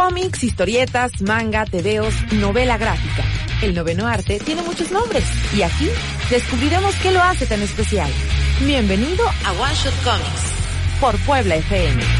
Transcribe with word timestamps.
Cómics, 0.00 0.42
historietas, 0.44 1.20
manga, 1.20 1.66
tebeos, 1.66 2.14
novela 2.32 2.78
gráfica. 2.78 3.22
El 3.62 3.74
noveno 3.74 4.06
arte 4.06 4.40
tiene 4.40 4.62
muchos 4.62 4.90
nombres 4.90 5.24
y 5.54 5.60
aquí 5.60 5.90
descubriremos 6.30 6.94
qué 7.02 7.12
lo 7.12 7.22
hace 7.22 7.44
tan 7.44 7.60
especial. 7.60 8.10
Bienvenido 8.64 9.22
a 9.44 9.52
One 9.52 9.74
Shot 9.74 10.02
Comics 10.02 11.00
por 11.02 11.18
Puebla 11.26 11.56
FM. 11.56 12.19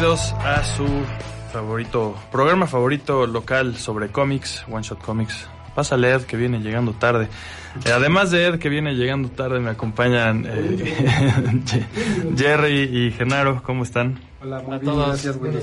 Bienvenidos 0.00 0.32
a 0.44 0.62
su 0.62 0.86
favorito 1.52 2.14
programa 2.30 2.68
favorito 2.68 3.26
local 3.26 3.76
sobre 3.76 4.08
cómics, 4.10 4.64
One 4.70 4.84
Shot 4.84 5.00
Comics. 5.02 5.48
Pásale 5.74 6.12
Ed 6.12 6.22
que 6.22 6.36
viene 6.36 6.60
llegando 6.60 6.92
tarde. 6.92 7.28
Eh, 7.84 7.90
además 7.92 8.30
de 8.30 8.46
Ed 8.46 8.58
que 8.60 8.68
viene 8.68 8.94
llegando 8.94 9.28
tarde, 9.30 9.58
me 9.58 9.70
acompañan 9.70 10.44
eh, 10.48 11.84
Jerry 12.36 12.82
y 12.82 13.10
Genaro. 13.10 13.60
¿Cómo 13.64 13.82
están? 13.82 14.20
Hola, 14.40 14.60
muy 14.60 14.76
A 14.76 14.78
bien, 14.78 14.92
todos. 14.92 15.08
gracias, 15.08 15.36
Willy. 15.36 15.58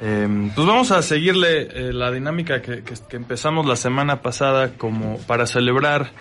Eh, 0.00 0.50
pues 0.54 0.66
vamos 0.66 0.92
a 0.92 1.02
seguirle 1.02 1.62
eh, 1.88 1.92
la 1.92 2.12
dinámica 2.12 2.62
que, 2.62 2.84
que- 2.84 2.94
que 3.08 3.16
empezamos 3.16 3.66
la 3.66 3.74
semana 3.76 4.22
pasada 4.22 4.74
como 4.76 5.18
para 5.26 5.46
celebrar 5.46 6.12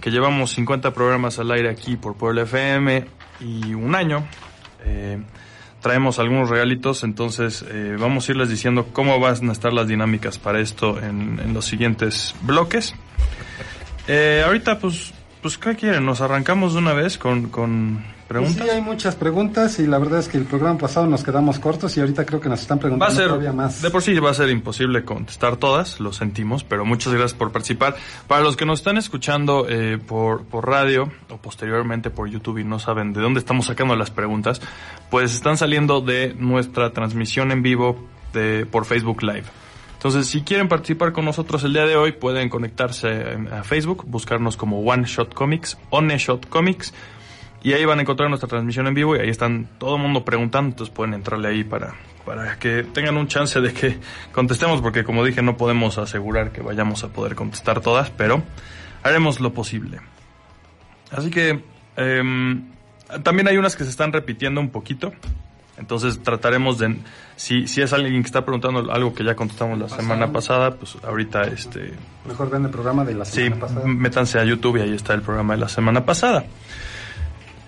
que 0.00 0.10
llevamos 0.12 0.52
50 0.52 0.92
programas 0.92 1.40
al 1.40 1.50
aire 1.50 1.70
aquí 1.70 1.96
por 1.96 2.14
Puebla 2.16 2.42
FM 2.42 3.04
y 3.40 3.74
un 3.74 3.96
año. 3.96 4.24
Eh, 4.84 5.20
traemos 5.80 6.18
algunos 6.18 6.48
regalitos, 6.48 7.04
entonces 7.04 7.64
eh, 7.68 7.96
vamos 7.98 8.28
a 8.28 8.32
irles 8.32 8.48
diciendo 8.48 8.88
cómo 8.92 9.18
van 9.18 9.48
a 9.48 9.52
estar 9.52 9.72
las 9.72 9.88
dinámicas 9.88 10.38
para 10.38 10.60
esto 10.60 10.98
en, 11.00 11.40
en 11.42 11.54
los 11.54 11.64
siguientes 11.64 12.34
bloques. 12.42 12.94
Eh, 14.08 14.42
ahorita, 14.44 14.78
pues, 14.78 15.12
pues, 15.42 15.58
¿qué 15.58 15.74
quieren? 15.76 16.04
¿Nos 16.06 16.20
arrancamos 16.20 16.72
de 16.74 16.78
una 16.78 16.92
vez 16.92 17.18
con, 17.18 17.48
con 17.48 18.02
Pues 18.02 18.26
preguntas? 18.28 18.64
sí, 18.64 18.70
hay 18.70 18.80
muchas 18.80 19.16
preguntas 19.16 19.78
y 19.78 19.86
la 19.86 19.98
verdad 19.98 20.20
es 20.20 20.28
que 20.28 20.38
el 20.38 20.44
programa 20.44 20.78
pasado 20.78 21.06
nos 21.06 21.24
quedamos 21.24 21.58
cortos 21.58 21.96
y 21.96 22.00
ahorita 22.00 22.24
creo 22.26 22.40
que 22.40 22.48
nos 22.48 22.60
están 22.60 22.76
Va 22.76 22.80
a 22.80 22.82
preguntando 22.82 23.14
ser, 23.16 23.26
todavía 23.28 23.52
más. 23.52 23.82
de 23.82 23.90
por 23.90 24.02
sí 24.02 24.18
va 24.18 24.30
a 24.30 24.34
ser 24.34 24.50
imposible 24.50 25.04
contestar 25.04 25.56
todas, 25.56 25.98
lo 26.00 26.12
sentimos, 26.12 26.62
pero 26.64 26.84
muchas 26.84 27.12
gracias 27.12 27.34
por 27.34 27.52
participar. 27.52 27.96
Para 28.26 28.42
los 28.42 28.56
que 28.56 28.66
nos 28.66 28.80
están 28.80 28.96
escuchando 28.98 29.66
eh, 29.68 29.98
por, 29.98 30.44
por 30.44 30.68
radio 30.68 31.10
o 31.30 31.36
posteriormente 31.38 32.10
por 32.10 32.28
YouTube 32.28 32.58
y 32.58 32.64
no 32.64 32.78
saben 32.78 33.12
de 33.12 33.20
dónde 33.20 33.40
estamos 33.40 33.66
sacando 33.66 33.96
las 33.96 34.10
preguntas, 34.10 34.60
pues 35.10 35.34
están 35.34 35.56
saliendo 35.56 36.00
de 36.00 36.34
nuestra 36.38 36.92
transmisión 36.92 37.50
en 37.50 37.62
vivo 37.62 37.96
de, 38.32 38.66
por 38.66 38.84
Facebook 38.84 39.22
Live. 39.22 39.44
Entonces, 40.00 40.28
si 40.28 40.40
quieren 40.40 40.66
participar 40.66 41.12
con 41.12 41.26
nosotros 41.26 41.62
el 41.62 41.74
día 41.74 41.84
de 41.84 41.94
hoy, 41.94 42.12
pueden 42.12 42.48
conectarse 42.48 43.36
a 43.52 43.62
Facebook, 43.64 44.06
buscarnos 44.06 44.56
como 44.56 44.80
One 44.80 45.04
Shot 45.04 45.34
Comics, 45.34 45.76
One 45.90 46.16
Shot 46.16 46.48
Comics, 46.48 46.94
y 47.62 47.74
ahí 47.74 47.84
van 47.84 47.98
a 47.98 48.00
encontrar 48.00 48.30
nuestra 48.30 48.48
transmisión 48.48 48.86
en 48.86 48.94
vivo 48.94 49.14
y 49.14 49.18
ahí 49.18 49.28
están 49.28 49.68
todo 49.76 49.96
el 49.96 50.02
mundo 50.02 50.24
preguntando, 50.24 50.70
entonces 50.70 50.94
pueden 50.94 51.12
entrarle 51.12 51.48
ahí 51.48 51.64
para, 51.64 51.96
para 52.24 52.58
que 52.58 52.82
tengan 52.82 53.18
un 53.18 53.28
chance 53.28 53.60
de 53.60 53.74
que 53.74 53.98
contestemos, 54.32 54.80
porque 54.80 55.04
como 55.04 55.22
dije 55.22 55.42
no 55.42 55.58
podemos 55.58 55.98
asegurar 55.98 56.50
que 56.50 56.62
vayamos 56.62 57.04
a 57.04 57.08
poder 57.08 57.34
contestar 57.34 57.82
todas, 57.82 58.08
pero 58.08 58.42
haremos 59.02 59.38
lo 59.38 59.52
posible. 59.52 60.00
Así 61.10 61.28
que 61.28 61.62
em, 61.98 62.70
también 63.22 63.48
hay 63.48 63.58
unas 63.58 63.76
que 63.76 63.84
se 63.84 63.90
están 63.90 64.14
repitiendo 64.14 64.62
un 64.62 64.70
poquito, 64.70 65.12
entonces 65.80 66.22
trataremos 66.22 66.78
de, 66.78 66.96
si, 67.36 67.66
si 67.66 67.82
es 67.82 67.92
alguien 67.92 68.22
que 68.22 68.26
está 68.26 68.44
preguntando 68.44 68.92
algo 68.92 69.12
que 69.14 69.24
ya 69.24 69.34
contestamos 69.34 69.78
la 69.78 69.88
semana 69.88 70.30
pasada, 70.30 70.76
pues 70.76 70.96
ahorita 71.02 71.42
este, 71.44 71.94
Mejor 72.28 72.50
ven 72.50 72.64
el 72.66 72.70
programa 72.70 73.04
de 73.04 73.14
la 73.14 73.24
Sí, 73.24 73.42
semana 73.44 73.60
pasada. 73.62 73.86
métanse 73.86 74.38
a 74.38 74.44
YouTube 74.44 74.76
y 74.76 74.80
ahí 74.82 74.94
está 74.94 75.14
el 75.14 75.22
programa 75.22 75.54
de 75.54 75.60
la 75.60 75.68
semana 75.68 76.04
pasada. 76.04 76.44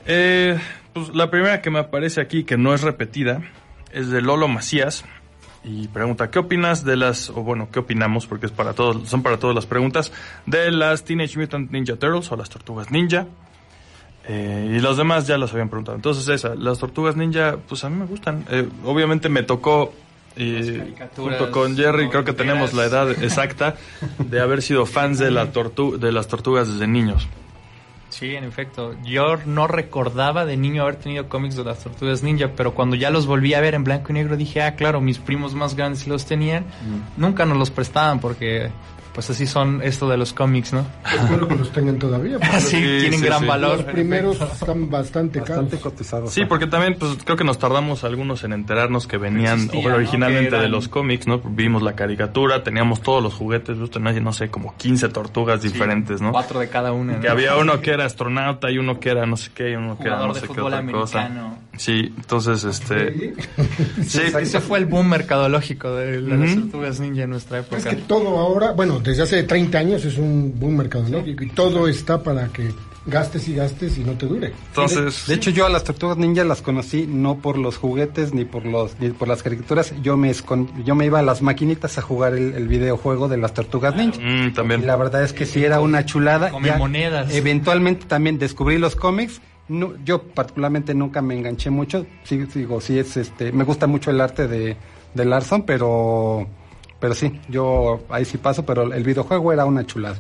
Eh, 0.06 0.58
pues 0.92 1.08
la 1.14 1.30
primera 1.30 1.60
que 1.62 1.70
me 1.70 1.78
aparece 1.78 2.20
aquí, 2.20 2.44
que 2.44 2.56
no 2.56 2.74
es 2.74 2.82
repetida, 2.82 3.40
es 3.92 4.08
de 4.10 4.20
Lolo 4.20 4.48
Macías. 4.48 5.04
Y 5.64 5.86
pregunta, 5.88 6.28
¿qué 6.30 6.40
opinas 6.40 6.84
de 6.84 6.96
las, 6.96 7.30
o 7.30 7.34
bueno, 7.34 7.68
qué 7.72 7.78
opinamos, 7.78 8.26
porque 8.26 8.46
es 8.46 8.52
para 8.52 8.72
todos, 8.72 9.08
son 9.08 9.22
para 9.22 9.36
todas 9.38 9.54
las 9.54 9.64
preguntas, 9.64 10.12
de 10.44 10.72
las 10.72 11.04
Teenage 11.04 11.38
Mutant 11.38 11.70
Ninja 11.70 11.94
Turtles 11.96 12.32
o 12.32 12.36
las 12.36 12.50
Tortugas 12.50 12.90
Ninja? 12.90 13.26
Eh, 14.28 14.77
y 14.77 14.81
los 14.81 14.97
demás 14.97 15.27
ya 15.27 15.37
los 15.38 15.53
habían 15.53 15.69
preguntado. 15.69 15.97
Entonces 15.97 16.28
esa, 16.28 16.55
las 16.55 16.78
Tortugas 16.78 17.16
Ninja, 17.16 17.59
pues 17.69 17.84
a 17.84 17.91
mí 17.91 17.97
me 17.97 18.06
gustan. 18.06 18.44
Eh, 18.50 18.69
obviamente 18.84 19.28
me 19.28 19.43
tocó, 19.43 19.93
eh, 20.37 20.94
junto 21.16 21.50
con 21.50 21.77
Jerry, 21.77 22.09
creo 22.09 22.25
que 22.25 22.33
tenemos 22.33 22.72
la 22.72 22.84
edad 22.84 23.10
exacta 23.22 23.77
de 24.19 24.41
haber 24.41 24.62
sido 24.62 24.87
fans 24.87 25.19
de, 25.19 25.31
la 25.31 25.50
tortu 25.53 25.99
de 25.99 26.12
las 26.12 26.28
tortugas 26.28 26.72
desde 26.72 26.87
niños. 26.87 27.28
Sí, 28.10 28.37
en 28.37 28.44
efecto. 28.44 28.94
Yo 29.05 29.38
no 29.47 29.66
recordaba 29.66 30.44
de 30.44 30.59
niño 30.59 30.83
haber 30.83 30.97
tenido 30.97 31.31
cómics 31.31 31.56
de 31.56 31.65
las 31.65 31.83
tortugas 31.83 32.22
ninja, 32.22 32.50
pero 32.54 32.75
cuando 32.75 32.94
ya 32.94 33.10
los 33.10 33.27
volví 33.27 33.54
a 33.54 33.60
ver 33.60 33.75
en 33.75 33.84
blanco 33.84 34.09
y 34.10 34.12
negro 34.12 34.37
dije, 34.37 34.62
ah, 34.62 34.77
claro, 34.77 35.00
mis 35.00 35.19
primos 35.19 35.54
más 35.54 35.75
grandes 35.75 36.06
los 36.06 36.27
tenían. 36.27 36.66
Nunca 37.16 37.47
nos 37.47 37.56
los 37.56 37.71
prestaban 37.71 38.21
porque, 38.21 38.71
pues 39.14 39.28
así 39.30 39.46
son 39.46 39.82
esto 39.82 40.08
de 40.08 40.16
los 40.16 40.32
cómics, 40.32 40.72
¿no? 40.72 40.86
Espero 41.04 41.46
que 41.48 41.54
los 41.56 41.70
tengan 41.72 41.98
todavía. 41.98 42.38
Sí, 42.60 42.76
tienen 42.78 43.20
sí, 43.20 43.24
gran 43.26 43.40
sí. 43.40 43.46
valor. 43.46 43.76
los 43.78 43.84
primeros 43.86 44.40
están 44.40 44.88
bastante 44.90 45.40
caros. 45.40 45.56
Bastante 45.56 45.78
cotizados. 45.78 46.32
Sí, 46.32 46.44
porque 46.46 46.66
también, 46.66 46.96
pues 46.98 47.18
creo 47.24 47.36
que 47.36 47.44
nos 47.44 47.58
tardamos 47.58 48.04
algunos 48.04 48.42
en 48.44 48.52
enterarnos 48.52 49.06
que 49.06 49.18
venían 49.18 49.66
¿no? 49.66 49.80
originalmente 49.94 50.48
eran- 50.48 50.62
de 50.62 50.68
los 50.68 50.88
cómics, 50.88 51.26
¿no? 51.26 51.40
Vimos 51.44 51.82
la 51.82 51.94
caricatura, 51.94 52.62
teníamos 52.62 53.02
todos 53.02 53.22
los 53.22 53.34
juguetes, 53.34 53.76
justo 53.78 53.98
nadie, 54.00 54.20
no 54.20 54.32
sé, 54.32 54.48
como 54.50 54.74
15 54.76 55.08
tortugas 55.10 55.60
diferentes, 55.62 56.20
¿no? 56.22 56.32
Cuatro 56.32 56.60
de 56.60 56.68
cada 56.68 56.92
una. 56.92 57.20
Que 57.20 57.26
¿no? 57.26 57.32
había 57.32 57.56
uno 57.56 57.80
que 57.80 57.90
era 57.90 58.04
astronauta 58.06 58.70
y 58.70 58.78
uno 58.78 58.98
que 59.00 59.10
era 59.10 59.26
no 59.26 59.36
sé 59.36 59.50
qué 59.54 59.72
y 59.72 59.74
uno 59.74 59.96
que 59.98 60.04
era 60.04 60.16
Jugador 60.16 60.28
no 60.28 60.34
de 60.34 60.40
sé 60.40 60.46
qué 60.46 60.60
otra 60.60 60.62
cosa. 60.62 61.20
americano. 61.22 61.58
Sí, 61.76 62.12
entonces 62.16 62.64
este 62.64 63.34
sí, 64.06 64.20
Ese 64.40 64.60
fue 64.60 64.78
el 64.78 64.86
boom 64.86 65.08
mercadológico 65.08 65.94
de, 65.94 66.20
las 66.20 66.50
Ujú. 66.52 66.60
tortugas 66.62 67.00
ninja 67.00 67.22
en 67.24 67.30
nuestra 67.30 67.58
época. 67.60 67.76
Es 67.78 67.86
que 67.86 67.96
todo 67.96 68.38
ahora, 68.38 68.72
bueno, 68.72 69.01
desde 69.02 69.22
hace 69.22 69.42
30 69.42 69.78
años 69.78 70.04
es 70.04 70.18
un 70.18 70.54
boom 70.58 70.76
mercadológico 70.76 71.44
y 71.44 71.48
todo 71.50 71.88
está 71.88 72.22
para 72.22 72.48
que 72.48 72.70
gastes 73.04 73.48
y 73.48 73.54
gastes 73.56 73.98
y 73.98 74.04
no 74.04 74.12
te 74.12 74.26
dure. 74.26 74.52
entonces 74.68 75.24
De 75.26 75.34
hecho, 75.34 75.50
yo 75.50 75.66
a 75.66 75.68
las 75.68 75.82
tortugas 75.82 76.16
ninja 76.18 76.44
las 76.44 76.62
conocí 76.62 77.06
no 77.08 77.38
por 77.38 77.58
los 77.58 77.76
juguetes 77.76 78.32
ni 78.32 78.44
por 78.44 78.64
los 78.64 78.98
ni 79.00 79.10
por 79.10 79.26
las 79.26 79.42
caricaturas. 79.42 79.92
Yo 80.02 80.16
me 80.16 80.30
escon- 80.30 80.68
yo 80.84 80.94
me 80.94 81.06
iba 81.06 81.18
a 81.18 81.22
las 81.22 81.42
maquinitas 81.42 81.98
a 81.98 82.02
jugar 82.02 82.34
el, 82.34 82.54
el 82.54 82.68
videojuego 82.68 83.26
de 83.28 83.38
las 83.38 83.54
tortugas 83.54 83.96
ninja. 83.96 84.20
mm, 84.20 84.46
Y 84.48 84.52
también 84.52 84.86
la 84.86 84.94
verdad 84.96 85.24
es 85.24 85.32
que 85.32 85.46
sí 85.46 85.64
era 85.64 85.80
una 85.80 86.04
chulada. 86.06 86.50
Come 86.50 86.68
Ya 86.68 86.78
monedas. 86.78 87.34
Eventualmente 87.34 88.06
también 88.06 88.38
descubrí 88.38 88.78
los 88.78 88.94
cómics. 88.94 89.41
No, 89.68 89.94
yo 90.04 90.22
particularmente 90.22 90.94
nunca 90.94 91.22
me 91.22 91.36
enganché 91.36 91.70
mucho. 91.70 92.06
Sí, 92.24 92.36
digo, 92.54 92.80
sí 92.80 92.98
es 93.00 93.16
este, 93.16 93.50
me 93.52 93.64
gusta 93.64 93.86
mucho 93.88 94.10
el 94.10 94.21
arte 94.21 94.47
de, 94.47 94.77
de 95.15 95.24
Larson, 95.24 95.62
pero 95.65 96.47
pero 97.03 97.15
sí, 97.15 97.39
yo 97.51 98.01
ahí 98.09 98.25
sí 98.25 98.39
paso, 98.39 98.65
pero 98.65 98.91
el 98.95 99.03
videojuego 99.04 99.53
era 99.53 99.66
una 99.66 99.84
chulada. 99.84 100.16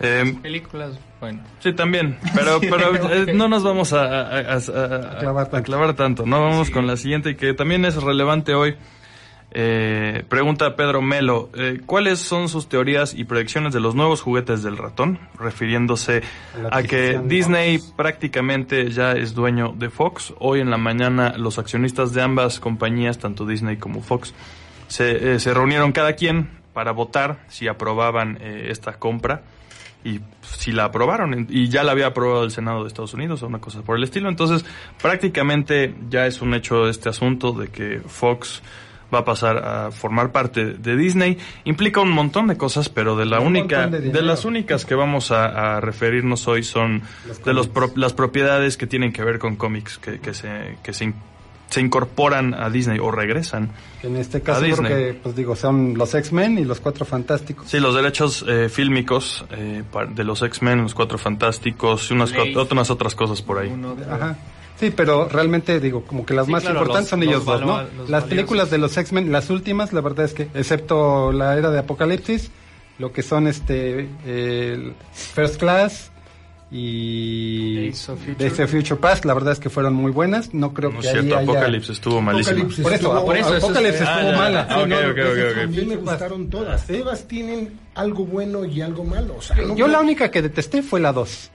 eh, 0.00 0.34
Películas, 0.42 0.98
bueno. 1.20 1.42
Sí, 1.60 1.72
también, 1.72 2.18
pero, 2.34 2.58
pero 2.60 2.92
eh, 3.12 3.32
no 3.34 3.48
nos 3.48 3.62
vamos 3.62 3.92
a, 3.92 4.02
a- 4.04 4.22
a- 4.22 4.54
a- 4.54 4.56
a- 4.56 5.18
clavar 5.20 5.44
tanto. 5.46 5.56
a 5.58 5.62
clavar 5.62 5.94
tanto, 5.94 6.26
¿no? 6.26 6.40
Vamos 6.40 6.70
con 6.70 6.86
la 6.88 6.96
siguiente 6.96 7.36
que 7.36 7.54
también 7.54 7.84
es 7.84 8.02
relevante 8.02 8.54
hoy. 8.54 8.74
Eh, 9.56 10.24
pregunta 10.28 10.74
Pedro 10.74 11.00
Melo, 11.00 11.48
eh, 11.54 11.80
¿cuáles 11.86 12.18
son 12.18 12.48
sus 12.48 12.68
teorías 12.68 13.14
y 13.14 13.22
predicciones 13.22 13.72
de 13.72 13.78
los 13.78 13.94
nuevos 13.94 14.20
juguetes 14.20 14.64
del 14.64 14.76
ratón? 14.76 15.20
Refiriéndose 15.38 16.22
a 16.72 16.82
que 16.82 17.20
Disney 17.24 17.78
Fox. 17.78 17.92
prácticamente 17.96 18.90
ya 18.90 19.12
es 19.12 19.32
dueño 19.32 19.72
de 19.78 19.90
Fox. 19.90 20.34
Hoy 20.40 20.58
en 20.58 20.70
la 20.70 20.76
mañana 20.76 21.34
los 21.38 21.60
accionistas 21.60 22.12
de 22.12 22.22
ambas 22.22 22.58
compañías, 22.58 23.18
tanto 23.20 23.46
Disney 23.46 23.76
como 23.76 24.00
Fox, 24.02 24.34
se, 24.96 25.34
eh, 25.34 25.40
se 25.40 25.52
reunieron 25.52 25.90
cada 25.92 26.12
quien 26.14 26.48
para 26.72 26.92
votar 26.92 27.38
si 27.48 27.66
aprobaban 27.68 28.38
eh, 28.40 28.68
esta 28.70 28.92
compra 28.94 29.42
y 30.04 30.20
si 30.42 30.70
la 30.72 30.84
aprobaron 30.84 31.46
y 31.48 31.68
ya 31.68 31.82
la 31.82 31.92
había 31.92 32.06
aprobado 32.08 32.44
el 32.44 32.50
Senado 32.50 32.82
de 32.82 32.88
Estados 32.88 33.14
Unidos 33.14 33.42
o 33.42 33.46
una 33.46 33.58
cosa 33.60 33.82
por 33.82 33.96
el 33.96 34.04
estilo. 34.04 34.28
Entonces 34.28 34.64
prácticamente 35.00 35.94
ya 36.10 36.26
es 36.26 36.42
un 36.42 36.54
hecho 36.54 36.88
este 36.88 37.08
asunto 37.08 37.52
de 37.52 37.68
que 37.68 38.00
Fox 38.06 38.62
va 39.14 39.20
a 39.20 39.24
pasar 39.24 39.58
a 39.58 39.90
formar 39.92 40.32
parte 40.32 40.64
de 40.74 40.96
Disney. 40.96 41.38
Implica 41.64 42.00
un 42.00 42.10
montón 42.10 42.48
de 42.48 42.56
cosas, 42.56 42.88
pero 42.88 43.16
de 43.16 43.26
la 43.26 43.38
Un 43.40 43.48
única, 43.48 43.86
de 43.86 44.22
las 44.22 44.44
únicas 44.44 44.84
que 44.84 44.94
vamos 44.94 45.30
a, 45.30 45.76
a 45.76 45.80
referirnos 45.80 46.48
hoy 46.48 46.62
son 46.64 47.02
Los 47.26 47.44
de 47.44 47.54
los 47.54 47.68
pro- 47.68 47.92
las 47.96 48.12
propiedades 48.12 48.76
que 48.76 48.86
tienen 48.86 49.12
que 49.12 49.22
ver 49.22 49.38
con 49.38 49.56
cómics, 49.56 49.98
que, 49.98 50.18
que 50.20 50.34
se, 50.34 50.76
que 50.82 50.92
se, 50.92 51.14
se 51.70 51.80
incorporan 51.80 52.54
a 52.54 52.70
Disney 52.70 52.98
o 53.00 53.10
regresan. 53.10 53.70
En 54.02 54.16
este 54.16 54.40
caso 54.42 54.60
creo 54.60 54.70
Disney. 54.76 54.92
que, 54.92 55.20
pues 55.22 55.34
digo, 55.34 55.56
son 55.56 55.96
los 55.98 56.14
X-Men 56.14 56.58
y 56.58 56.64
los 56.64 56.78
Cuatro 56.80 57.04
Fantásticos. 57.04 57.68
Sí, 57.68 57.80
los 57.80 57.94
derechos 57.94 58.44
eh, 58.48 58.68
fílmicos 58.68 59.44
eh, 59.50 59.82
de 60.10 60.24
los 60.24 60.42
X-Men, 60.42 60.82
los 60.82 60.94
Cuatro 60.94 61.18
Fantásticos 61.18 62.10
y 62.10 62.14
unas, 62.14 62.32
unas 62.70 62.90
otras 62.90 63.14
cosas 63.14 63.42
por 63.42 63.58
ahí. 63.58 63.74
Ajá. 64.10 64.36
Sí, 64.78 64.90
pero 64.94 65.28
realmente 65.28 65.78
digo, 65.80 66.02
como 66.04 66.26
que 66.26 66.34
las 66.34 66.46
Sí, 66.46 66.52
más 66.52 66.62
claro, 66.62 66.78
importantes 66.80 67.04
los- 67.04 67.10
son 67.10 67.22
ellos 67.22 67.34
los 67.36 67.44
dos, 67.46 67.60
¿no? 67.60 67.76
Las 67.78 67.88
valiosos. 68.00 68.28
películas 68.28 68.70
de 68.70 68.78
los 68.78 68.96
X-Men, 68.96 69.30
las 69.32 69.48
últimas, 69.50 69.92
la 69.92 70.00
verdad 70.00 70.24
es 70.24 70.34
que, 70.34 70.48
excepto 70.54 71.30
la 71.32 71.56
era 71.56 71.70
de 71.70 71.78
Apocalipsis, 71.78 72.50
lo 72.98 73.12
que 73.12 73.22
son 73.22 73.46
este 73.46 74.08
First 75.12 75.56
Class 75.60 76.10
y 76.76 77.76
Days 77.76 78.08
of 78.08 78.18
Future. 78.18 78.34
Days 78.48 78.60
of 78.60 78.70
Future 78.70 78.96
Past, 79.00 79.24
la 79.24 79.32
verdad 79.34 79.52
es 79.52 79.60
que 79.60 79.70
fueron 79.70 79.94
muy 79.94 80.10
buenas. 80.10 80.52
No 80.52 80.74
creo 80.74 80.90
No 80.90 81.00
que 81.00 81.06
es 81.06 81.12
cierto, 81.12 81.36
ahí 81.36 81.42
haya- 81.44 81.52
Apocalipsis 81.52 81.90
estuvo 81.90 82.20
malísimo. 82.20 82.62
Por 82.64 82.72
eso, 82.72 82.94
estuvo- 82.94 83.24
por 83.24 83.36
eso, 83.36 83.56
eso 83.56 83.66
Apocalipsis 83.66 84.00
es- 84.02 84.08
estuvo 84.08 84.30
Ah, 84.32 84.36
mala. 84.36 84.66
Ah, 84.68 84.80
ok, 84.80 84.86
no, 84.88 84.96
ok, 84.96 85.02
esas 85.18 85.28
ok, 85.32 85.38
ok. 85.52 85.56
También 85.60 85.88
me 85.88 85.96
gustaron 85.96 86.50
todas. 86.50 86.86
Todas 86.86 87.28
tienen 87.28 87.78
algo 87.94 88.26
bueno 88.26 88.64
y 88.64 88.80
algo 88.80 89.04
malo. 89.04 89.36
O 89.38 89.42
sea, 89.42 89.56
no- 89.56 89.76
Yo 89.76 89.86
la 89.86 90.00
única 90.00 90.30
que 90.30 90.42
detesté 90.42 90.82
fue 90.82 90.98
la 91.00 91.12
2. 91.12 91.50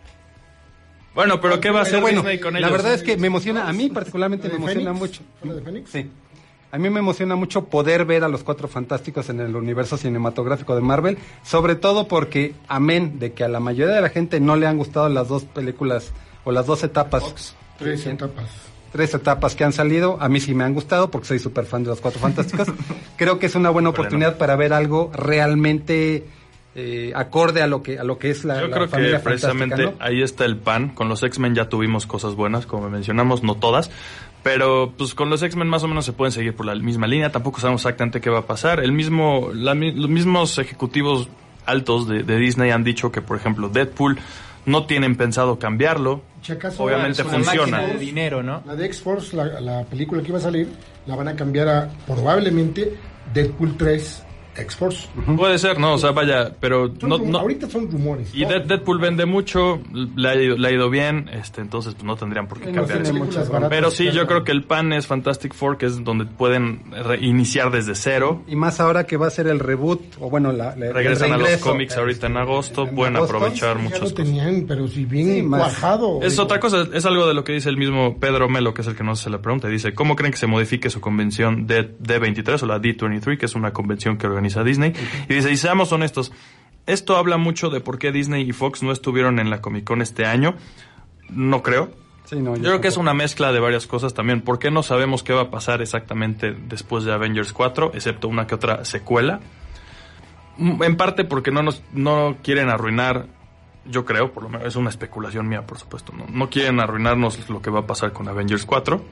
Bueno, 1.16 1.42
pero 1.42 1.60
¿qué 1.60 1.70
va 1.70 1.80
a 1.80 1.82
hacer 1.82 2.00
bueno, 2.00 2.22
Disney 2.22 2.40
con 2.40 2.54
la 2.54 2.60
ellos? 2.60 2.72
verdad 2.72 2.94
es 2.94 3.04
que 3.04 3.18
me 3.18 3.28
emociona, 3.28 3.68
a 3.68 3.74
mí 3.74 3.90
particularmente 3.90 4.48
¿La 4.48 4.54
me 4.54 4.58
emociona 4.60 4.94
Fénix? 4.94 5.00
mucho. 5.00 5.22
¿Fue 5.40 5.50
la 5.50 5.56
de 5.56 5.62
Fénix? 5.64 5.90
Sí. 5.90 6.10
A 6.72 6.78
mí 6.78 6.90
me 6.90 7.00
emociona 7.00 7.36
mucho 7.36 7.66
poder 7.66 8.06
ver 8.06 8.24
a 8.24 8.28
los 8.28 8.44
cuatro 8.44 8.68
fantásticos 8.68 9.30
en 9.30 9.40
el 9.40 9.56
universo 9.56 9.98
cinematográfico 9.98 10.76
de 10.76 10.82
Marvel, 10.82 11.18
sobre 11.44 11.76
todo 11.76 12.08
porque, 12.08 12.54
amén 12.68 13.18
de 13.20 13.34
que 13.34 13.44
a 13.44 13.48
la 13.48 13.60
mayoría 13.60 13.96
de 13.96 14.02
la 14.02 14.10
gente 14.10 14.40
no 14.40 14.56
le 14.56 14.68
han 14.68 14.78
gustado 14.78 15.10
las 15.10 15.28
dos 15.28 15.46
películas 15.46 16.12
o 16.44 16.52
las 16.52 16.66
dos 16.68 16.84
etapas, 16.84 17.56
Tres 17.80 18.06
etapas. 18.06 18.46
tres 18.92 19.14
etapas 19.16 19.56
que 19.56 19.64
han 19.64 19.74
salido, 19.74 20.18
a 20.22 20.30
mí 20.30 20.40
sí 20.40 20.54
me 20.54 20.64
han 20.64 20.74
gustado 20.76 21.10
porque 21.10 21.28
soy 21.28 21.40
súper 21.40 21.66
fan 21.66 21.84
de 21.84 21.90
los 21.90 22.02
cuatro 22.02 22.20
fantásticos. 22.20 22.68
Creo 23.18 23.40
que 23.40 23.48
es 23.48 23.56
una 23.56 23.70
buena 23.72 23.90
Bueno. 23.90 24.02
oportunidad 24.02 24.38
para 24.38 24.56
ver 24.56 24.72
algo 24.74 25.10
realmente 25.14 26.26
eh, 26.76 27.12
acorde 27.16 27.62
a 27.64 27.68
lo 27.68 27.82
que 27.82 27.98
a 28.00 28.04
lo 28.04 28.20
que 28.20 28.30
es 28.30 28.46
la, 28.46 28.62
Yo 28.62 28.68
la 28.68 28.74
creo 28.76 28.86
que 28.88 28.92
familia 28.92 29.24
precisamente 29.24 29.76
fantástica, 29.76 30.06
¿no? 30.06 30.10
ahí 30.12 30.22
está 30.22 30.46
el 30.46 30.56
pan. 30.58 30.90
Con 30.90 31.10
los 31.10 31.24
X-Men 31.24 31.56
ya 31.56 31.68
tuvimos 31.68 32.06
cosas 32.06 32.36
buenas, 32.36 32.66
como 32.68 32.90
mencionamos, 32.90 33.44
no 33.44 33.56
todas. 33.56 33.90
Pero 34.44 34.94
pues 34.98 35.14
con 35.14 35.30
los 35.30 35.44
X-Men 35.44 35.68
más 35.68 35.84
o 35.84 35.88
menos 35.88 36.06
se 36.06 36.14
pueden 36.14 36.32
seguir 36.32 36.56
por 36.56 36.66
la 36.66 36.74
misma 36.76 37.08
línea. 37.08 37.32
Tampoco 37.32 37.60
sabemos 37.60 37.82
exactamente 37.82 38.22
qué 38.22 38.30
va 38.30 38.40
a 38.40 38.46
pasar. 38.48 38.80
El 38.80 38.92
mismo, 38.94 39.50
la 39.54 39.76
mi- 39.76 39.92
los 39.92 40.10
mismos 40.10 40.58
ejecutivos 40.58 41.28
altos 41.66 42.08
de, 42.08 42.24
de 42.24 42.38
Disney 42.38 42.72
han 42.72 42.84
dicho 42.84 43.12
que, 43.12 43.22
por 43.22 43.38
ejemplo, 43.38 43.68
Deadpool 43.70 44.18
no 44.66 44.86
tienen 44.86 45.16
pensado 45.18 45.60
cambiarlo. 45.60 46.22
Si 46.42 46.54
acaso 46.54 46.84
Obviamente 46.84 47.22
una 47.22 47.32
funciona. 47.32 47.82
de 47.82 47.98
dinero, 47.98 48.42
¿no? 48.42 48.64
La 48.66 48.76
de 48.76 48.86
X-Force, 48.86 49.36
la, 49.36 49.60
la 49.60 49.84
película 49.84 50.22
que 50.22 50.30
iba 50.30 50.38
a 50.38 50.42
salir, 50.42 50.70
la 51.06 51.16
van 51.16 51.28
a 51.28 51.36
cambiar 51.36 51.68
a 51.68 51.90
probablemente 52.08 52.94
Deadpool 53.34 53.76
3 53.78 54.24
X-Force. 54.62 55.08
Puede 55.38 55.58
ser, 55.58 55.80
¿no? 55.80 55.94
O 55.94 55.98
sea, 55.98 56.12
vaya, 56.12 56.52
pero 56.60 56.94
Son 57.00 57.10
no, 57.10 57.18
no- 57.18 57.40
Ahorita 57.40 57.70
son 57.70 57.90
rumores. 57.92 58.30
Y 58.34 58.46
Dead- 58.46 58.64
Deadpool 58.66 59.00
vende 59.00 59.26
mucho, 59.26 59.80
le 60.16 60.30
ha 60.30 60.36
ido, 60.36 60.58
le 60.58 60.68
ha 60.68 60.72
ido 60.72 60.90
bien, 60.90 61.30
este, 61.34 61.62
entonces 61.62 61.94
pues 61.94 62.04
no 62.06 62.16
tendrían 62.16 62.48
por 62.48 62.60
qué 62.60 62.72
No 62.72 62.86
cambiar 62.86 63.02
eso. 63.02 63.14
baratas, 63.52 63.70
Pero 63.70 63.92
sí, 63.92 64.12
yo 64.12 64.28
creo 64.28 64.44
que 64.44 64.52
el 64.52 64.64
pan 64.64 64.94
es 64.94 65.08
Fantastic 65.08 65.54
Four, 65.54 65.78
que 65.78 65.86
es 65.88 66.04
donde 66.04 66.26
pueden 66.26 66.82
reiniciar 66.92 67.72
desde 67.72 67.96
cero. 67.96 68.44
Y 68.48 68.56
más 68.56 68.80
ahora 68.80 69.06
que 69.06 69.18
va 69.18 69.28
a 69.28 69.30
ser 69.30 69.48
el 69.48 69.60
reboot, 69.60 70.02
o 70.20 70.30
bueno, 70.30 70.52
la, 70.52 70.76
la- 70.76 70.88
el 70.88 70.94
Regresan 70.94 71.32
a 71.34 71.38
los 71.38 71.58
cómics 71.58 71.96
ahorita 71.98 72.28
en 72.28 72.38
agosto, 72.38 72.88
en 72.88 72.96
pueden 72.96 73.16
agosto. 73.16 73.38
aprovechar 73.38 73.78
Ya 73.78 73.84
muchas 73.84 74.00
lo 74.00 74.06
cosas. 74.10 74.16
tenían, 74.26 74.66
pero 74.68 74.88
si 74.88 75.06
bien 75.06 75.34
Sí, 75.36 75.42
más. 75.44 75.62
cuajado. 75.62 76.20
Es 76.22 76.34
digo, 76.34 76.44
otra 76.44 76.60
cosa, 76.60 76.88
es 76.94 77.06
algo 77.06 77.28
de 77.28 77.34
lo 77.34 77.44
que 77.44 77.54
dice 77.54 77.70
el 77.70 77.78
mismo 77.78 78.18
Pedro 78.20 78.50
Melo, 78.50 78.74
que 78.74 78.82
es 78.82 78.88
el 78.88 78.96
que 78.96 79.04
nos 79.04 79.20
hace 79.22 79.30
la 79.30 79.42
pregunta. 79.42 79.68
Dice, 79.68 79.94
¿cómo 79.94 80.16
creen 80.16 80.32
que 80.32 80.38
se 80.40 80.48
modifique 80.48 80.90
su 80.90 81.00
convención 81.02 81.68
D- 81.68 81.96
D23 82.00 82.64
o 82.64 82.66
la 82.66 82.80
D23, 82.80 83.38
que 83.38 83.46
es 83.46 83.56
una 83.56 83.72
convención 83.72 84.18
que 84.18 84.26
organiza 84.28 84.49
Disney? 84.64 84.94
Y 85.28 85.34
dice, 85.34 85.52
y 85.52 85.58
seamos 85.58 85.92
honestos, 85.92 86.32
esto 86.86 87.18
habla 87.18 87.38
mucho 87.38 87.70
de 87.70 87.82
por 87.82 88.00
qué 88.00 88.12
Disney 88.12 88.50
y 88.50 88.52
Fox 88.52 88.82
no 88.84 88.92
estuvieron 88.92 89.40
en 89.40 89.50
la 89.50 89.62
Comic 89.62 89.84
Con 89.84 90.02
este 90.02 90.26
año. 90.26 90.56
No 91.30 91.62
creo. 91.62 91.92
Sí, 92.26 92.36
no, 92.38 92.56
Yo 92.56 92.64
creo 92.64 92.82
que 92.82 92.88
es 92.88 92.98
una 92.98 93.14
mezcla 93.14 93.52
de 93.52 93.60
varias 93.60 93.88
cosas 93.88 94.14
también. 94.14 94.42
¿Por 94.42 94.60
qué 94.60 94.70
no 94.72 94.84
sabemos 94.84 95.24
qué 95.24 95.34
va 95.34 95.42
a 95.44 95.50
pasar 95.52 95.82
exactamente 95.82 96.52
después 96.68 97.04
de 97.04 97.12
Avengers 97.14 97.54
4, 97.54 97.92
excepto 97.96 98.28
una 98.28 98.46
que 98.48 98.56
otra 98.56 98.86
secuela? 98.86 99.40
Mm, 100.58 100.84
En 100.84 100.96
parte 100.98 101.24
porque 101.24 101.52
no 101.52 101.64
nos 101.64 101.82
no 101.94 102.38
quieren 102.44 102.70
arruinar, 102.70 103.28
yo 103.90 104.06
creo, 104.06 104.32
por 104.32 104.44
lo 104.44 104.50
menos 104.50 104.68
es 104.68 104.76
una 104.76 104.90
especulación 104.90 105.48
mía, 105.48 105.66
por 105.66 105.78
supuesto. 105.78 106.14
No, 106.16 106.26
no 106.30 106.50
quieren 106.50 106.80
arruinarnos 106.80 107.50
lo 107.50 107.62
que 107.62 107.70
va 107.70 107.80
a 107.82 107.88
pasar 107.88 108.14
con 108.14 108.28
Avengers 108.28 108.66
4. 108.66 109.04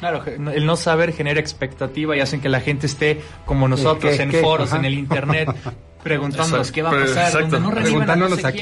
Claro, 0.00 0.22
el 0.26 0.66
no 0.66 0.76
saber 0.76 1.12
genera 1.12 1.40
expectativa 1.40 2.16
y 2.16 2.20
hacen 2.20 2.40
que 2.40 2.48
la 2.48 2.60
gente 2.60 2.86
esté 2.86 3.20
como 3.46 3.66
nosotros 3.68 4.14
¿Qué, 4.16 4.22
en 4.22 4.30
qué? 4.30 4.40
foros, 4.40 4.68
Ajá. 4.72 4.78
en 4.78 4.84
el 4.84 4.94
internet, 4.94 5.48
preguntándonos 6.02 6.68
Exacto, 6.68 6.74
qué 6.74 6.82
va 6.82 6.90
a 6.90 6.92
pasar, 6.92 7.24
exacto. 7.26 7.38
donde 7.48 7.60
no 7.60 7.70
Preguntándonos 7.74 8.40
sé 8.40 8.46
aquí. 8.46 8.58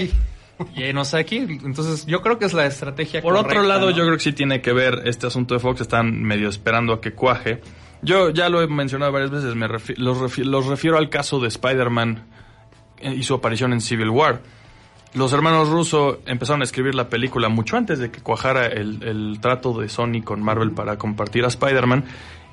quién. 0.75 1.05
Sé 1.05 1.19
aquí, 1.19 1.39
entonces 1.39 2.07
yo 2.07 2.23
creo 2.23 2.39
que 2.39 2.45
es 2.45 2.53
la 2.53 2.65
estrategia 2.67 3.21
Por 3.21 3.35
otro 3.37 3.63
lado, 3.65 3.91
¿no? 3.91 3.97
yo 3.97 4.05
creo 4.05 4.17
que 4.17 4.23
sí 4.23 4.33
tiene 4.33 4.61
que 4.63 4.73
ver 4.73 5.03
este 5.07 5.27
asunto 5.27 5.55
de 5.55 5.59
Fox, 5.61 5.81
están 5.81 6.23
medio 6.23 6.49
esperando 6.49 6.93
a 6.93 7.01
que 7.01 7.13
cuaje. 7.13 7.61
Yo 8.03 8.31
ya 8.31 8.49
lo 8.49 8.63
he 8.63 8.69
mencionado 8.69 9.11
varias 9.11 9.33
veces, 9.33 9.57
me 9.57 9.67
refi- 9.67 9.97
los, 9.97 10.19
refi- 10.19 10.45
los 10.45 10.67
refiero 10.67 10.97
al 10.97 11.11
caso 11.11 11.41
de 11.41 11.49
Spider-Man 11.49 12.23
eh, 12.99 13.15
y 13.15 13.25
su 13.25 13.35
aparición 13.35 13.73
en 13.73 13.81
Civil 13.81 14.11
War. 14.11 14.43
Los 15.15 15.33
hermanos 15.33 15.69
Russo 15.69 16.21
empezaron 16.27 16.61
a 16.61 16.65
escribir 16.65 16.95
la 16.95 17.09
película 17.09 17.49
mucho 17.49 17.77
antes 17.77 18.01
de 18.01 18.11
que 18.11 18.21
cuajara 18.21 18.67
el, 18.67 19.03
el 19.03 19.39
trato 19.41 19.79
de 19.79 19.89
Sony 19.89 20.23
con 20.25 20.43
Marvel 20.43 20.73
para 20.73 20.99
compartir 20.99 21.45
a 21.45 21.49
Spider-Man. 21.49 22.05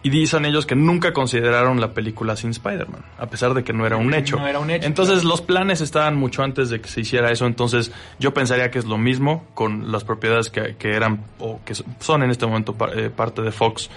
Y 0.03 0.09
dicen 0.09 0.45
ellos 0.45 0.65
que 0.65 0.75
nunca 0.75 1.13
consideraron 1.13 1.79
la 1.79 1.93
película 1.93 2.35
sin 2.35 2.49
Spider-Man, 2.49 3.05
a 3.19 3.27
pesar 3.27 3.53
de 3.53 3.63
que 3.63 3.71
no 3.71 3.85
era 3.85 3.97
un 3.97 4.15
hecho. 4.15 4.37
No 4.37 4.47
era 4.47 4.57
un 4.57 4.71
hecho, 4.71 4.87
Entonces 4.87 5.23
los 5.23 5.43
planes 5.43 5.79
estaban 5.79 6.15
mucho 6.15 6.41
antes 6.41 6.71
de 6.71 6.81
que 6.81 6.89
se 6.89 7.01
hiciera 7.01 7.31
eso. 7.31 7.45
Entonces 7.45 7.91
yo 8.17 8.33
pensaría 8.33 8.71
que 8.71 8.79
es 8.79 8.85
lo 8.85 8.97
mismo 8.97 9.45
con 9.53 9.91
las 9.91 10.03
propiedades 10.03 10.49
que, 10.49 10.75
que 10.77 10.95
eran 10.95 11.23
o 11.37 11.61
que 11.63 11.75
son 11.99 12.23
en 12.23 12.31
este 12.31 12.47
momento 12.47 12.75
eh, 12.95 13.11
parte 13.15 13.43
de 13.43 13.51
Fox 13.51 13.91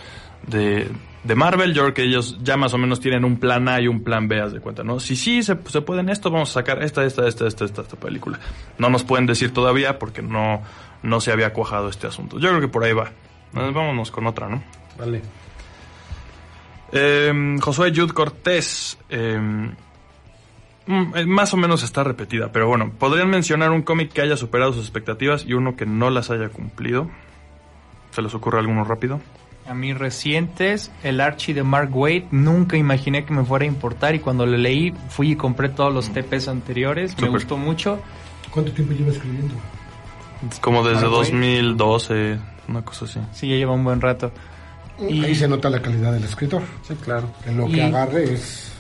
de, 0.46 0.88
de 1.24 1.34
Marvel. 1.34 1.74
Yo 1.74 1.82
creo 1.82 1.94
que 1.94 2.02
ellos 2.02 2.38
ya 2.42 2.56
más 2.56 2.72
o 2.74 2.78
menos 2.78 3.00
tienen 3.00 3.24
un 3.24 3.38
plan 3.38 3.68
A 3.68 3.80
y 3.80 3.88
un 3.88 4.04
plan 4.04 4.28
B, 4.28 4.40
haz 4.40 4.52
de 4.52 4.60
cuenta, 4.60 4.84
¿no? 4.84 5.00
Si 5.00 5.16
sí 5.16 5.42
se, 5.42 5.58
se 5.66 5.80
pueden 5.80 6.08
esto, 6.08 6.30
vamos 6.30 6.50
a 6.50 6.52
sacar 6.54 6.82
esta, 6.82 7.04
esta, 7.04 7.26
esta, 7.26 7.46
esta, 7.46 7.64
esta, 7.64 7.82
esta 7.82 7.96
película. 7.96 8.38
No 8.78 8.90
nos 8.90 9.02
pueden 9.02 9.26
decir 9.26 9.52
todavía 9.52 9.98
porque 9.98 10.22
no, 10.22 10.62
no 11.02 11.20
se 11.20 11.32
había 11.32 11.52
cuajado 11.52 11.88
este 11.88 12.06
asunto. 12.06 12.38
Yo 12.38 12.50
creo 12.50 12.60
que 12.60 12.68
por 12.68 12.84
ahí 12.84 12.92
va. 12.92 13.10
Vámonos 13.52 14.10
con 14.10 14.26
otra, 14.26 14.48
¿no? 14.48 14.62
Vale. 14.98 15.22
Eh, 16.92 17.56
Josué 17.60 17.92
Jude 17.94 18.12
Cortés. 18.12 18.98
eh, 19.08 19.38
mm, 20.86 21.14
eh, 21.16 21.26
más 21.26 21.54
o 21.54 21.56
menos 21.56 21.82
está 21.82 22.04
repetida, 22.04 22.52
pero 22.52 22.68
bueno, 22.68 22.92
¿podrían 22.98 23.30
mencionar 23.30 23.70
un 23.70 23.82
cómic 23.82 24.12
que 24.12 24.20
haya 24.20 24.36
superado 24.36 24.72
sus 24.72 24.82
expectativas 24.82 25.44
y 25.46 25.54
uno 25.54 25.76
que 25.76 25.86
no 25.86 26.10
las 26.10 26.30
haya 26.30 26.50
cumplido? 26.50 27.10
¿Se 28.10 28.22
les 28.22 28.34
ocurre 28.34 28.58
alguno 28.58 28.84
rápido? 28.84 29.20
A 29.66 29.72
mí 29.74 29.94
recientes, 29.94 30.90
el 31.02 31.20
Archie 31.20 31.54
de 31.54 31.62
Mark 31.62 31.88
Waid, 31.96 32.24
nunca 32.30 32.76
imaginé 32.76 33.24
que 33.24 33.32
me 33.32 33.44
fuera 33.44 33.64
a 33.64 33.68
importar 33.68 34.14
y 34.14 34.18
cuando 34.18 34.44
lo 34.44 34.56
leí 34.58 34.92
fui 35.08 35.32
y 35.32 35.36
compré 35.36 35.70
todos 35.70 35.92
los 35.92 36.10
TPs 36.12 36.48
anteriores, 36.48 37.18
me 37.20 37.28
gustó 37.28 37.56
mucho. 37.56 37.98
¿Cuánto 38.50 38.72
tiempo 38.72 38.92
lleva 38.92 39.10
escribiendo? 39.10 39.54
Como 40.60 40.86
desde 40.86 41.02
Mark 41.06 41.12
Waid. 41.14 41.30
2012, 41.32 42.38
una 42.68 42.82
cosa 42.84 43.06
así. 43.06 43.20
Sí, 43.32 43.48
ya 43.48 43.56
lleva 43.56 43.72
un 43.72 43.84
buen 43.84 44.00
rato. 44.02 44.32
Y- 45.08 45.24
Ahí 45.24 45.34
se 45.34 45.48
nota 45.48 45.70
la 45.70 45.80
calidad 45.80 46.12
del 46.12 46.24
escritor. 46.24 46.62
Sí, 46.86 46.94
claro. 47.02 47.30
Que 47.42 47.50
lo 47.52 47.66
Y- 47.68 47.72
que 47.72 47.82
agarre 47.82 48.34
es. 48.34 48.70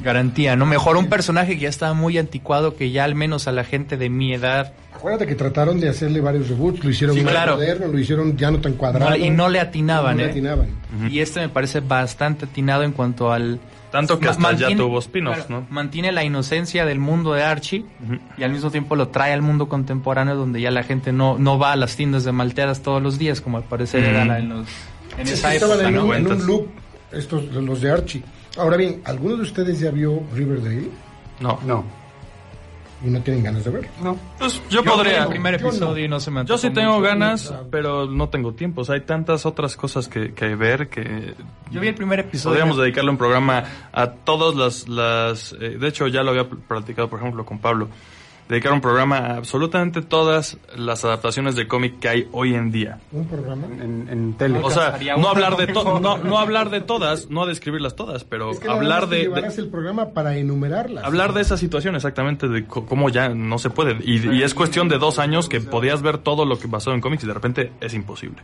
Garantía, 0.00 0.56
¿no? 0.56 0.64
Mejor 0.66 0.96
un 0.96 1.08
personaje 1.08 1.54
que 1.56 1.60
ya 1.64 1.68
estaba 1.68 1.92
muy 1.92 2.16
anticuado, 2.18 2.74
que 2.74 2.90
ya 2.90 3.04
al 3.04 3.14
menos 3.14 3.46
a 3.46 3.52
la 3.52 3.62
gente 3.64 3.96
de 3.98 4.08
mi 4.08 4.32
edad 4.32 4.72
Acuérdate 5.02 5.26
que 5.26 5.34
trataron 5.34 5.80
de 5.80 5.88
hacerle 5.88 6.20
varios 6.20 6.48
reboots, 6.48 6.84
lo 6.84 6.88
hicieron 6.90 7.16
Sí, 7.16 7.22
más 7.24 7.32
claro. 7.32 7.56
moderno, 7.56 7.88
lo 7.88 7.98
hicieron 7.98 8.36
ya 8.36 8.52
no 8.52 8.60
tan 8.60 8.74
cuadrado. 8.74 9.10
no- 9.10 9.16
y 9.16 9.30
no 9.30 9.48
le 9.48 9.58
atinaban, 9.58 10.16
No 10.16 10.22
le 10.22 10.28
¿eh? 10.28 10.30
atinaban. 10.30 10.68
Y 11.10 11.18
este 11.18 11.40
me 11.40 11.48
parece 11.48 11.80
bastante 11.80 12.44
atinado 12.44 12.84
en 12.84 12.92
cuanto 12.92 13.32
al... 13.32 13.58
Tanto 13.90 14.20
que 14.20 14.28
hasta 14.28 14.52
ya 14.52 14.68
mantiene- 14.68 14.76
tuvo 14.80 15.00
spin-offs, 15.00 15.46
claro, 15.46 15.62
¿no? 15.62 15.74
Mantiene 15.74 16.12
la 16.12 16.22
inocencia 16.22 16.84
del 16.86 17.00
mundo 17.00 17.32
de 17.32 17.42
Archie 17.42 17.80
Ujú. 18.04 18.18
y 18.38 18.44
al 18.44 18.52
mismo 18.52 18.70
tiempo 18.70 18.94
lo 18.94 19.08
trae 19.08 19.32
al 19.32 19.42
mundo 19.42 19.68
contemporáneo 19.68 20.36
donde 20.36 20.60
ya 20.60 20.70
la 20.70 20.84
gente 20.84 21.12
no, 21.12 21.36
no 21.36 21.58
va 21.58 21.72
a 21.72 21.76
las 21.76 21.96
tiendas 21.96 22.22
de 22.22 22.30
malteadas 22.30 22.82
todos 22.82 23.02
los 23.02 23.18
días, 23.18 23.40
como 23.40 23.56
al 23.56 23.64
parecer 23.64 24.02
Ujú. 24.02 24.10
era 24.10 24.24
la- 24.24 24.38
en, 24.38 24.48
los, 24.50 24.68
en 25.18 25.26
Sí, 25.26 25.32
esa 25.32 25.52
época, 25.52 25.74
en, 25.88 25.98
un, 25.98 26.14
en 26.14 26.26
un 26.28 26.46
loop, 26.46 26.68
estos, 27.10 27.42
los 27.52 27.80
de 27.80 27.90
Archie. 27.90 28.22
Ahora 28.56 28.76
bien, 28.76 29.00
¿alguno 29.04 29.34
de 29.36 29.42
ustedes 29.42 29.80
ya 29.80 29.90
vio 29.90 30.22
Riverdale? 30.32 30.88
No. 31.40 31.58
No. 31.66 31.84
Y 33.04 33.08
no 33.10 33.20
tienen 33.22 33.42
ganas 33.42 33.64
de 33.64 33.70
verlo. 33.70 33.88
No. 34.02 34.16
Pues 34.38 34.62
yo, 34.70 34.82
podría. 34.84 35.24
el 35.24 35.28
primer 35.28 35.56
yo 35.58 35.62
no. 35.62 35.68
episodio 35.70 36.04
y 36.04 36.08
no 36.08 36.20
se 36.20 36.30
me 36.30 36.44
Yo 36.44 36.56
sí 36.58 36.70
tengo 36.70 36.92
mucho. 36.92 37.02
ganas, 37.02 37.52
pero 37.70 38.06
no 38.06 38.28
tengo 38.28 38.54
tiempo. 38.54 38.82
O 38.82 38.84
sea, 38.84 38.94
hay 38.94 39.00
tantas 39.02 39.44
otras 39.46 39.76
cosas 39.76 40.08
que, 40.08 40.32
que 40.34 40.54
ver 40.54 40.88
que 40.88 41.34
Yo 41.70 41.80
vi 41.80 41.88
el 41.88 41.94
primer 41.94 42.20
episodio. 42.20 42.54
podríamos 42.54 42.76
dedicarle 42.78 43.10
un 43.10 43.18
programa 43.18 43.64
a 43.92 44.06
todas 44.10 44.54
las... 44.54 44.88
las 44.88 45.52
eh, 45.60 45.76
de 45.78 45.88
hecho, 45.88 46.06
ya 46.08 46.22
lo 46.22 46.30
había 46.30 46.48
pl- 46.48 46.60
platicado, 46.68 47.08
por 47.08 47.18
ejemplo, 47.20 47.44
con 47.44 47.58
Pablo. 47.58 47.88
Dedicar 48.48 48.72
un 48.72 48.80
programa 48.82 49.16
a 49.18 49.36
absolutamente 49.36 50.02
todas 50.02 50.58
las 50.76 51.04
adaptaciones 51.06 51.54
de 51.54 51.66
cómic 51.66 52.00
que 52.00 52.08
hay 52.08 52.28
hoy 52.32 52.54
en 52.54 52.70
día. 52.70 52.98
Un 53.10 53.26
programa. 53.26 53.66
En, 53.66 54.08
en 54.10 54.34
tele. 54.34 54.60
O 54.62 54.68
sea, 54.70 54.98
no 55.16 55.28
hablar 55.28 55.56
de 55.56 55.68
to- 55.68 56.00
no, 56.00 56.18
no 56.18 56.38
hablar 56.38 56.68
de 56.68 56.80
todas, 56.82 57.30
no 57.30 57.46
describirlas 57.46 57.96
todas, 57.96 58.24
pero 58.24 58.50
Es 58.50 58.58
que 58.60 58.68
hablar 58.68 59.08
de, 59.08 59.20
llevarás 59.20 59.56
de- 59.56 59.62
el 59.62 59.68
programa 59.68 60.10
para 60.10 60.36
enumerarlas. 60.36 61.02
hablar 61.04 61.32
de 61.32 61.40
esa 61.40 61.56
situación 61.56 61.94
exactamente 61.94 62.46
de 62.48 62.66
cómo 62.66 63.08
ya 63.08 63.30
no 63.30 63.58
se 63.58 63.70
puede 63.70 63.96
y, 64.04 64.28
y 64.34 64.42
es 64.42 64.52
cuestión 64.54 64.88
de 64.88 64.98
dos 64.98 65.18
años 65.18 65.48
que 65.48 65.60
podías 65.60 66.02
ver 66.02 66.18
todo 66.18 66.44
lo 66.44 66.58
que 66.58 66.68
pasó 66.68 66.92
en 66.92 67.00
cómics 67.00 67.24
y 67.24 67.26
de 67.28 67.34
repente 67.34 67.72
es 67.80 67.94
imposible. 67.94 68.42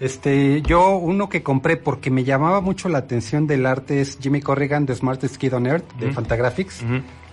Este, 0.00 0.60
yo 0.62 0.96
uno 0.96 1.28
que 1.28 1.42
compré 1.42 1.76
porque 1.76 2.10
me 2.10 2.24
llamaba 2.24 2.60
mucho 2.60 2.88
la 2.88 2.98
atención 2.98 3.46
del 3.46 3.64
arte 3.66 4.00
es 4.00 4.18
Jimmy 4.20 4.40
Corrigan 4.40 4.86
de 4.86 4.94
Smartest 4.96 5.36
Kid 5.36 5.54
on 5.54 5.66
Earth 5.66 5.92
de. 5.98 6.10
Fantagraphics. 6.12 6.82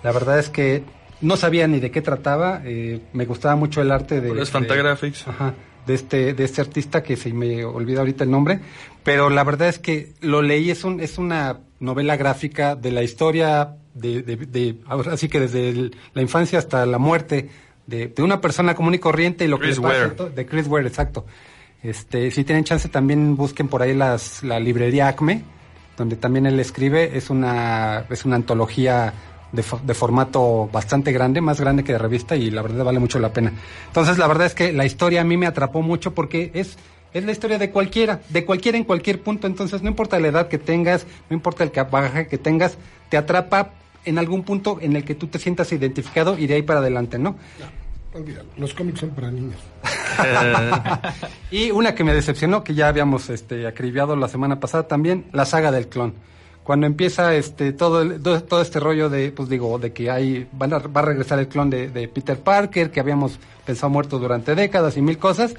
La 0.04 0.12
verdad 0.12 0.38
es 0.40 0.50
que 0.50 0.84
no 1.22 1.38
sabía 1.38 1.68
ni 1.68 1.80
de 1.80 1.92
qué 1.92 2.01
trataba. 2.01 2.62
eh, 2.66 3.00
me 3.13 3.25
gustaba 3.25 3.56
mucho 3.56 3.82
el 3.82 3.92
arte 3.92 4.22
de. 4.22 4.30
Es 4.32 4.36
de- 4.36 4.46
Fantagraphics. 4.46 5.28
Ajá, 5.28 5.54
de 5.86 5.94
este, 5.96 6.34
de 6.34 6.44
este 6.44 6.62
artista 6.62 7.01
que 7.04 7.16
se 7.18 7.34
me 7.34 7.66
olvida 7.66 8.00
ahorita 8.00 8.24
el 8.24 8.32
nombre, 8.32 8.60
pero 9.04 9.30
la 9.30 9.44
verdad 9.44 9.68
es 9.70 9.80
que 9.80 10.13
lo 10.22 10.42
leí, 10.42 10.70
es 10.70 10.84
un, 10.84 11.00
es 11.00 11.18
una 11.18 11.60
novela 11.80 12.16
gráfica 12.18 12.75
de 12.75 12.92
la 12.92 13.01
historia 13.01 13.75
de, 13.94 14.22
de, 14.22 14.36
de- 14.38 14.75
ahora 14.88 15.18
sí 15.18 15.28
que 15.28 15.40
desde 15.40 15.70
el- 15.70 15.96
la 16.13 16.22
infancia 16.22 16.60
hasta 16.60 16.86
la 16.86 16.98
muerte 17.00 17.50
de, 17.88 18.08
de 18.10 18.22
una 18.24 18.40
persona 18.42 18.75
común 18.75 18.94
y 18.94 19.00
corriente 19.00 19.46
y 19.46 19.48
lo 19.48 19.58
Chris 19.60 19.78
que 19.78 19.82
pasa 19.82 20.13
Ware. 20.20 20.30
de 20.36 20.46
Chris 20.46 20.68
Ware, 20.68 20.88
exacto. 20.88 21.25
Este, 21.84 22.30
si 22.30 22.44
tienen 22.44 22.63
chance 22.63 22.88
también 22.90 23.36
busquen 23.36 23.68
por 23.68 23.82
ahí 23.82 23.96
las, 23.96 24.44
la 24.44 24.60
librería 24.60 25.08
Acme, 25.08 25.42
donde 25.98 26.16
también 26.16 26.46
él 26.46 26.60
escribe, 26.60 27.18
es 27.18 27.32
una, 27.32 28.06
es 28.10 28.24
una 28.24 28.36
antología 28.36 29.13
de, 29.51 29.63
fo- 29.63 29.81
de 29.81 29.93
formato 29.93 30.70
bastante 30.72 31.12
grande, 31.12 31.41
más 31.41 31.60
grande 31.60 31.84
que 31.84 31.91
de 31.93 31.98
revista 31.98 32.36
y 32.36 32.50
la 32.51 32.62
verdad 32.62 32.86
vale 32.86 33.00
mucho 33.00 33.20
la 33.20 33.34
pena. 33.34 33.51
Entonces 33.88 34.17
la 34.17 34.27
verdad 34.27 34.48
es 34.48 34.55
que 34.55 34.72
la 34.74 34.86
historia 34.86 35.22
a 35.22 35.24
mí 35.24 35.38
me 35.38 35.48
atrapó 35.48 35.81
mucho 35.81 36.13
porque 36.13 36.51
es, 36.53 36.77
es 37.13 37.25
la 37.25 37.31
historia 37.31 37.58
de 37.58 37.72
cualquiera, 37.72 38.22
de 38.29 38.46
cualquiera 38.46 38.77
en 38.77 38.84
cualquier 38.86 39.22
punto, 39.22 39.48
entonces 39.48 39.81
no 39.81 39.89
importa 39.89 40.20
la 40.20 40.27
edad 40.29 40.48
que 40.48 40.58
tengas, 40.58 41.05
no 41.29 41.36
importa 41.36 41.63
el 41.63 41.72
bagaje 41.91 42.27
que 42.27 42.38
tengas, 42.38 42.77
te 43.10 43.17
atrapa 43.17 43.72
en 44.05 44.17
algún 44.17 44.43
punto 44.43 44.79
en 44.81 44.96
el 44.96 45.03
que 45.03 45.15
tú 45.15 45.27
te 45.27 45.38
sientas 45.39 45.72
identificado 45.72 46.38
y 46.38 46.48
de 46.48 46.55
ahí 46.55 46.62
para 46.63 46.79
adelante, 46.79 47.20
¿no? 47.20 47.36
Olvídalo, 48.13 48.50
los 48.58 48.74
cómics 48.74 49.00
son 49.00 49.12
para 49.12 49.31
niños. 49.31 49.60
Y 51.51 51.72
una 51.72 51.96
que 51.96 52.03
me 52.03 52.13
decepcionó, 52.13 52.63
que 52.63 52.74
ya 52.74 52.88
habíamos 52.88 53.29
este, 53.29 53.67
acribillado 53.67 54.15
la 54.15 54.27
semana 54.27 54.60
pasada 54.60 54.88
también, 54.88 55.25
la 55.34 55.46
saga 55.46 55.72
del 55.72 55.88
clon. 55.88 56.13
Cuando 56.63 56.86
empieza 56.86 57.34
este 57.36 57.74
todo 57.74 58.01
el- 58.01 58.22
todo, 58.22 58.62
este 58.62 58.80
rollo 58.80 59.10
de, 59.10 59.32
pues 59.32 59.50
digo, 59.50 59.77
de 59.80 59.91
que 59.94 60.12
hay 60.12 60.48
van 60.51 60.74
a- 60.74 60.77
va 60.80 61.01
a 61.01 61.06
regresar 61.06 61.39
el 61.39 61.48
clon 61.48 61.70
de, 61.70 61.89
de 61.89 62.08
Peter 62.08 62.39
Parker, 62.39 62.91
que 62.91 63.00
habíamos 63.00 63.39
pensado 63.65 63.89
muerto 63.89 64.20
durante 64.20 64.53
décadas 64.56 64.96
y 64.98 65.01
mil 65.01 65.18
cosas, 65.18 65.56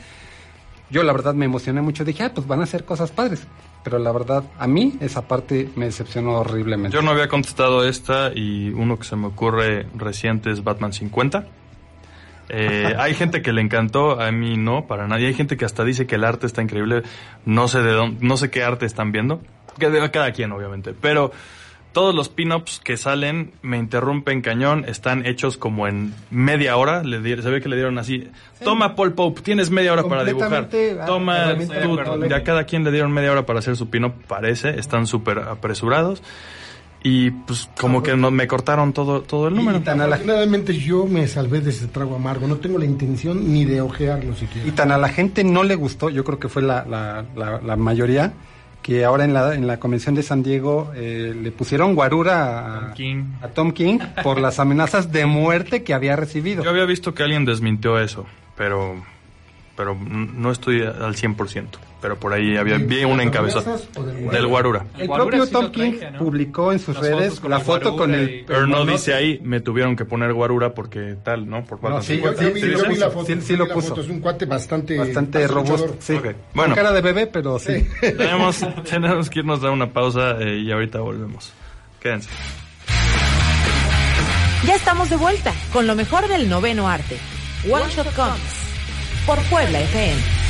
yo 0.90 1.02
la 1.02 1.12
verdad 1.12 1.34
me 1.34 1.44
emocioné 1.46 1.80
mucho. 1.82 2.04
Dije, 2.04 2.22
ah, 2.24 2.32
pues 2.34 2.46
van 2.46 2.60
a 2.60 2.64
hacer 2.64 2.84
cosas 2.84 3.10
padres. 3.10 3.42
Pero 3.82 3.98
la 3.98 4.12
verdad, 4.12 4.44
a 4.60 4.68
mí 4.68 4.94
esa 5.00 5.22
parte 5.26 5.68
me 5.74 5.86
decepcionó 5.86 6.34
horriblemente. 6.38 6.94
yo 6.94 7.02
no 7.02 7.10
había 7.10 7.26
contestado 7.28 7.84
esta 7.88 8.30
y 8.32 8.70
uno 8.70 8.96
que 8.96 9.04
se 9.04 9.16
me 9.16 9.26
ocurre 9.26 9.86
reciente 9.96 10.52
es 10.52 10.62
Batman 10.62 10.92
50. 10.92 11.46
Eh, 12.48 12.94
hay 12.98 13.14
gente 13.14 13.40
que 13.40 13.52
le 13.52 13.60
encantó, 13.62 14.20
a 14.20 14.30
mí 14.30 14.56
no, 14.56 14.86
para 14.86 15.08
nadie. 15.08 15.26
Hay 15.28 15.34
gente 15.34 15.56
que 15.56 15.64
hasta 15.64 15.84
dice 15.84 16.06
que 16.06 16.16
el 16.16 16.24
arte 16.24 16.46
está 16.46 16.60
increíble. 16.62 17.02
No 17.44 17.66
sé 17.66 17.80
de 17.82 17.92
dónde, 17.92 18.24
no 18.24 18.36
sé 18.36 18.50
qué 18.50 18.62
arte 18.62 18.84
están 18.86 19.10
viendo. 19.10 19.40
Que 19.78 19.90
de 19.90 20.10
cada 20.10 20.32
quien, 20.32 20.52
obviamente. 20.52 20.94
Pero 20.98 21.32
todos 21.92 22.14
los 22.14 22.28
pin-ups 22.30 22.80
que 22.82 22.96
salen 22.96 23.52
me 23.62 23.76
interrumpen 23.78 24.40
cañón. 24.40 24.84
Están 24.88 25.26
hechos 25.26 25.56
como 25.58 25.86
en 25.88 26.14
media 26.30 26.76
hora. 26.76 27.02
Le 27.02 27.20
di- 27.20 27.40
se 27.42 27.50
ve 27.50 27.60
que 27.60 27.68
le 27.68 27.76
dieron 27.76 27.98
así. 27.98 28.28
Toma 28.64 28.94
Paul 28.96 29.12
Pope, 29.12 29.42
tienes 29.42 29.70
media 29.70 29.92
hora 29.92 30.04
para 30.04 30.24
dibujar. 30.24 30.68
Ah, 31.00 31.04
Toma, 31.06 31.54
tú, 31.82 32.18
de 32.20 32.34
a 32.34 32.42
cada 32.44 32.64
quien 32.64 32.84
le 32.84 32.90
dieron 32.92 33.12
media 33.12 33.32
hora 33.32 33.44
para 33.44 33.58
hacer 33.58 33.76
su 33.76 33.90
pin-up, 33.90 34.12
parece. 34.26 34.78
Están 34.78 35.06
súper 35.06 35.38
apresurados. 35.40 36.22
Y 37.04 37.32
pues 37.32 37.68
como 37.80 38.00
que 38.00 38.16
no, 38.16 38.30
me 38.30 38.46
cortaron 38.46 38.92
todo, 38.92 39.22
todo 39.22 39.48
el 39.48 39.54
número. 39.56 39.78
Y 39.78 39.80
tan, 39.82 40.00
a 40.00 40.06
la, 40.06 40.14
Afortunadamente 40.14 40.72
yo 40.78 41.04
me 41.06 41.26
salvé 41.26 41.60
de 41.60 41.70
ese 41.70 41.88
trago 41.88 42.14
amargo. 42.14 42.46
No 42.46 42.58
tengo 42.58 42.78
la 42.78 42.84
intención 42.84 43.52
ni 43.52 43.64
de 43.64 43.80
ojearlo 43.80 44.36
siquiera. 44.36 44.68
y 44.68 44.70
tan 44.70 44.92
a 44.92 44.98
la 44.98 45.08
gente 45.08 45.42
no 45.42 45.64
le 45.64 45.74
gustó, 45.74 46.10
yo 46.10 46.22
creo 46.22 46.38
que 46.38 46.48
fue 46.48 46.62
la, 46.62 46.84
la, 46.88 47.24
la, 47.34 47.60
la 47.60 47.76
mayoría, 47.76 48.32
que 48.82 49.04
ahora 49.04 49.24
en 49.24 49.32
la, 49.32 49.54
en 49.54 49.66
la 49.66 49.78
convención 49.78 50.14
de 50.14 50.22
San 50.22 50.42
Diego 50.42 50.92
eh, 50.94 51.34
le 51.40 51.52
pusieron 51.52 51.94
guarura 51.94 52.58
a 52.58 52.80
Tom 52.80 52.94
King. 52.94 53.24
a 53.40 53.48
Tom 53.48 53.72
King 53.72 53.98
por 54.22 54.40
las 54.40 54.58
amenazas 54.58 55.12
de 55.12 55.24
muerte 55.26 55.82
que 55.84 55.94
había 55.94 56.16
recibido. 56.16 56.64
Yo 56.64 56.70
había 56.70 56.84
visto 56.84 57.14
que 57.14 57.22
alguien 57.22 57.44
desmintió 57.44 57.98
eso, 57.98 58.26
pero 58.56 58.96
pero 59.76 59.94
no 59.94 60.50
estoy 60.50 60.82
al 60.82 61.14
100%. 61.16 61.66
Pero 62.02 62.16
por 62.18 62.32
ahí 62.32 62.56
había 62.56 62.78
¿De 62.78 62.84
vi 62.84 63.02
las 63.02 63.10
un 63.12 63.20
encabezado 63.20 63.60
amenazas 63.60 63.88
o 63.96 64.02
del 64.02 64.28
del 64.28 64.46
Guarura. 64.48 64.84
El 64.98 65.06
Guarura 65.06 65.30
propio 65.38 65.46
sí 65.46 65.52
Tom 65.52 65.70
King 65.70 65.92
traje, 65.98 66.10
¿no? 66.12 66.18
publicó 66.18 66.72
en 66.72 66.78
sus 66.80 66.96
Las 66.96 67.04
redes 67.06 67.42
la 67.44 67.56
el 67.58 67.62
foto 67.62 67.96
con 67.96 68.12
el... 68.12 68.44
Pero 68.44 68.66
no 68.66 68.84
dice 68.84 69.14
ahí, 69.14 69.38
me 69.44 69.60
tuvieron 69.60 69.94
que 69.94 70.04
poner 70.04 70.32
Guarura 70.32 70.74
porque 70.74 71.16
tal, 71.22 71.48
¿no? 71.48 71.64
Por 71.64 71.80
No, 71.82 72.02
sí, 72.02 72.14
50. 72.16 72.42
yo- 72.42 72.48
Yo 72.48 72.54
vi, 72.54 72.60
sí, 72.60 72.70
yo 72.72 72.88
vi 72.88 72.96
la 72.96 73.10
foto. 73.10 73.26
Sí, 73.26 73.40
sí 73.40 73.56
lo 73.56 73.68
puso. 73.68 73.88
foto. 73.90 74.00
Es 74.00 74.08
un 74.08 74.18
cuate 74.20 74.46
bastante... 74.46 74.98
Bastante 74.98 75.46
robusto. 75.46 75.96
Sí. 76.00 76.14
Ok, 76.14 76.22
Con 76.24 76.34
bueno. 76.54 76.74
cara 76.74 76.90
de 76.92 77.00
bebé, 77.02 77.28
pero 77.28 77.58
sí. 77.60 77.86
tenemos, 78.00 78.60
tenemos 78.90 79.30
que 79.30 79.38
irnos 79.38 79.62
a 79.62 79.70
una 79.70 79.92
pausa 79.92 80.38
eh, 80.40 80.58
y 80.58 80.72
ahorita 80.72 80.98
volvemos. 80.98 81.52
Quédense. 82.00 82.28
Ya 84.66 84.74
estamos 84.74 85.08
de 85.08 85.16
vuelta 85.16 85.52
con 85.72 85.86
lo 85.86 85.94
mejor 85.94 86.26
del 86.28 86.48
noveno 86.48 86.88
arte. 86.88 87.16
One 87.70 87.84
Shot 87.94 88.12
Comics. 88.14 88.62
Por 89.26 89.38
Puebla 89.44 89.80
FM. 89.80 90.41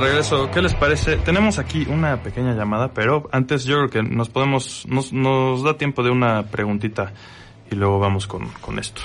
De 0.00 0.06
regreso. 0.06 0.50
¿Qué 0.52 0.62
les 0.62 0.74
parece? 0.74 1.16
Tenemos 1.18 1.58
aquí 1.58 1.86
una 1.88 2.22
pequeña 2.22 2.54
llamada, 2.54 2.92
pero 2.92 3.28
antes 3.32 3.64
yo 3.64 3.76
creo 3.76 3.90
que 3.90 4.02
nos 4.02 4.28
podemos, 4.28 4.86
nos, 4.88 5.12
nos 5.12 5.62
da 5.62 5.76
tiempo 5.76 6.02
de 6.02 6.10
una 6.10 6.44
preguntita 6.44 7.12
y 7.70 7.74
luego 7.74 7.98
vamos 7.98 8.26
con, 8.26 8.48
con 8.60 8.78
esto. 8.78 9.02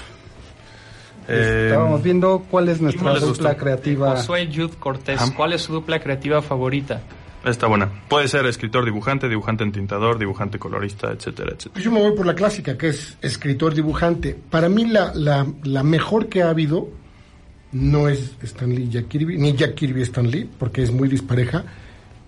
Eh, 1.28 1.68
Estábamos 1.70 2.04
viendo 2.04 2.46
cuál 2.50 2.70
es 2.70 2.82
nuestra 2.82 3.02
¿cuál 3.04 3.14
les 3.16 3.24
dupla 3.24 3.50
gustó? 3.50 3.64
creativa. 3.64 4.12
Josué 4.18 4.50
Jude 4.54 4.76
Cortés, 4.80 5.22
Ajá. 5.22 5.34
¿cuál 5.36 5.54
es 5.54 5.62
su 5.64 5.74
dupla 5.74 6.00
creativa 6.00 6.42
favorita? 6.42 7.02
Está 7.44 7.68
buena. 7.68 7.90
Puede 8.08 8.28
ser 8.28 8.46
escritor, 8.48 8.86
dibujante, 8.86 9.30
dibujante 9.30 9.64
entintador, 9.64 10.18
dibujante 10.18 10.58
colorista, 10.58 11.12
etcétera, 11.12 11.50
etcétera. 11.50 11.74
Pues 11.74 11.86
yo 11.86 11.92
me 11.92 12.00
voy 12.02 12.16
por 12.16 12.26
la 12.26 12.34
clásica, 12.34 12.76
que 12.78 12.88
es 12.88 13.18
escritor, 13.22 13.76
dibujante. 13.76 14.36
Para 14.50 14.68
mí 14.68 14.86
la, 14.86 15.12
la, 15.14 15.46
la 15.64 15.84
mejor 15.84 16.28
que 16.28 16.42
ha 16.42 16.50
habido, 16.50 16.88
no 17.72 18.08
es 18.08 18.36
Stan 18.44 18.74
Lee 18.74 18.88
Jack 18.90 19.08
Kirby, 19.08 19.38
ni 19.38 19.54
Jack 19.54 19.76
Kirby 19.76 20.02
Stan 20.04 20.30
Lee, 20.30 20.50
porque 20.58 20.82
es 20.84 20.92
muy 20.92 21.08
dispareja. 21.10 21.64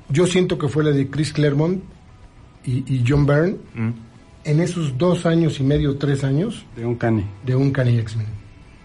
Yo 0.09 0.25
siento 0.27 0.57
que 0.57 0.67
fue 0.67 0.83
la 0.83 0.91
de 0.91 1.09
Chris 1.09 1.33
Claremont 1.33 1.81
y, 2.65 2.83
y 2.95 3.03
John 3.07 3.25
Byrne 3.25 3.55
Mm. 3.75 3.89
en 4.45 4.59
esos 4.61 4.97
dos 4.97 5.25
años 5.25 5.59
y 5.59 5.63
medio, 5.63 5.97
tres 5.97 6.23
años 6.23 6.65
De 6.75 6.85
un 6.85 6.95
cani. 6.95 7.25
de 7.45 7.55
un 7.55 7.71
Cani 7.71 7.97
X-Men. 7.99 8.27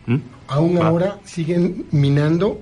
¿Mm? 0.06 0.16
Aún 0.48 0.78
Ah. 0.78 0.86
ahora 0.86 1.18
siguen 1.24 1.86
minando 1.92 2.60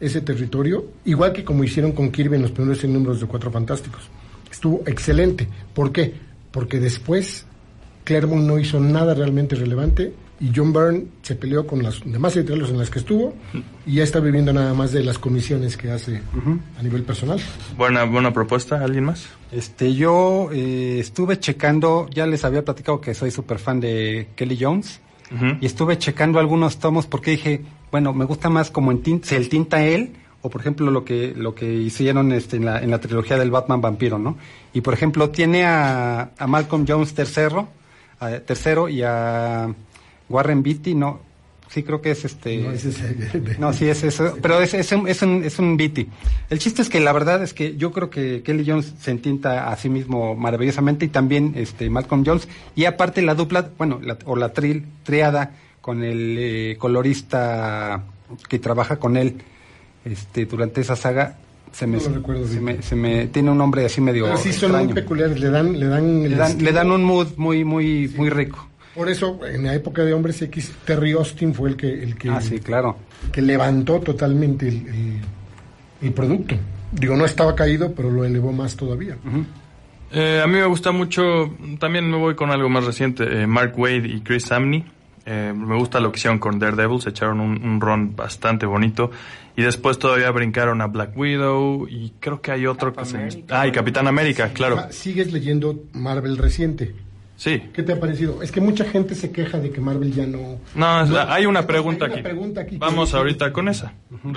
ese 0.00 0.20
territorio, 0.22 0.84
igual 1.04 1.32
que 1.32 1.44
como 1.44 1.62
hicieron 1.62 1.92
con 1.92 2.10
Kirby 2.10 2.36
en 2.36 2.42
los 2.42 2.50
primeros 2.52 2.78
100 2.80 2.92
números 2.92 3.20
de 3.20 3.26
Cuatro 3.26 3.50
Fantásticos. 3.50 4.02
Estuvo 4.50 4.82
excelente. 4.86 5.46
¿Por 5.74 5.92
qué? 5.92 6.12
Porque 6.50 6.80
después 6.80 7.46
Claremont 8.04 8.42
no 8.46 8.58
hizo 8.58 8.80
nada 8.80 9.14
realmente 9.14 9.54
relevante 9.54 10.12
y 10.40 10.50
John 10.56 10.72
Byrne 10.72 11.04
se 11.22 11.34
peleó 11.36 11.66
con 11.66 11.82
las 11.82 12.00
demás 12.04 12.34
editoriales 12.34 12.70
en 12.70 12.78
las 12.78 12.88
que 12.88 12.98
estuvo 12.98 13.34
y 13.86 13.96
ya 13.96 14.02
está 14.04 14.20
viviendo 14.20 14.52
nada 14.52 14.72
más 14.72 14.90
de 14.92 15.02
las 15.04 15.18
comisiones 15.18 15.76
que 15.76 15.90
hace 15.90 16.22
a 16.78 16.82
nivel 16.82 17.02
personal. 17.02 17.38
Buena, 17.76 18.04
buena 18.04 18.32
propuesta. 18.32 18.82
¿Alguien 18.82 19.04
más? 19.04 19.28
Este, 19.52 19.94
yo 19.94 20.48
eh, 20.52 20.98
estuve 20.98 21.38
checando, 21.38 22.08
ya 22.10 22.26
les 22.26 22.44
había 22.44 22.64
platicado 22.64 23.00
que 23.00 23.12
soy 23.14 23.30
súper 23.30 23.58
fan 23.58 23.80
de 23.80 24.28
Kelly 24.36 24.56
Jones, 24.60 25.00
y 25.60 25.66
estuve 25.66 25.96
checando 25.96 26.40
algunos 26.40 26.78
tomos 26.80 27.06
porque 27.06 27.30
dije, 27.32 27.62
bueno, 27.92 28.12
me 28.12 28.24
gusta 28.24 28.48
más 28.50 28.68
como 28.70 28.90
en 28.90 29.00
tinta, 29.02 29.36
el 29.36 29.48
tinta 29.48 29.84
él, 29.84 30.14
o 30.42 30.50
por 30.50 30.60
ejemplo 30.60 30.90
lo 30.90 31.04
que, 31.04 31.34
lo 31.36 31.54
que 31.54 31.72
hicieron 31.72 32.32
este, 32.32 32.56
en, 32.56 32.64
la, 32.64 32.80
en 32.82 32.90
la 32.90 32.98
trilogía 32.98 33.36
del 33.38 33.50
Batman 33.52 33.80
Vampiro, 33.80 34.18
¿no? 34.18 34.36
Y 34.72 34.80
por 34.80 34.92
ejemplo 34.92 35.30
tiene 35.30 35.64
a, 35.66 36.30
a 36.36 36.46
Malcolm 36.48 36.84
Jones 36.88 37.14
tercero, 37.14 37.68
a- 38.18 38.40
tercero 38.40 38.88
y 38.88 39.02
a 39.04 39.72
Warren 40.30 40.62
Beatty, 40.62 40.94
no, 40.94 41.20
sí 41.68 41.82
creo 41.82 42.00
que 42.00 42.12
es 42.12 42.24
este... 42.24 42.56
No, 42.58 42.70
es 42.72 43.58
No, 43.58 43.72
sí, 43.74 43.86
es 43.88 44.02
eso, 44.02 44.36
pero 44.40 44.60
es, 44.60 44.72
es 44.72 44.90
un, 44.92 45.06
es 45.06 45.20
un, 45.22 45.44
es 45.44 45.58
un 45.58 45.76
Beatty. 45.76 46.08
El 46.48 46.58
chiste 46.58 46.80
es 46.82 46.88
que 46.88 47.00
la 47.00 47.12
verdad 47.12 47.42
es 47.42 47.52
que 47.52 47.76
yo 47.76 47.92
creo 47.92 48.08
que 48.10 48.42
Kelly 48.42 48.64
Jones 48.66 48.94
se 49.00 49.10
entinta 49.10 49.70
a 49.70 49.76
sí 49.76 49.88
mismo 49.88 50.34
maravillosamente 50.34 51.04
y 51.04 51.08
también 51.08 51.52
este 51.56 51.90
Malcolm 51.90 52.24
Jones. 52.24 52.48
Y 52.74 52.86
aparte 52.86 53.20
la 53.22 53.34
dupla, 53.34 53.68
bueno, 53.76 54.00
la- 54.02 54.16
o 54.24 54.36
la 54.36 54.52
tril, 54.52 54.84
triada 55.04 55.52
con 55.80 56.02
el 56.04 56.36
eh, 56.38 56.76
colorista 56.78 58.02
que 58.48 58.58
trabaja 58.58 58.96
con 58.98 59.16
él 59.16 59.36
este 60.04 60.46
durante 60.46 60.80
esa 60.80 60.96
saga, 60.96 61.36
se 61.72 61.86
me, 61.86 61.98
No 61.98 62.08
recuerdo 62.14 62.46
se 62.48 62.60
me, 62.60 62.82
se 62.82 62.96
me- 62.96 63.26
tiene 63.28 63.50
un 63.50 63.58
nombre 63.58 63.84
así 63.84 64.00
medio 64.00 64.24
Pero 64.24 64.36
sí 64.38 64.52
son 64.52 64.70
extraño. 64.70 64.84
muy 64.86 64.94
peculiares, 64.94 65.38
le 65.40 65.50
dan, 65.50 65.78
le 65.78 65.86
dan, 65.86 66.22
le, 66.28 66.36
dan, 66.36 66.58
le 66.64 66.72
dan 66.72 66.90
un 66.90 67.04
mood 67.04 67.28
muy, 67.36 67.64
muy, 67.64 68.08
muy 68.16 68.28
rico. 68.30 68.66
Por 68.94 69.08
eso, 69.08 69.38
en 69.46 69.64
la 69.64 69.74
época 69.74 70.02
de 70.04 70.12
Hombres 70.12 70.42
X, 70.42 70.72
Terry 70.84 71.12
Austin 71.12 71.54
fue 71.54 71.70
el 71.70 71.76
que, 71.76 72.02
el 72.02 72.16
que, 72.16 72.28
Ah, 72.30 72.40
sí, 72.40 72.58
claro. 72.58 72.96
que 73.32 73.40
levantó 73.40 74.00
totalmente 74.00 74.68
el, 74.68 74.86
el- 74.88 75.20
el 76.02 76.12
producto. 76.12 76.56
Digo, 76.92 77.14
no 77.16 77.24
estaba 77.24 77.54
caído, 77.54 77.94
pero 77.94 78.10
lo 78.10 78.24
elevó 78.24 78.52
más 78.52 78.74
todavía. 78.74 79.16
Eh, 80.12 80.40
a 80.42 80.46
mí 80.48 80.54
me 80.54 80.64
gusta 80.64 80.90
mucho, 80.90 81.54
también 81.78 82.10
me 82.10 82.16
voy 82.16 82.34
con 82.34 82.50
algo 82.50 82.68
más 82.68 82.84
reciente, 82.84 83.42
eh, 83.42 83.46
Mark 83.46 83.74
Wade 83.78 84.08
y 84.08 84.20
Chris 84.22 84.44
Samney. 84.44 84.84
Eh, 85.26 85.52
me 85.54 85.76
gusta 85.76 86.00
lo 86.00 86.10
que 86.10 86.18
hicieron 86.18 86.38
con 86.40 86.58
Daredevil, 86.58 87.00
se 87.00 87.10
echaron 87.10 87.38
un, 87.40 87.62
un 87.62 87.80
run 87.80 88.16
bastante 88.16 88.66
bonito. 88.66 89.10
Y 89.56 89.62
después 89.62 89.98
todavía 89.98 90.30
brincaron 90.32 90.80
a 90.80 90.86
Black 90.86 91.16
Widow 91.16 91.86
y 91.88 92.12
creo 92.18 92.40
que 92.40 92.50
hay 92.50 92.66
otro 92.66 92.92
que 92.92 93.04
se... 93.04 93.44
Ah, 93.50 93.66
y 93.68 93.72
Capitán 93.72 94.08
América, 94.08 94.48
claro. 94.52 94.78
Ah, 94.80 94.88
Sigues 94.90 95.32
leyendo 95.32 95.78
Marvel 95.92 96.38
reciente. 96.38 96.94
Sí. 97.40 97.58
¿Qué 97.72 97.82
te 97.82 97.94
ha 97.94 97.98
parecido? 97.98 98.42
Es 98.42 98.52
que 98.52 98.60
mucha 98.60 98.84
gente 98.84 99.14
se 99.14 99.32
queja 99.32 99.58
de 99.58 99.70
que 99.70 99.80
Marvel 99.80 100.12
ya 100.12 100.26
no... 100.26 100.58
No, 100.74 101.00
es- 101.04 101.10
hay 101.10 101.46
una 101.46 101.60
hay 101.60 101.66
pregunta 101.66 102.04
una 102.04 102.12
aquí. 102.14 102.22
pregunta 102.22 102.60
aquí 102.60 102.76
Vamos 102.76 103.14
ahorita 103.14 103.50
con 103.50 103.68
esa. 103.68 103.94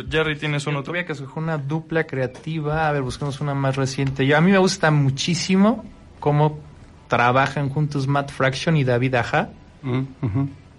Jerry, 0.10 0.38
¿tienes 0.38 0.66
uno? 0.68 0.84
Tuve 0.84 1.04
que 1.04 1.12
escoger 1.12 1.44
una 1.44 1.58
dupla 1.58 2.06
creativa. 2.06 2.88
A 2.88 2.92
ver, 2.94 3.02
buscamos 3.02 3.42
una 3.42 3.54
más 3.54 3.76
reciente. 3.76 4.26
Yo, 4.26 4.38
a 4.38 4.42
mí 4.42 4.52
me 4.52 4.58
gusta 4.58 4.90
muchísimo 4.90 5.84
cómo 6.22 6.60
trabajan 7.10 7.68
juntos 7.68 8.08
Matt 8.08 8.32
Fraction 8.32 8.78
y 8.78 8.86
David 8.86 9.16
Aja, 9.16 9.50
Mm, 9.82 10.04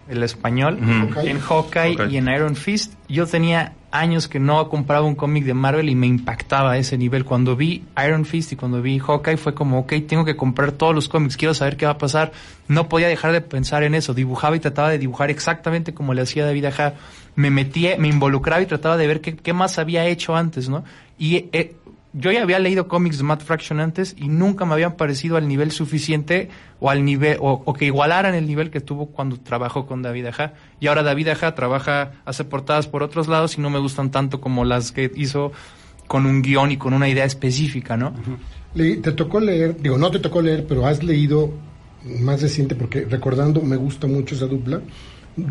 el 0.09 0.23
español, 0.23 0.79
en 0.81 1.39
Hawkeye 1.41 1.95
Hawkeye. 1.95 2.11
y 2.11 2.17
en 2.17 2.29
Iron 2.29 2.57
Fist. 2.57 2.95
Yo 3.07 3.27
tenía 3.27 3.75
años 3.95 4.27
que 4.27 4.41
no 4.41 4.69
compraba 4.69 5.07
un 5.07 5.15
cómic 5.15 5.45
de 5.45 5.55
Marvel 5.55 5.89
y 5.89 5.95
me 5.95 6.09
impactaba 6.09 6.73
a 6.73 6.79
ese 6.79 6.99
nivel. 6.99 7.25
Cuando 7.25 7.55
vi 7.55 7.85
Iron 8.05 8.25
Fist 8.25 8.53
y 8.53 8.57
cuando 8.57 8.83
vi 8.83 8.99
Hawkeye 8.99 9.37
fue 9.37 9.55
como, 9.55 9.79
ok, 9.79 9.93
tengo 10.09 10.25
que 10.25 10.37
comprar 10.37 10.73
todos 10.73 10.95
los 10.95 11.09
cómics, 11.09 11.37
quiero 11.37 11.55
saber 11.55 11.77
qué 11.77 11.87
va 11.87 11.93
a 11.93 11.99
pasar. 11.99 12.33
No 12.67 12.89
podía 12.89 13.07
dejar 13.07 13.33
de 13.33 13.41
pensar 13.41 13.85
en 13.85 13.95
eso. 13.95 14.13
Dibujaba 14.13 14.57
y 14.57 14.61
trataba 14.61 14.91
de 14.91 14.99
dibujar 14.99 15.31
exactamente 15.31 15.95
como 15.95 16.13
le 16.13 16.23
hacía 16.23 16.45
David 16.45 16.65
Aja. 16.67 16.95
Me 17.37 17.51
metía, 17.51 17.97
me 17.97 18.09
involucraba 18.09 18.61
y 18.61 18.67
trataba 18.67 18.97
de 18.97 19.07
ver 19.07 19.21
qué, 19.21 19.37
qué 19.37 19.53
más 19.53 19.79
había 19.79 20.07
hecho 20.07 20.35
antes, 20.35 20.69
¿no? 20.69 20.85
Y 21.17 21.49
eh, 21.53 21.77
yo 22.15 22.31
ya 22.31 22.43
había 22.43 22.61
leído 22.61 22.87
cómics 22.87 23.19
de 23.19 23.25
Matt 23.25 23.43
Fraction 23.43 23.81
antes 23.81 24.15
y 24.17 24.29
nunca 24.29 24.65
me 24.65 24.75
habían 24.75 24.97
parecido 24.97 25.37
al 25.37 25.49
nivel 25.49 25.73
suficiente 25.73 26.49
o 26.79 26.89
al 26.89 27.05
nivel 27.05 27.39
o, 27.41 27.75
que 27.75 27.87
igualaran 27.87 28.35
el 28.37 28.47
nivel 28.47 28.71
que 28.71 28.81
tuvo 28.81 29.07
cuando 29.07 29.37
trabajó 29.37 29.85
con 29.85 30.01
David 30.01 30.27
Aja. 30.27 30.55
Y 30.79 30.87
ahora 30.87 31.03
David 31.03 31.29
Aja 31.29 31.55
trabaja, 31.57 32.13
hace 32.25 32.45
portadas 32.45 32.87
por 32.87 33.03
otros 33.03 33.27
lados 33.27 33.59
y 33.59 33.61
no 33.61 33.69
me 33.69 33.81
gustan 33.81 34.13
tanto 34.13 34.41
como 34.41 34.65
las 34.65 34.93
que 34.93 35.11
hizo 35.17 35.51
con 36.07 36.25
un 36.25 36.41
guion 36.43 36.71
y 36.71 36.77
con 36.77 36.95
una 36.95 37.09
idea 37.09 37.25
específica, 37.25 37.97
¿no? 37.97 38.15
Te 38.75 39.13
tocó 39.13 39.41
leer, 39.41 39.81
digo, 39.81 39.99
no 39.99 40.11
te 40.11 40.21
tocó 40.21 40.41
leer, 40.41 40.67
pero 40.69 40.87
has 40.87 41.03
leído 41.03 41.53
más 42.21 42.43
reciente, 42.43 42.75
porque 42.75 43.07
recordando, 43.07 43.61
me 43.61 43.77
gusta 43.77 44.07
mucho 44.07 44.35
esa 44.35 44.47
dupla, 44.47 44.83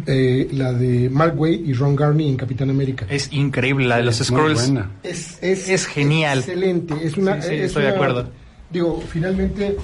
eh, 0.06 0.48
la 0.52 0.72
de 0.74 1.10
Mark 1.10 1.39
Wade 1.39 1.62
y 1.65 1.74
Ron 1.74 1.96
Garney 1.96 2.30
en 2.30 2.38
Capitán 2.38 2.69
América. 2.69 3.06
Es 3.10 3.32
increíble 3.32 3.88
la 3.88 3.98
de 3.98 4.04
los 4.04 4.17
scrolls. 4.17 4.67
buena. 4.67 4.91
Es, 5.04 5.38
es, 5.41 5.69
Es 5.69 5.86
genial. 5.86 6.39
Excelente. 6.39 6.93
Es 7.02 7.17
una, 7.17 7.41
Sí, 7.41 7.50
sí, 7.50 7.56
es 7.56 7.65
estoy 7.65 7.84
de 7.84 7.89
acuerdo. 7.89 8.30
Digo, 8.69 9.04
finalmente 9.10 9.76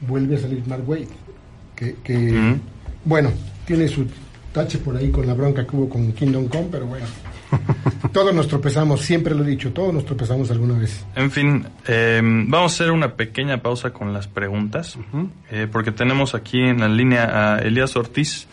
vuelve 0.00 0.36
a 0.36 0.38
salir 0.40 0.62
Mark 0.66 0.88
Wade. 0.88 1.08
Que, 1.74 2.60
bueno, 3.04 3.32
tiene 3.66 3.88
su 3.88 4.06
tache 4.52 4.78
por 4.78 4.96
ahí 4.96 5.10
con 5.10 5.26
la 5.26 5.34
bronca 5.34 5.66
que 5.66 5.74
hubo 5.74 5.88
con 5.88 6.12
Kingdom 6.12 6.46
Come, 6.46 6.68
pero 6.70 6.86
bueno. 6.86 7.06
todos 8.12 8.34
nos 8.34 8.48
tropezamos, 8.48 9.00
siempre 9.00 9.34
lo 9.34 9.44
he 9.44 9.48
dicho, 9.48 9.72
todos 9.72 9.92
nos 9.92 10.04
tropezamos 10.04 10.50
alguna 10.50 10.78
vez. 10.78 11.04
En 11.16 11.30
fin, 11.30 11.66
eh, 11.86 12.20
vamos 12.22 12.72
a 12.72 12.74
hacer 12.74 12.92
una 12.92 13.14
pequeña 13.14 13.62
pausa 13.62 13.92
con 13.92 14.12
las 14.12 14.28
preguntas, 14.28 14.96
eh, 15.50 15.66
porque 15.70 15.92
tenemos 15.92 16.34
aquí 16.34 16.60
en 16.60 16.80
la 16.80 16.88
línea 16.88 17.54
a 17.54 17.58
Elías 17.58 17.96
Ortiz, 17.96 18.46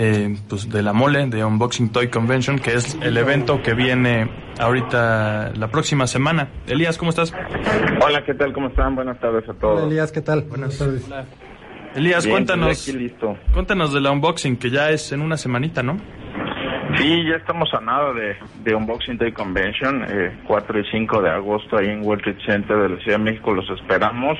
eh, 0.00 0.36
pues 0.48 0.70
de 0.70 0.80
la 0.80 0.92
Mole, 0.92 1.26
de 1.26 1.44
Unboxing 1.44 1.90
Toy 1.90 2.08
Convention, 2.08 2.60
que 2.60 2.74
es 2.74 2.96
el 3.02 3.16
evento 3.16 3.62
que 3.62 3.74
viene 3.74 4.30
ahorita 4.60 5.52
la 5.56 5.68
próxima 5.68 6.06
semana. 6.06 6.48
Elías, 6.68 6.96
¿cómo 6.96 7.10
estás? 7.10 7.34
Hola, 8.00 8.24
¿qué 8.24 8.34
tal? 8.34 8.52
¿Cómo 8.52 8.68
están? 8.68 8.94
Buenas 8.94 9.18
tardes 9.18 9.48
a 9.48 9.54
todos. 9.54 9.78
Hola, 9.80 9.86
Elías, 9.88 10.12
¿qué 10.12 10.20
tal? 10.20 10.42
Buenas 10.42 10.78
tardes. 10.78 11.10
Elías, 11.96 12.24
Bien, 12.24 12.36
cuéntanos, 12.36 12.66
pues, 12.66 12.88
aquí 12.88 12.96
listo. 12.96 13.36
cuéntanos 13.52 13.92
de 13.92 14.00
la 14.00 14.12
unboxing, 14.12 14.56
que 14.56 14.70
ya 14.70 14.90
es 14.90 15.10
en 15.10 15.20
una 15.20 15.36
semanita, 15.36 15.82
¿no? 15.82 15.96
Sí, 16.96 17.24
ya 17.28 17.36
estamos 17.36 17.68
a 17.74 17.80
nada 17.80 18.12
de, 18.12 18.36
de 18.64 18.74
Unboxing 18.74 19.18
Day 19.18 19.32
Convention, 19.32 20.04
eh, 20.08 20.38
4 20.46 20.80
y 20.80 20.84
5 20.90 21.22
de 21.22 21.30
agosto 21.30 21.76
ahí 21.76 21.88
en 21.88 22.02
World 22.04 22.22
Trade 22.22 22.38
Center 22.46 22.76
de 22.78 22.88
la 22.90 22.96
Ciudad 23.02 23.18
de 23.18 23.24
México, 23.24 23.52
los 23.52 23.68
esperamos. 23.70 24.38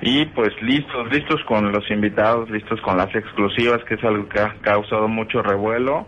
Y 0.00 0.26
pues 0.26 0.50
listos, 0.62 1.10
listos 1.10 1.42
con 1.44 1.72
los 1.72 1.90
invitados, 1.90 2.50
listos 2.50 2.80
con 2.82 2.96
las 2.96 3.14
exclusivas, 3.14 3.82
que 3.84 3.94
es 3.94 4.04
algo 4.04 4.28
que 4.28 4.40
ha 4.40 4.54
causado 4.60 5.08
mucho 5.08 5.42
revuelo. 5.42 6.06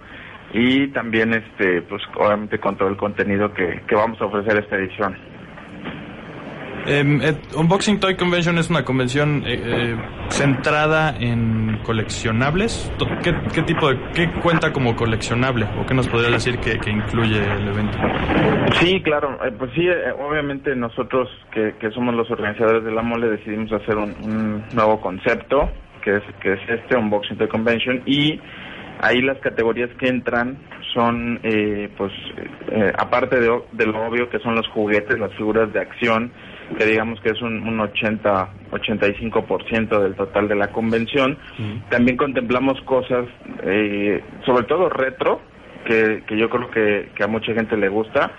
Y 0.52 0.88
también, 0.88 1.32
este, 1.32 1.82
pues 1.82 2.02
obviamente 2.14 2.58
con 2.58 2.76
todo 2.76 2.88
el 2.88 2.96
contenido 2.96 3.52
que, 3.52 3.82
que 3.86 3.94
vamos 3.94 4.20
a 4.20 4.26
ofrecer 4.26 4.58
esta 4.58 4.76
edición. 4.76 5.16
Eh, 6.88 7.34
Unboxing 7.56 7.98
Toy 7.98 8.16
Convention 8.16 8.58
es 8.58 8.70
una 8.70 8.84
convención 8.84 9.42
eh, 9.44 9.60
eh, 9.64 9.96
centrada 10.28 11.16
en 11.18 11.78
coleccionables. 11.82 12.92
¿Qué, 13.22 13.62
tipo 13.62 13.88
de, 13.90 13.98
qué 14.14 14.30
cuenta 14.40 14.72
como 14.72 14.94
coleccionable? 14.94 15.66
¿O 15.80 15.86
qué 15.86 15.94
nos 15.94 16.06
podría 16.08 16.30
decir 16.30 16.58
que, 16.58 16.78
que 16.78 16.90
incluye 16.90 17.38
el 17.38 17.68
evento? 17.68 17.98
Sí, 18.74 19.00
claro, 19.02 19.38
eh, 19.44 19.52
pues 19.58 19.72
sí, 19.74 19.86
eh, 19.86 20.12
obviamente 20.12 20.76
nosotros 20.76 21.28
que, 21.52 21.74
que 21.80 21.90
somos 21.90 22.14
los 22.14 22.30
organizadores 22.30 22.84
de 22.84 22.92
la 22.92 23.02
mole 23.02 23.30
decidimos 23.30 23.72
hacer 23.72 23.96
un, 23.96 24.14
un 24.22 24.64
nuevo 24.72 25.00
concepto, 25.00 25.70
que 26.02 26.16
es, 26.16 26.22
que 26.40 26.52
es 26.52 26.60
este 26.68 26.96
Unboxing 26.96 27.36
Toy 27.36 27.48
Convention, 27.48 28.02
y 28.06 28.40
ahí 29.00 29.22
las 29.22 29.38
categorías 29.38 29.90
que 29.98 30.08
entran 30.08 30.56
son, 30.94 31.40
eh, 31.42 31.90
pues, 31.96 32.12
aparte 32.96 33.40
de, 33.40 33.60
de 33.72 33.86
lo 33.86 34.06
obvio 34.06 34.30
que 34.30 34.38
son 34.38 34.54
los 34.54 34.66
juguetes, 34.68 35.18
las 35.18 35.32
figuras 35.34 35.72
de 35.72 35.80
acción, 35.80 36.32
que 36.78 36.84
digamos 36.84 37.20
que 37.20 37.30
es 37.30 37.40
un, 37.42 37.66
un 37.66 37.78
80, 37.80 38.48
85% 38.72 40.00
del 40.02 40.14
total 40.14 40.48
de 40.48 40.54
la 40.56 40.68
convención, 40.68 41.38
también 41.90 42.16
contemplamos 42.16 42.80
cosas, 42.82 43.26
eh, 43.62 44.22
sobre 44.44 44.64
todo 44.66 44.88
retro, 44.88 45.40
que, 45.86 46.22
que 46.26 46.36
yo 46.36 46.48
creo 46.50 46.70
que, 46.70 47.10
que 47.14 47.22
a 47.24 47.28
mucha 47.28 47.52
gente 47.54 47.76
le 47.76 47.88
gusta, 47.88 48.32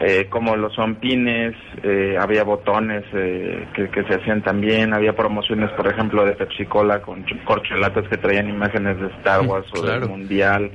eh, 0.00 0.26
como 0.28 0.56
los 0.56 0.74
son 0.74 0.96
pines, 0.96 1.54
eh, 1.82 2.16
había 2.20 2.44
botones 2.44 3.04
eh, 3.14 3.66
que, 3.74 3.88
que 3.90 4.04
se 4.04 4.14
hacían 4.14 4.42
también, 4.42 4.92
había 4.94 5.14
promociones, 5.14 5.70
por 5.72 5.86
ejemplo, 5.86 6.24
de 6.24 6.32
Pepsi 6.32 6.66
Cola 6.66 7.00
con 7.00 7.24
ch- 7.24 7.44
corcholatas 7.44 8.06
que 8.08 8.16
traían 8.18 8.48
imágenes 8.48 9.00
de 9.00 9.06
Star 9.18 9.40
Wars 9.46 9.66
o 9.74 9.82
Claro. 9.82 10.00
del 10.00 10.08
Mundial. 10.10 10.70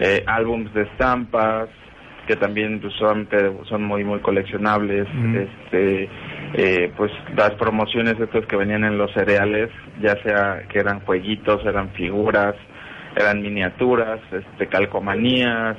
eh, 0.00 0.22
álbums 0.26 0.72
de 0.74 0.82
estampas, 0.82 1.68
que 2.28 2.36
también 2.36 2.78
pues, 2.78 2.92
son, 2.98 3.26
son 3.68 3.82
muy 3.84 4.04
muy 4.04 4.20
coleccionables 4.20 5.08
este 5.34 6.08
eh, 6.52 6.92
pues 6.94 7.10
las 7.34 7.52
promociones 7.52 8.20
estas 8.20 8.44
que 8.44 8.56
venían 8.56 8.84
en 8.84 8.98
los 8.98 9.10
cereales 9.14 9.70
ya 10.02 10.14
sea 10.22 10.64
que 10.68 10.78
eran 10.78 11.00
jueguitos 11.00 11.64
eran 11.64 11.88
figuras 11.92 12.54
eran 13.16 13.40
miniaturas 13.40 14.20
este 14.30 14.66
calcomanías 14.66 15.78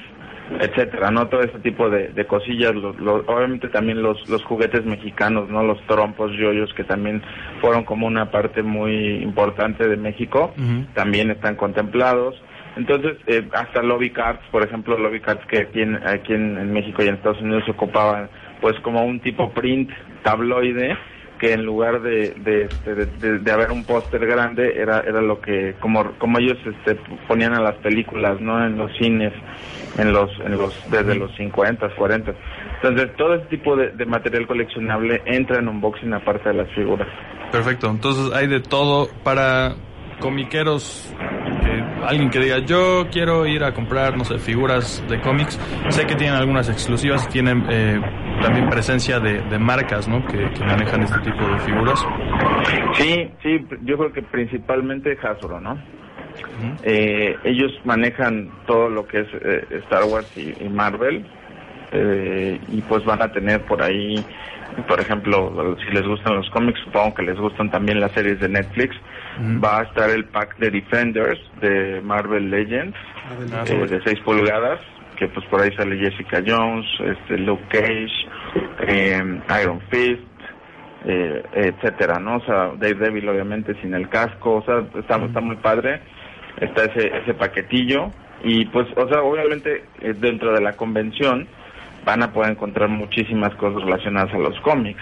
etcétera 0.60 1.12
no 1.12 1.28
todo 1.28 1.42
ese 1.42 1.60
tipo 1.60 1.88
de, 1.88 2.08
de 2.08 2.26
cosillas 2.26 2.74
obviamente 2.76 3.68
también 3.68 4.02
los 4.02 4.28
los 4.28 4.44
juguetes 4.44 4.84
mexicanos 4.86 5.50
no 5.50 5.62
los 5.62 5.80
trompos 5.86 6.32
yoyos 6.32 6.74
que 6.74 6.84
también 6.84 7.22
fueron 7.62 7.84
como 7.84 8.08
una 8.08 8.32
parte 8.32 8.64
muy 8.64 9.22
importante 9.22 9.88
de 9.88 9.98
México 9.98 10.52
también 10.96 11.30
están 11.30 11.56
contemplados 11.56 12.34
entonces, 12.80 13.18
eh, 13.28 13.48
hasta 13.54 13.82
lobby 13.82 14.12
cards, 14.12 14.42
por 14.52 14.64
ejemplo, 14.64 14.98
lobby 14.98 15.20
cards 15.20 15.46
que 15.48 15.60
aquí, 15.60 15.82
en, 15.82 15.96
aquí 16.08 16.34
en, 16.34 16.72
México 16.72 17.04
y 17.04 17.08
en 17.08 17.16
Estados 17.16 17.42
Unidos 17.42 17.64
se 17.66 17.72
ocupaban 17.72 18.30
pues 18.62 18.78
como 18.82 19.06
un 19.06 19.20
tipo 19.20 19.52
print 19.52 19.90
tabloide 20.24 20.98
que 21.40 21.54
en 21.54 21.66
lugar 21.66 22.02
de, 22.02 22.32
de, 22.32 23.40
de, 23.40 23.52
haber 23.52 23.72
un 23.72 23.86
póster 23.86 24.26
grande 24.26 24.74
era 24.76 25.00
era 25.00 25.22
lo 25.22 25.40
que 25.40 25.76
como 25.80 26.12
como 26.18 26.38
ellos 26.38 26.58
este, 26.66 27.00
ponían 27.30 27.54
a 27.54 27.62
las 27.62 27.76
películas 27.76 28.42
no 28.42 28.66
en 28.66 28.78
los 28.78 28.92
cines 28.98 29.32
en 29.98 30.12
los 30.12 30.30
en 30.42 30.58
los 30.58 30.92
desde 30.92 31.16
los 31.16 31.34
50 31.38 31.96
40 31.96 32.34
entonces 32.82 33.16
todo 33.18 33.36
ese 33.36 33.46
tipo 33.48 33.76
de, 33.76 34.06
material 34.06 34.48
coleccionable 34.48 35.22
entra 35.26 35.60
en 35.60 35.68
unboxing 35.68 36.14
aparte 36.14 36.50
de 36.50 36.56
las 36.56 36.72
figuras. 36.74 37.08
Perfecto. 37.52 37.90
Entonces 37.90 38.34
hay 38.34 38.48
de 38.48 38.62
todo 38.62 39.10
para 39.24 39.76
comiqueros 40.20 41.14
alguien 42.06 42.30
que 42.30 42.40
diga, 42.40 42.60
yo 42.60 43.08
quiero 43.12 43.46
ir 43.46 43.64
a 43.64 43.74
comprar, 43.74 44.18
no 44.18 44.26
sé, 44.26 44.38
figuras 44.40 45.04
de 45.10 45.20
cómics, 45.22 45.60
sé 45.90 46.06
que 46.06 46.16
tienen 46.16 46.36
algunas 46.36 46.70
exclusivas, 46.70 47.28
tienen 47.30 47.66
eh, 47.70 48.00
también 48.42 48.70
presencia 48.70 49.20
de, 49.20 49.60
marcas, 49.60 50.08
¿no? 50.08 50.26
Que, 50.26 50.50
manejan 50.66 51.04
este 51.04 51.20
tipo 51.20 51.46
de 51.46 51.60
figuras. 51.60 52.06
Sí, 52.94 53.32
sí, 53.44 53.66
yo 53.84 53.98
creo 53.98 54.14
que 54.14 54.22
principalmente 54.22 55.18
Hasbro, 55.22 55.60
¿no? 55.60 55.78
Eh, 56.84 57.38
ellos 57.44 57.72
manejan 57.86 58.50
todo 58.66 58.90
lo 58.90 59.08
que 59.08 59.22
es 59.22 59.28
eh, 59.34 59.66
Star 59.86 60.04
Wars 60.04 60.32
y, 60.38 60.68
Marvel 60.70 61.26
y 62.72 62.82
pues 62.82 63.04
van 63.04 63.22
a 63.22 63.32
tener 63.32 63.62
por 63.64 63.82
ahí 63.82 64.24
por 64.88 65.00
ejemplo, 65.00 65.76
si 65.84 65.94
les 65.94 66.06
gustan 66.06 66.36
los 66.36 66.50
cómics, 66.52 66.80
supongo 66.86 67.16
que 67.16 67.24
les 67.24 67.38
gustan 67.38 67.72
también 67.72 68.00
las 68.00 68.12
series 68.12 68.40
de 68.40 68.50
Netflix. 68.50 68.96
Va 69.64 69.80
a 69.80 69.84
estar 69.84 70.10
el 70.10 70.26
pack 70.26 70.58
de 70.58 70.70
Defenders 70.70 71.40
de 71.62 72.02
Marvel 72.02 72.50
Legends 72.50 72.98
ah, 73.54 73.64
eh, 73.68 73.88
de 73.88 74.02
6 74.04 74.20
pulgadas, 74.26 74.80
que 75.18 75.28
pues 75.30 75.46
por 75.48 75.62
ahí 75.62 75.74
sale 75.76 75.98
Jessica 75.98 76.44
Jones, 76.46 76.86
este 77.00 77.38
Luke 77.38 77.64
Cage, 77.70 78.12
eh, 78.88 79.40
Iron 79.62 79.80
Fist, 79.90 80.22
eh, 81.06 81.44
etcétera, 81.54 82.20
¿no? 82.20 82.38
O 82.38 82.42
sea, 82.42 82.72
Daredevil 82.78 83.30
obviamente 83.30 83.80
sin 83.82 83.94
el 83.94 84.10
casco, 84.10 84.56
o 84.56 84.62
sea, 84.64 84.84
está, 85.00 85.16
está 85.24 85.40
muy 85.40 85.56
padre. 85.58 86.02
Está 86.60 86.84
ese, 86.86 87.08
ese 87.20 87.34
paquetillo 87.36 88.12
y 88.44 88.66
pues, 88.66 88.88
o 88.98 89.08
sea, 89.08 89.22
obviamente 89.22 89.86
dentro 90.20 90.54
de 90.54 90.62
la 90.62 90.74
convención 90.74 91.48
van 92.06 92.24
a 92.24 92.32
poder 92.34 92.52
encontrar 92.52 92.90
muchísimas 92.90 93.54
cosas 93.56 93.84
relacionadas 93.84 94.34
a 94.34 94.38
los 94.38 94.60
cómics. 94.62 95.02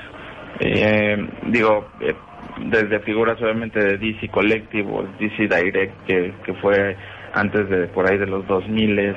Eh, 0.60 1.17
digo, 1.47 1.88
eh, 2.02 2.15
desde 2.65 2.99
figuras 3.01 3.41
obviamente 3.41 3.79
de 3.79 3.97
DC 3.97 4.29
Collective 4.29 4.89
o 4.91 5.03
DC 5.19 5.47
Direct, 5.47 6.05
que, 6.05 6.33
que 6.45 6.53
fue 6.55 6.95
antes 7.33 7.69
de 7.69 7.87
por 7.87 8.09
ahí 8.09 8.17
de 8.17 8.25
los 8.25 8.47
2000, 8.47 9.15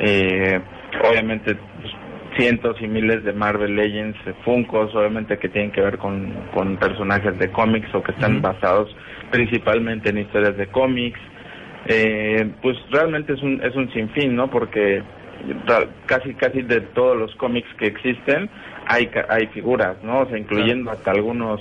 eh, 0.00 0.60
obviamente 1.08 1.54
pues, 1.54 1.92
cientos 2.36 2.80
y 2.80 2.86
miles 2.86 3.24
de 3.24 3.32
Marvel 3.32 3.74
Legends, 3.74 4.16
Funkos, 4.44 4.94
obviamente 4.94 5.38
que 5.38 5.48
tienen 5.48 5.72
que 5.72 5.80
ver 5.80 5.98
con, 5.98 6.32
con 6.54 6.76
personajes 6.76 7.38
de 7.38 7.50
cómics 7.50 7.92
o 7.94 8.02
que 8.02 8.12
están 8.12 8.40
basados 8.40 8.94
principalmente 9.30 10.10
en 10.10 10.18
historias 10.18 10.56
de 10.56 10.66
cómics. 10.68 11.18
Eh, 11.86 12.50
pues 12.60 12.76
realmente 12.90 13.32
es 13.32 13.42
un, 13.42 13.62
es 13.62 13.74
un 13.74 13.90
sinfín, 13.92 14.36
¿no? 14.36 14.48
Porque 14.50 15.02
casi 16.06 16.34
casi 16.34 16.62
de 16.62 16.80
todos 16.80 17.16
los 17.16 17.34
cómics 17.36 17.68
que 17.78 17.86
existen 17.86 18.50
hay 18.86 19.08
hay 19.28 19.46
figuras, 19.48 19.96
¿no? 20.02 20.20
O 20.20 20.26
sea, 20.26 20.36
incluyendo 20.36 20.90
hasta 20.90 21.12
algunos 21.12 21.60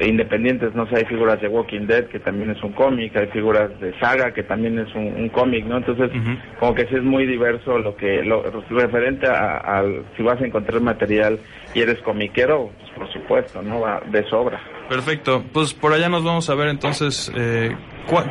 independientes, 0.00 0.74
no 0.74 0.86
sé, 0.88 0.96
hay 0.96 1.04
figuras 1.04 1.40
de 1.40 1.48
Walking 1.48 1.86
Dead 1.86 2.06
que 2.06 2.18
también 2.18 2.50
es 2.50 2.62
un 2.62 2.72
cómic, 2.72 3.16
hay 3.16 3.26
figuras 3.28 3.70
de 3.80 3.98
Saga 3.98 4.32
que 4.32 4.42
también 4.42 4.78
es 4.78 4.94
un, 4.94 5.28
cómic, 5.30 5.64
¿no? 5.66 5.78
Entonces, 5.78 6.10
como 6.58 6.74
que 6.74 6.86
sí 6.86 6.94
es 6.94 7.02
muy 7.02 7.26
diverso 7.26 7.78
lo 7.78 7.96
que 7.96 8.22
lo 8.22 8.42
referente 8.70 9.26
a, 9.26 9.82
si 10.16 10.22
vas 10.22 10.40
a 10.40 10.46
encontrar 10.46 10.80
material 10.80 11.38
y 11.74 11.80
eres 11.80 11.98
comiquero, 12.02 12.70
pues 12.78 12.90
por 12.92 13.12
supuesto, 13.12 13.62
¿no? 13.62 13.80
Va 13.80 14.00
de 14.10 14.22
sobra. 14.28 14.60
Perfecto, 14.88 15.44
pues 15.52 15.74
por 15.74 15.92
allá 15.92 16.08
nos 16.08 16.24
vamos 16.24 16.48
a 16.48 16.54
ver 16.54 16.68
entonces 16.68 17.32
eh, 17.36 17.74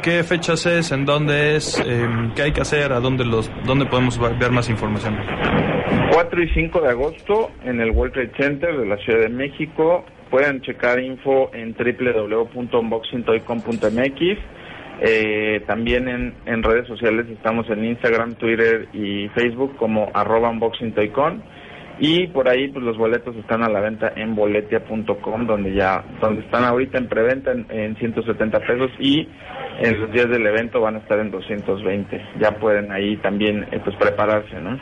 qué 0.02 0.24
fechas 0.24 0.66
es, 0.66 0.92
en 0.92 1.06
dónde 1.06 1.56
es, 1.56 1.80
em, 1.86 2.34
qué 2.34 2.44
hay 2.44 2.52
que 2.52 2.62
hacer, 2.62 2.94
a 2.94 3.00
dónde 3.00 3.26
los 3.26 3.52
dónde 3.66 3.86
podemos 3.86 4.20
ver 4.40 4.52
más 4.52 4.70
información. 4.70 5.18
4 6.12 6.44
y 6.44 6.50
5 6.50 6.82
de 6.82 6.90
agosto 6.90 7.52
en 7.64 7.82
el 7.82 7.92
World 7.92 8.14
Trade 8.14 8.32
Center 8.38 8.78
de 8.78 8.86
la 8.86 8.98
Ciudad 8.98 9.20
de 9.20 9.30
México. 9.30 10.06
Pueden 10.30 10.62
checar 10.62 11.00
info 11.00 11.50
en 11.54 11.74
www.unboxingtoycom.mx. 11.74 14.38
Eh, 15.02 15.62
también 15.68 16.08
en, 16.08 16.34
en 16.46 16.64
redes 16.64 16.88
sociales 16.88 17.26
estamos 17.30 17.70
en 17.70 17.84
Instagram, 17.84 18.36
Twitter 18.36 18.88
y 18.94 19.28
Facebook 19.30 19.76
como 19.78 20.10
arroba. 20.14 20.54
Y 21.98 22.28
por 22.28 22.50
ahí 22.50 22.68
pues 22.68 22.84
los 22.84 22.98
boletos 22.98 23.36
están 23.38 23.64
a 23.64 23.70
la 23.70 23.80
venta 23.80 24.12
en 24.16 24.36
boletia.com 24.36 25.48
donde 25.48 25.74
ya 25.74 26.04
donde 26.20 26.42
están 26.42 26.66
ahorita 26.66 26.98
en 26.98 27.08
preventa 27.08 27.54
en, 27.54 27.96
170 27.96 28.60
pesos 28.60 28.92
y 29.00 29.30
en 29.80 30.02
los 30.02 30.12
días 30.12 30.30
del 30.30 30.46
evento 30.46 30.82
van 30.82 30.96
a 30.96 30.98
estar 31.00 31.20
en 31.20 31.32
220. 31.32 32.22
Ya 32.40 32.52
pueden 32.52 32.92
ahí 32.92 33.16
también 33.18 33.66
eh, 33.72 33.80
pues 33.84 33.96
prepararse, 33.96 34.60
¿no? 34.60 34.78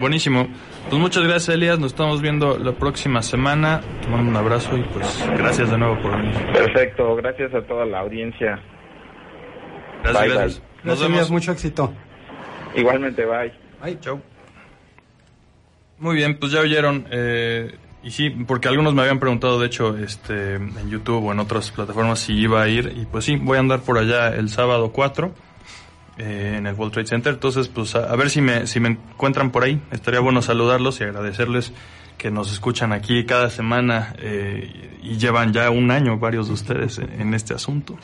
Buenísimo. 0.00 0.48
Pues 0.88 1.00
muchas 1.00 1.24
gracias, 1.24 1.48
Elías. 1.48 1.80
Nos 1.80 1.92
estamos 1.92 2.22
viendo 2.22 2.58
la 2.58 2.72
próxima 2.72 3.20
semana. 3.20 3.80
Te 4.02 4.08
mando 4.08 4.30
un 4.30 4.36
abrazo 4.36 4.76
y 4.76 4.82
pues 4.82 5.24
gracias 5.36 5.70
de 5.70 5.78
nuevo 5.78 6.00
por 6.00 6.16
venir. 6.16 6.32
Perfecto. 6.52 7.16
Gracias 7.16 7.52
a 7.54 7.62
toda 7.62 7.84
la 7.84 8.00
audiencia. 8.00 8.60
Gracias, 10.04 10.28
gracias. 10.28 10.62
Nos 10.84 11.00
vemos. 11.00 11.30
Mucho 11.30 11.50
éxito. 11.50 11.92
Igualmente, 12.76 13.24
bye. 13.24 13.52
Bye, 13.82 13.98
chau. 13.98 14.20
Muy 15.98 16.14
bien, 16.14 16.38
pues 16.38 16.52
ya 16.52 16.60
oyeron. 16.60 17.06
Eh, 17.10 17.74
y 18.04 18.10
sí, 18.12 18.30
porque 18.30 18.68
algunos 18.68 18.94
me 18.94 19.02
habían 19.02 19.18
preguntado, 19.18 19.58
de 19.58 19.66
hecho, 19.66 19.96
este, 19.96 20.54
en 20.54 20.88
YouTube 20.88 21.24
o 21.24 21.32
en 21.32 21.40
otras 21.40 21.72
plataformas 21.72 22.20
si 22.20 22.34
iba 22.34 22.62
a 22.62 22.68
ir. 22.68 22.92
Y 22.96 23.06
pues 23.06 23.24
sí, 23.24 23.34
voy 23.34 23.56
a 23.56 23.60
andar 23.60 23.80
por 23.80 23.98
allá 23.98 24.28
el 24.28 24.50
sábado 24.50 24.92
4 24.92 25.34
eh, 26.18 26.54
en 26.56 26.66
el 26.66 26.74
World 26.74 26.94
Trade 26.94 27.08
Center. 27.08 27.34
Entonces, 27.34 27.68
pues 27.68 27.94
a, 27.94 28.16
ver 28.16 28.30
si 28.30 28.40
me, 28.40 28.66
si 28.66 28.80
me 28.80 28.88
encuentran 28.88 29.50
por 29.50 29.64
ahí. 29.64 29.82
Estaría 29.90 30.20
bueno 30.20 30.40
saludarlos 30.40 30.98
y 31.00 31.04
agradecerles 31.04 31.74
que 32.16 32.30
nos 32.30 32.50
escuchan 32.50 32.94
aquí 32.94 33.26
cada 33.26 33.50
semana 33.50 34.14
eh, 34.18 34.98
y 35.02 35.18
llevan 35.18 35.52
ya 35.52 35.68
un 35.68 35.90
año 35.90 36.18
varios 36.18 36.48
de 36.48 36.54
ustedes 36.54 36.96
en, 36.98 37.34
este 37.34 37.52
asunto. 37.52 37.98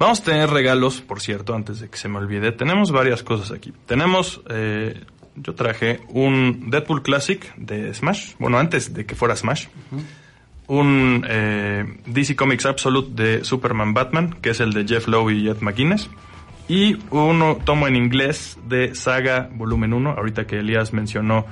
Vamos 0.00 0.20
a 0.20 0.24
tener 0.24 0.50
regalos, 0.50 1.00
por 1.00 1.20
cierto, 1.20 1.54
antes 1.54 1.78
de 1.78 1.88
que 1.88 1.96
se 1.96 2.08
me 2.08 2.18
olvide. 2.18 2.50
Tenemos 2.50 2.90
varias 2.90 3.22
cosas 3.22 3.52
aquí. 3.52 3.72
Tenemos, 3.86 4.40
eh, 4.50 5.04
yo 5.36 5.54
traje 5.54 6.00
un 6.08 6.68
Deadpool 6.70 7.04
Classic 7.04 7.54
de 7.54 7.94
Smash, 7.94 8.34
bueno, 8.40 8.58
antes 8.58 8.92
de 8.92 9.06
que 9.06 9.14
fuera 9.14 9.36
Smash. 9.36 9.66
Un 10.66 11.24
DC 12.06 12.34
Comics 12.34 12.66
Absolute 12.66 13.22
de 13.22 13.44
Superman 13.44 13.94
Batman, 13.94 14.32
que 14.42 14.50
es 14.50 14.58
el 14.58 14.72
de 14.72 14.84
Jeff 14.84 15.06
Lowe 15.06 15.30
y 15.30 15.48
Ed 15.48 15.58
McGuinness 15.60 16.10
y 16.68 16.98
uno 17.10 17.58
tomo 17.64 17.86
en 17.86 17.96
inglés 17.96 18.58
de 18.68 18.94
Saga 18.94 19.48
Volumen 19.52 19.92
1, 19.92 20.10
ahorita 20.10 20.46
que 20.46 20.58
Elías 20.58 20.92
mencionó 20.92 21.46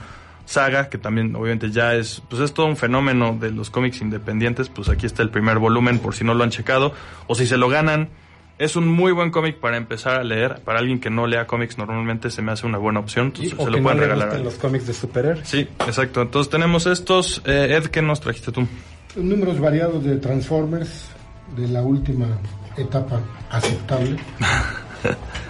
Saga, 0.46 0.88
que 0.88 0.98
también 0.98 1.35
obviamente 1.37 1.70
ya 1.70 1.94
es, 1.94 2.22
pues 2.29 2.42
es 2.42 2.53
todo 2.53 2.66
un 2.66 2.77
fenómeno 2.77 3.37
de 3.38 3.50
los 3.50 3.70
cómics 3.70 4.00
independientes, 4.00 4.68
pues 4.68 4.88
aquí 4.88 5.07
está 5.07 5.22
el 5.22 5.31
primer 5.31 5.59
volumen 5.59 5.98
por 5.98 6.14
si 6.14 6.24
no 6.24 6.35
lo 6.35 6.44
han 6.44 6.50
checado, 6.50 6.92
o 7.27 7.35
si 7.35 7.46
se 7.46 7.57
lo 7.57 7.68
ganan, 7.68 8.09
es 8.59 8.77
un 8.77 8.87
muy 8.87 9.12
buen 9.12 9.31
cómic 9.31 9.59
para 9.59 9.77
empezar 9.77 10.20
a 10.20 10.24
leer, 10.24 10.61
para 10.64 10.81
alguien 10.81 11.00
que 11.00 11.11
no 11.11 11.27
lea 11.27 11.46
cómics 11.46 11.79
normalmente 11.79 12.31
se 12.31 12.42
me 12.42 12.53
hace 12.53 12.66
una 12.66 12.79
buena 12.79 13.00
opción, 13.00 13.27
entonces 13.27 13.55
se 13.57 13.70
lo 13.70 13.83
pueden 13.83 13.98
regalar. 13.98 14.40
los 14.40 14.55
cómics 14.57 14.87
de 14.87 14.94
superhéroes. 14.94 15.48
Sí, 15.48 15.61
exacto, 15.87 16.22
entonces 16.22 16.50
tenemos 16.50 16.87
estos, 16.87 17.40
eh, 17.46 17.77
Ed, 17.77 17.87
¿qué 17.87 18.03
nos 18.03 18.20
trajiste 18.20 18.53
tú? 18.53 18.66
Números 19.16 19.61
variados 19.61 20.05
de 20.05 20.16
Transformers, 20.16 21.09
de 21.57 21.68
la 21.68 21.83
última 21.83 22.27
etapa 22.77 23.20
aceptable. 23.50 24.16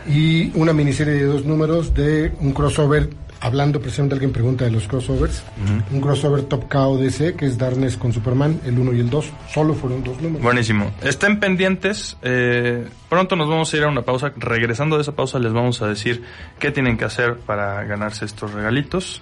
y 0.09 0.51
una 0.55 0.73
miniserie 0.73 1.15
de 1.15 1.25
dos 1.25 1.45
números 1.45 1.95
de 1.95 2.33
un 2.41 2.53
crossover 2.53 3.09
hablando 3.41 3.79
precisamente 3.79 4.15
alguien 4.15 4.33
pregunta 4.33 4.65
de 4.65 4.71
los 4.71 4.89
crossovers, 4.89 5.45
un 5.93 6.01
crossover 6.01 6.45
top 6.45 6.67
KO 6.67 6.97
DC 6.97 7.35
que 7.35 7.45
es 7.45 7.59
Darkness 7.59 7.99
con 7.99 8.11
Superman, 8.11 8.59
el 8.65 8.79
1 8.79 8.93
y 8.95 9.01
el 9.01 9.11
2, 9.11 9.27
solo 9.53 9.75
fueron 9.75 10.03
dos 10.03 10.17
números. 10.23 10.43
Buenísimo. 10.43 10.91
Estén 11.03 11.39
pendientes. 11.41 12.17
eh, 12.23 12.89
pronto 13.11 13.37
nos 13.37 13.47
vamos 13.51 13.73
a 13.73 13.77
ir 13.77 13.83
a 13.85 13.89
una 13.89 14.01
pausa. 14.01 14.33
Regresando 14.37 14.97
de 14.97 15.03
esa 15.03 15.13
pausa 15.13 15.39
les 15.39 15.53
vamos 15.53 15.83
a 15.83 15.89
decir 15.89 16.23
qué 16.59 16.71
tienen 16.71 16.97
que 16.97 17.05
hacer 17.05 17.37
para 17.37 17.85
ganarse 17.85 18.25
estos 18.25 18.55
regalitos. 18.55 19.21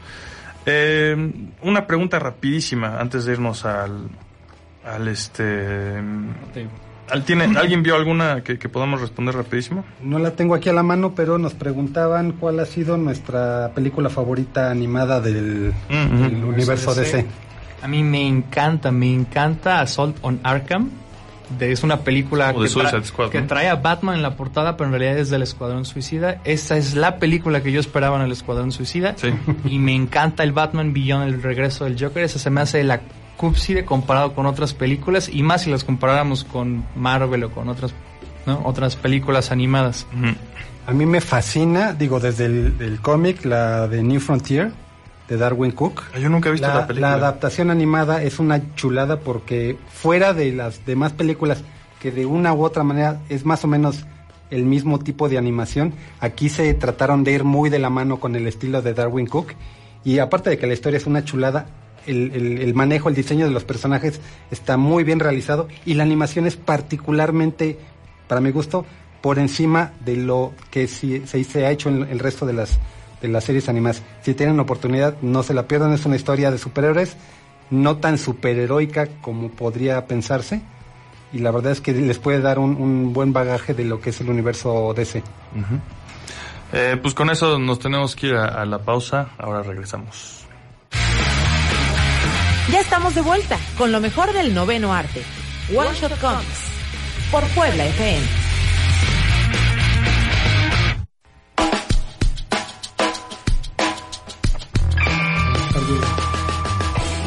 Eh, 0.67 1.17
una 1.63 1.89
pregunta 1.89 2.21
rapidísima 2.21 3.01
antes 3.01 3.25
de 3.25 3.33
irnos 3.33 3.65
al, 3.65 4.09
al 4.85 5.09
este. 5.09 5.97
al- 5.97 6.71
¿tiene, 7.25 7.45
¿Alguien 7.59 7.83
vio 7.83 7.95
alguna 7.95 8.43
que, 8.43 8.59
que 8.59 8.69
podamos 8.69 9.01
responder 9.01 9.35
rapidísimo? 9.35 9.85
No 10.03 10.19
la 10.19 10.33
tengo 10.33 10.55
aquí 10.55 10.69
a 10.69 10.73
la 10.73 10.83
mano, 10.83 11.15
pero 11.15 11.39
nos 11.39 11.55
preguntaban 11.55 12.33
cuál 12.33 12.61
ha 12.61 12.67
sido 12.67 12.97
nuestra 12.97 13.71
película 13.75 14.09
favorita 14.09 14.71
animada 14.71 15.21
del, 15.21 15.73
Mm, 15.89 16.23
del 16.23 16.45
universo 16.45 16.95
DC. 16.95 17.27
A 17.83 17.89
mí 17.89 18.03
me 18.03 18.27
encanta, 18.27 18.93
me 18.93 19.13
encanta 19.13 19.81
Assault 19.81 20.17
on 20.23 20.41
Arkham. 20.43 20.91
De, 21.59 21.73
es 21.73 21.83
una 21.83 22.01
película 22.01 22.53
que, 22.53 22.59
tra- 22.61 22.69
Suicide 22.69 23.05
Squad, 23.05 23.31
que 23.31 23.41
¿no? 23.41 23.47
trae 23.47 23.69
a 23.69 23.77
Batman 23.77 24.17
en 24.17 24.23
la 24.23 24.37
portada, 24.37 24.77
pero 24.77 24.87
en 24.89 24.93
realidad 24.99 25.19
es 25.19 25.31
del 25.31 25.43
Escuadrón 25.43 25.85
Suicida. 25.85 26.41
Esa 26.45 26.77
es 26.77 26.95
la 26.95 27.17
película 27.19 27.63
que 27.63 27.73
yo 27.73 27.81
esperaba 27.81 28.17
en 28.17 28.23
el 28.23 28.33
Escuadrón 28.33 28.73
Suicida. 28.73 29.15
Sí. 29.17 29.29
Y 29.65 29.79
me 29.79 29.95
encanta 29.95 30.43
el 30.43 30.53
Batman 30.53 30.93
Beyond, 30.93 31.29
el 31.29 31.43
regreso 31.43 31.85
del 31.85 31.97
Joker. 31.99 32.25
Esa 32.25 32.39
se 32.39 32.51
me 32.51 32.61
hace 32.61 32.83
la 32.85 33.01
cúspide 33.37 33.85
comparado 33.85 34.35
con 34.35 34.47
otras 34.47 34.75
películas. 34.75 35.29
Y 35.29 35.43
más 35.43 35.63
si 35.63 35.71
las 35.71 35.85
comparáramos 35.85 36.45
con 36.45 36.85
Marvel 36.97 37.45
o 37.45 37.51
con 37.51 37.69
otras, 37.69 37.93
¿no? 38.47 38.61
otras 38.65 38.97
películas 38.97 39.51
animadas. 39.51 40.07
A 40.87 40.93
mí 40.93 41.07
me 41.07 41.21
fascina, 41.21 41.93
digo, 41.93 42.19
desde 42.21 42.47
el, 42.47 42.75
el 42.81 43.01
cómic, 43.01 43.45
la 43.45 43.87
de 43.89 44.03
New 44.03 44.21
Frontier, 44.21 44.73
de 45.33 45.39
Darwin 45.39 45.73
Cook. 45.73 46.03
Yo 46.21 46.29
nunca 46.29 46.49
he 46.51 46.53
visto 46.53 46.69
la, 46.69 46.75
La, 46.75 46.87
película. 46.87 47.11
la 47.11 47.17
adaptación 47.17 47.71
animada 47.71 48.23
es 48.23 48.39
una 48.39 48.75
chulada 48.75 49.21
porque 49.21 49.79
fuera 49.91 50.35
de 50.35 50.53
las 50.53 50.85
demás 50.85 51.13
películas 51.13 51.63
que 52.01 52.11
de 52.11 52.27
una 52.27 52.53
u 52.53 52.63
otra 52.65 52.83
manera 52.85 53.21
es 53.29 53.45
más 53.47 53.65
o 53.65 53.69
menos 53.69 54.05
el 54.51 54.65
mismo 54.65 54.99
tipo 54.99 55.31
de 55.31 55.39
animación, 55.39 55.95
aquí 56.21 56.51
se 56.51 56.75
trataron 56.75 57.25
de 57.25 57.33
ir 57.33 57.45
muy 57.45 57.71
de 57.71 57.79
la 57.79 57.89
mano 57.89 58.21
con 58.21 58.37
el 58.37 58.47
estilo 58.47 58.83
de 58.83 58.93
Darwin 58.93 59.27
Cook 59.27 59.53
y 60.05 60.19
aparte 60.19 60.51
de 60.51 60.59
que 60.59 60.67
la 60.67 60.75
historia 60.75 60.99
es 60.99 61.07
una 61.07 61.25
chulada, 61.25 61.67
el, 62.07 62.33
el- 62.35 62.59
el 62.59 62.75
manejo, 62.75 63.09
el 63.09 63.15
diseño 63.15 63.47
de 63.47 63.53
los 63.53 63.65
personajes 63.65 64.21
está 64.51 64.77
muy 64.77 65.05
bien 65.05 65.21
realizado 65.21 65.69
y 65.87 65.95
la 65.95 66.03
animación 66.03 66.47
es 66.47 66.57
particularmente, 66.57 67.79
para 68.29 68.41
mi 68.43 68.51
gusto, 68.51 68.85
por 69.23 69.39
encima 69.39 69.93
de 70.05 70.17
lo 70.17 70.53
que 70.71 70.87
se, 70.89 71.27
se 71.27 71.65
ha 71.65 71.71
hecho 71.71 71.89
en 71.89 72.03
el 72.11 72.19
resto 72.19 72.45
de 72.45 72.53
las 72.53 72.79
de 73.23 73.29
las 73.29 73.45
series 73.45 73.69
animadas. 73.69 74.03
Si 74.23 74.35
tienen 74.35 74.61
oportunidad, 74.61 75.17
no 75.23 75.43
se 75.43 75.55
la 75.55 75.67
pierdan. 75.67 75.93
Es 75.93 76.05
una 76.05 76.17
historia 76.17 76.51
de 76.51 76.59
superhéroes, 76.59 77.17
no 77.71 77.97
tan 77.97 78.19
superheroica 78.19 79.07
como 79.23 79.49
podría 79.49 80.07
pensarse. 80.07 80.61
Y 81.33 81.39
la 81.39 81.51
verdad 81.51 81.73
es 81.73 81.81
que 81.81 81.93
les 81.95 82.19
puede 82.19 82.41
dar 82.41 82.59
un, 82.59 82.77
un 82.77 83.13
buen 83.15 83.33
bagaje 83.33 83.73
de 83.73 83.85
lo 83.85 84.01
que 84.01 84.11
es 84.11 84.21
el 84.21 84.29
universo 84.29 84.93
DC. 84.95 85.23
Eh, 86.75 86.99
pues 87.01 87.15
con 87.15 87.31
eso 87.31 87.59
nos 87.59 87.79
tenemos 87.79 88.15
que 88.17 88.27
ir 88.27 88.35
a, 88.35 88.47
a 88.61 88.67
la 88.67 88.79
pausa. 88.79 89.29
Ahora 89.39 89.63
regresamos. 89.63 90.45
Ya 92.71 92.81
estamos 92.81 93.15
de 93.15 93.23
vuelta 93.23 93.59
con 93.79 93.93
lo 93.93 94.01
mejor 94.01 94.33
del 94.33 94.55
noveno 94.55 94.93
arte. 94.93 95.23
One 95.75 95.91
Shot 95.95 96.19
Comics. 96.21 96.71
Por 97.31 97.45
Puebla 97.55 97.87
FM. 97.87 98.42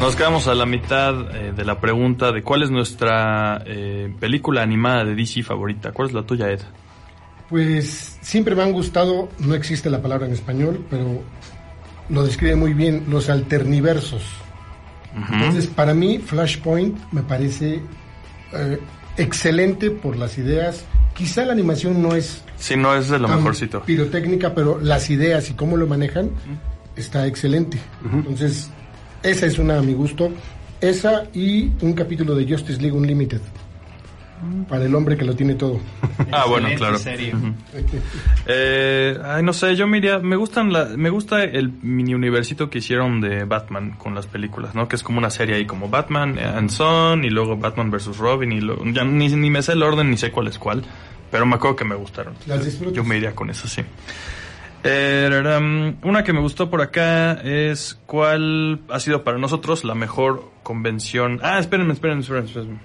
Nos 0.00 0.14
quedamos 0.14 0.46
a 0.46 0.54
la 0.54 0.66
mitad 0.66 1.34
eh, 1.34 1.52
de 1.56 1.64
la 1.64 1.80
pregunta 1.80 2.30
de 2.30 2.42
cuál 2.42 2.62
es 2.62 2.70
nuestra 2.70 3.62
eh, 3.66 4.12
película 4.20 4.62
animada 4.62 5.04
de 5.04 5.14
DC 5.14 5.42
favorita. 5.42 5.92
¿Cuál 5.92 6.08
es 6.08 6.14
la 6.14 6.22
tuya, 6.22 6.50
Ed? 6.50 6.60
Pues 7.48 8.18
siempre 8.20 8.54
me 8.54 8.62
han 8.62 8.72
gustado, 8.72 9.28
no 9.38 9.54
existe 9.54 9.88
la 9.88 10.02
palabra 10.02 10.26
en 10.26 10.32
español, 10.32 10.84
pero 10.90 11.22
lo 12.10 12.24
describe 12.24 12.56
muy 12.56 12.74
bien, 12.74 13.04
los 13.08 13.30
alterniversos. 13.30 14.22
Entonces, 15.32 15.66
para 15.66 15.94
mí, 15.94 16.18
Flashpoint 16.18 16.98
me 17.10 17.22
parece 17.22 17.80
eh, 18.52 18.78
excelente 19.16 19.90
por 19.90 20.16
las 20.16 20.36
ideas. 20.36 20.84
Quizá 21.14 21.46
la 21.46 21.52
animación 21.54 22.02
no 22.02 22.14
es 22.14 22.44
Si 22.58 22.76
no 22.76 22.94
es 22.94 23.08
de 23.08 23.18
lo 23.18 23.28
mejorcito. 23.28 23.82
pirotécnica, 23.82 24.54
pero 24.54 24.78
las 24.78 25.08
ideas 25.08 25.48
y 25.48 25.54
cómo 25.54 25.78
lo 25.78 25.86
manejan 25.86 26.30
está 26.96 27.26
excelente. 27.26 27.78
Entonces, 28.12 28.70
esa 29.30 29.46
es 29.46 29.58
una 29.58 29.78
a 29.78 29.82
mi 29.82 29.92
gusto. 29.94 30.30
Esa 30.80 31.24
y 31.34 31.70
un 31.80 31.92
capítulo 31.94 32.34
de 32.34 32.46
Justice 32.50 32.80
League 32.80 32.96
Unlimited. 32.96 33.40
Para 34.68 34.84
el 34.84 34.94
hombre 34.94 35.16
que 35.16 35.24
lo 35.24 35.34
tiene 35.34 35.54
todo. 35.54 35.80
Ah, 36.32 36.44
bueno, 36.48 36.68
claro. 36.76 36.98
Eh, 38.46 39.18
ay, 39.24 39.42
no 39.42 39.52
sé, 39.52 39.74
yo 39.76 39.86
me 39.86 39.98
iría- 39.98 40.18
me 40.18 40.36
gustan 40.36 40.72
la, 40.72 40.84
me 40.96 41.10
gusta 41.10 41.42
el 41.44 41.70
mini 41.82 42.14
universito 42.14 42.68
que 42.70 42.78
hicieron 42.78 43.20
de 43.20 43.44
Batman 43.44 43.92
con 43.98 44.14
las 44.14 44.26
películas, 44.26 44.74
¿no? 44.74 44.88
Que 44.88 44.96
es 44.96 45.02
como 45.02 45.18
una 45.18 45.30
serie 45.30 45.56
ahí 45.56 45.64
como 45.66 45.88
Batman 45.88 46.38
and 46.38 46.70
Son 46.70 47.24
y 47.24 47.30
luego 47.30 47.56
Batman 47.56 47.90
vs 47.90 48.18
Robin 48.18 48.52
y 48.52 48.60
lo- 48.60 48.84
ya 48.92 49.04
ni, 49.04 49.28
ni 49.28 49.50
me 49.50 49.62
sé 49.62 49.72
el 49.72 49.82
orden 49.82 50.10
ni 50.10 50.16
sé 50.16 50.30
cuál 50.30 50.48
es 50.48 50.58
cuál, 50.58 50.82
pero 51.30 51.46
me 51.46 51.56
acuerdo 51.56 51.76
que 51.76 51.84
me 51.84 51.94
gustaron. 51.94 52.34
Las 52.46 52.64
disfrutas. 52.64 52.94
Yo 52.94 53.04
me 53.04 53.16
iría 53.16 53.34
con 53.34 53.50
eso, 53.50 53.66
sí. 53.68 53.82
Eh, 54.86 55.94
una 56.02 56.24
que 56.24 56.32
me 56.32 56.40
gustó 56.40 56.70
por 56.70 56.80
acá 56.80 57.32
es 57.32 57.98
cuál 58.06 58.80
ha 58.88 59.00
sido 59.00 59.24
para 59.24 59.38
nosotros 59.38 59.84
la 59.84 59.94
mejor 59.94 60.50
convención. 60.62 61.40
Ah, 61.42 61.58
espérenme, 61.58 61.92
espérenme, 61.92 62.22
espérenme. 62.22 62.48
espérenme. 62.48 62.78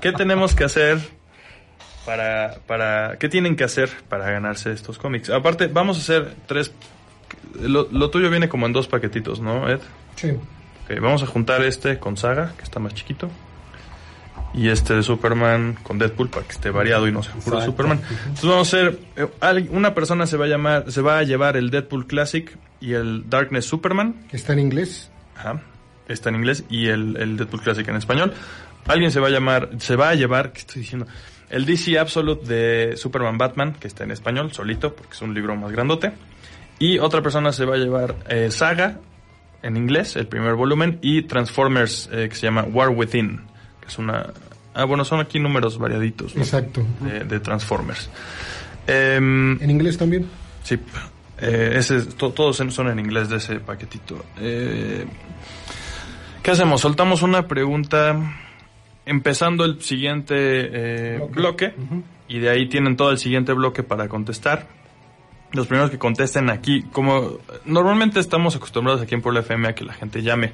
¿Qué 0.00 0.12
tenemos 0.16 0.54
que 0.54 0.64
hacer 0.64 0.98
para, 2.06 2.58
para, 2.66 3.16
qué 3.18 3.28
tienen 3.28 3.56
que 3.56 3.64
hacer 3.64 3.90
para 4.08 4.30
ganarse 4.30 4.72
estos 4.72 4.98
cómics? 4.98 5.30
Aparte, 5.30 5.66
vamos 5.66 5.98
a 5.98 6.00
hacer 6.00 6.34
tres, 6.46 6.72
lo, 7.60 7.88
lo 7.90 8.10
tuyo 8.10 8.30
viene 8.30 8.48
como 8.48 8.66
en 8.66 8.72
dos 8.72 8.88
paquetitos, 8.88 9.40
¿no, 9.40 9.68
Ed? 9.68 9.80
Sí. 10.16 10.30
Ok, 10.30 11.00
vamos 11.00 11.22
a 11.22 11.26
juntar 11.26 11.62
este 11.62 11.98
con 11.98 12.16
Saga, 12.16 12.52
que 12.56 12.64
está 12.64 12.80
más 12.80 12.94
chiquito. 12.94 13.30
Y 14.52 14.68
este 14.68 14.94
de 14.94 15.02
Superman 15.02 15.78
con 15.82 15.98
Deadpool 15.98 16.28
para 16.28 16.44
que 16.44 16.52
esté 16.52 16.70
variado 16.70 17.06
y 17.06 17.12
no 17.12 17.22
sea 17.22 17.34
puro 17.34 17.58
Exacto. 17.58 17.72
Superman. 17.72 18.00
Entonces 18.10 18.44
vamos 18.44 18.74
a 18.74 18.76
hacer, 18.76 18.98
eh, 19.16 19.68
una 19.70 19.94
persona 19.94 20.26
se 20.26 20.36
va 20.36 20.46
a 20.46 20.48
llamar, 20.48 20.90
se 20.90 21.02
va 21.02 21.18
a 21.18 21.22
llevar 21.22 21.56
el 21.56 21.70
Deadpool 21.70 22.06
Classic 22.06 22.56
y 22.80 22.94
el 22.94 23.30
Darkness 23.30 23.66
Superman. 23.66 24.26
Que 24.28 24.36
está 24.36 24.52
en 24.52 24.58
inglés. 24.58 25.10
Ajá. 25.36 25.60
Está 26.08 26.30
en 26.30 26.36
inglés 26.36 26.64
y 26.68 26.88
el, 26.88 27.16
el 27.16 27.36
Deadpool 27.36 27.62
Classic 27.62 27.86
en 27.86 27.96
español. 27.96 28.34
Alguien 28.86 29.12
se 29.12 29.20
va 29.20 29.28
a 29.28 29.30
llamar, 29.30 29.70
se 29.78 29.94
va 29.94 30.08
a 30.08 30.14
llevar, 30.14 30.52
¿qué 30.52 30.60
estoy 30.60 30.82
diciendo? 30.82 31.06
El 31.50 31.66
DC 31.66 31.98
Absolute 31.98 32.46
de 32.46 32.96
Superman 32.96 33.38
Batman, 33.38 33.74
que 33.74 33.88
está 33.88 34.04
en 34.04 34.12
español, 34.12 34.52
solito, 34.52 34.94
porque 34.94 35.14
es 35.14 35.22
un 35.22 35.34
libro 35.34 35.54
más 35.56 35.72
grandote. 35.72 36.12
Y 36.78 36.98
otra 36.98 37.22
persona 37.22 37.52
se 37.52 37.64
va 37.64 37.74
a 37.74 37.78
llevar 37.78 38.16
eh, 38.28 38.50
Saga, 38.50 38.98
en 39.62 39.76
inglés, 39.76 40.16
el 40.16 40.26
primer 40.26 40.54
volumen, 40.54 40.98
y 41.02 41.22
Transformers, 41.22 42.08
eh, 42.12 42.28
que 42.28 42.34
se 42.34 42.46
llama 42.46 42.62
War 42.62 42.88
Within, 42.88 43.42
es 43.90 43.98
una... 43.98 44.32
Ah, 44.72 44.84
bueno, 44.84 45.04
son 45.04 45.18
aquí 45.20 45.40
números 45.40 45.78
variaditos 45.78 46.36
¿no? 46.36 46.42
Exacto. 46.42 46.82
de, 47.00 47.24
de 47.24 47.40
Transformers. 47.40 48.08
Em, 48.86 49.60
En 49.60 49.70
inglés 49.70 49.98
también. 49.98 50.26
Sí, 50.62 50.78
eh, 51.38 51.72
ese, 51.76 52.02
to- 52.02 52.30
todos 52.30 52.56
son 52.56 52.88
en 52.88 52.98
inglés 53.00 53.28
de 53.28 53.36
ese 53.38 53.56
paquetito. 53.60 54.24
Eh, 54.38 55.06
¿Qué 56.42 56.50
hacemos? 56.52 56.80
Soltamos 56.80 57.22
una 57.22 57.48
pregunta 57.48 58.16
empezando 59.06 59.64
el 59.64 59.82
siguiente 59.82 60.34
eh, 60.36 61.20
bloque, 61.32 61.74
y 62.28 62.38
de 62.38 62.50
ahí 62.50 62.68
tienen 62.68 62.96
todo 62.96 63.10
el 63.10 63.18
siguiente 63.18 63.52
bloque 63.52 63.82
para 63.82 64.08
contestar. 64.08 64.68
Los 65.52 65.66
primeros 65.66 65.90
que 65.90 65.98
contesten 65.98 66.48
aquí, 66.48 66.84
como 66.92 67.38
normalmente 67.64 68.20
estamos 68.20 68.54
acostumbrados 68.54 69.02
aquí 69.02 69.14
en 69.16 69.20
Puebla 69.22 69.40
FM 69.40 69.68
a 69.68 69.74
que 69.74 69.84
la 69.84 69.94
gente 69.94 70.22
llame. 70.22 70.52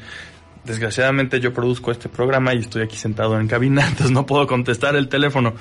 Desgraciadamente 0.67 1.41
yo 1.41 1.53
produzco 1.55 1.91
este 1.93 2.09
programa 2.09 2.55
y 2.55 2.59
estoy 2.59 2.83
aquí 2.83 2.97
sentado 2.97 3.39
en 3.41 3.47
cabina, 3.49 3.83
entonces 3.89 4.11
no 4.11 4.27
puedo 4.27 4.47
contestar 4.47 4.97
el 4.97 5.09
teléfono. 5.09 5.55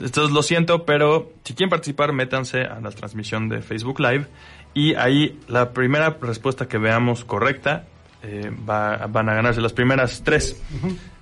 Entonces 0.00 0.30
lo 0.32 0.42
siento, 0.42 0.84
pero 0.84 1.32
si 1.44 1.54
quieren 1.54 1.70
participar, 1.70 2.12
métanse 2.12 2.60
a 2.62 2.80
la 2.80 2.90
transmisión 2.90 3.48
de 3.48 3.62
Facebook 3.62 3.98
Live 4.00 4.26
y 4.74 4.94
ahí 4.94 5.38
la 5.48 5.72
primera 5.72 6.18
respuesta 6.20 6.68
que 6.68 6.76
veamos 6.78 7.24
correcta 7.24 7.86
eh, 8.22 8.50
va- 8.68 9.06
van 9.06 9.28
a 9.30 9.34
ganarse 9.34 9.60
las 9.62 9.72
primeras 9.72 10.22
tres. 10.22 10.62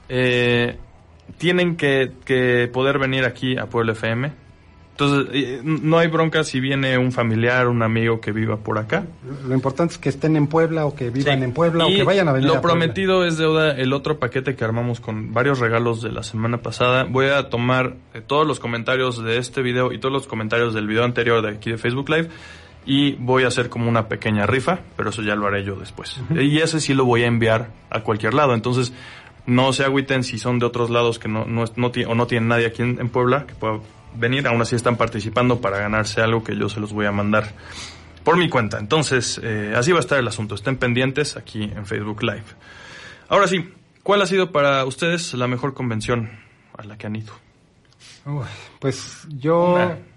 Eh, 0.08 0.76
tienen 1.38 1.76
que, 1.76 2.12
que 2.24 2.68
poder 2.72 2.98
venir 2.98 3.24
aquí 3.24 3.56
a 3.56 3.66
Pueblo 3.66 3.92
FM. 3.92 4.32
Entonces, 4.96 5.28
eh, 5.32 5.60
no 5.64 5.98
hay 5.98 6.06
bronca 6.06 6.44
si 6.44 6.60
viene 6.60 6.96
un 6.98 7.10
familiar, 7.10 7.66
un 7.66 7.82
amigo 7.82 8.20
que 8.20 8.30
viva 8.30 8.58
por 8.58 8.78
acá. 8.78 9.04
Lo 9.44 9.52
importante 9.52 9.94
es 9.94 9.98
que 9.98 10.08
estén 10.08 10.36
en 10.36 10.46
Puebla 10.46 10.86
o 10.86 10.94
que 10.94 11.10
vivan 11.10 11.38
Sí. 11.38 11.44
en 11.44 11.52
Puebla 11.52 11.88
Y 11.88 11.94
o 11.94 11.96
que 11.96 12.04
vayan 12.04 12.28
a 12.28 12.32
venir 12.32 12.46
Lo 12.46 12.58
a 12.58 12.60
Puebla. 12.60 12.78
prometido 12.78 13.24
es 13.26 13.36
deuda 13.36 13.72
el 13.72 13.92
otro 13.92 14.20
paquete 14.20 14.54
que 14.54 14.64
armamos 14.64 15.00
con 15.00 15.34
varios 15.34 15.58
regalos 15.58 16.00
de 16.00 16.12
la 16.12 16.22
semana 16.22 16.58
pasada. 16.58 17.04
Voy 17.04 17.26
a 17.26 17.48
tomar 17.50 17.96
eh, 18.14 18.22
todos 18.24 18.46
los 18.46 18.60
comentarios 18.60 19.20
de 19.24 19.38
este 19.38 19.62
video 19.62 19.92
y 19.92 19.98
todos 19.98 20.12
los 20.12 20.28
comentarios 20.28 20.74
del 20.74 20.86
video 20.86 21.02
anterior 21.02 21.42
de 21.42 21.56
aquí 21.56 21.72
de 21.72 21.78
Facebook 21.78 22.08
Live 22.08 22.28
y 22.86 23.14
voy 23.14 23.42
a 23.42 23.48
hacer 23.48 23.70
como 23.70 23.88
una 23.88 24.06
pequeña 24.08 24.46
rifa, 24.46 24.78
pero 24.96 25.10
eso 25.10 25.22
ya 25.22 25.34
lo 25.34 25.46
haré 25.48 25.64
yo 25.64 25.74
después. 25.74 26.20
Y 26.30 26.58
ese 26.58 26.80
sí 26.80 26.94
lo 26.94 27.04
voy 27.04 27.24
a 27.24 27.26
enviar 27.26 27.70
a 27.90 28.00
cualquier 28.02 28.34
lado. 28.34 28.54
Entonces, 28.54 28.92
no 29.46 29.72
se 29.72 29.84
agüiten 29.84 30.22
si 30.22 30.38
son 30.38 30.58
de 30.58 30.66
otros 30.66 30.88
lados 30.90 31.18
que 31.18 31.28
no, 31.28 31.46
no, 31.46 31.64
no 31.76 31.92
o 32.06 32.14
no 32.14 32.26
tienen 32.26 32.48
nadie 32.48 32.66
aquí 32.66 32.82
en, 32.82 32.98
en, 33.00 33.08
Puebla 33.08 33.46
que 33.46 33.54
pueda 33.54 33.78
venir. 34.14 34.46
Aún 34.46 34.60
así 34.62 34.76
están 34.76 34.96
participando 34.96 35.60
para 35.60 35.78
ganarse 35.78 36.20
algo 36.20 36.42
que 36.42 36.56
yo 36.56 36.68
se 36.68 36.80
los 36.80 36.92
voy 36.92 37.06
a 37.06 37.12
mandar 37.12 37.52
por 38.24 38.36
mi 38.36 38.48
cuenta. 38.48 38.78
Entonces, 38.78 39.40
eh, 39.42 39.74
así 39.76 39.92
va 39.92 39.98
a 39.98 40.00
estar 40.00 40.18
el 40.18 40.28
asunto. 40.28 40.54
Estén 40.54 40.76
pendientes 40.76 41.36
aquí 41.36 41.64
en 41.64 41.86
Facebook 41.86 42.22
Live. 42.22 42.44
Ahora 43.28 43.46
sí, 43.46 43.72
¿cuál 44.02 44.22
ha 44.22 44.26
sido 44.26 44.52
para 44.52 44.84
ustedes 44.84 45.34
la 45.34 45.46
mejor 45.46 45.74
convención 45.74 46.30
a 46.76 46.84
la 46.84 46.96
que 46.96 47.06
han 47.06 47.16
ido? 47.16 47.32
Pues 48.80 49.26
yo... 49.28 49.78
Nah. 49.78 50.13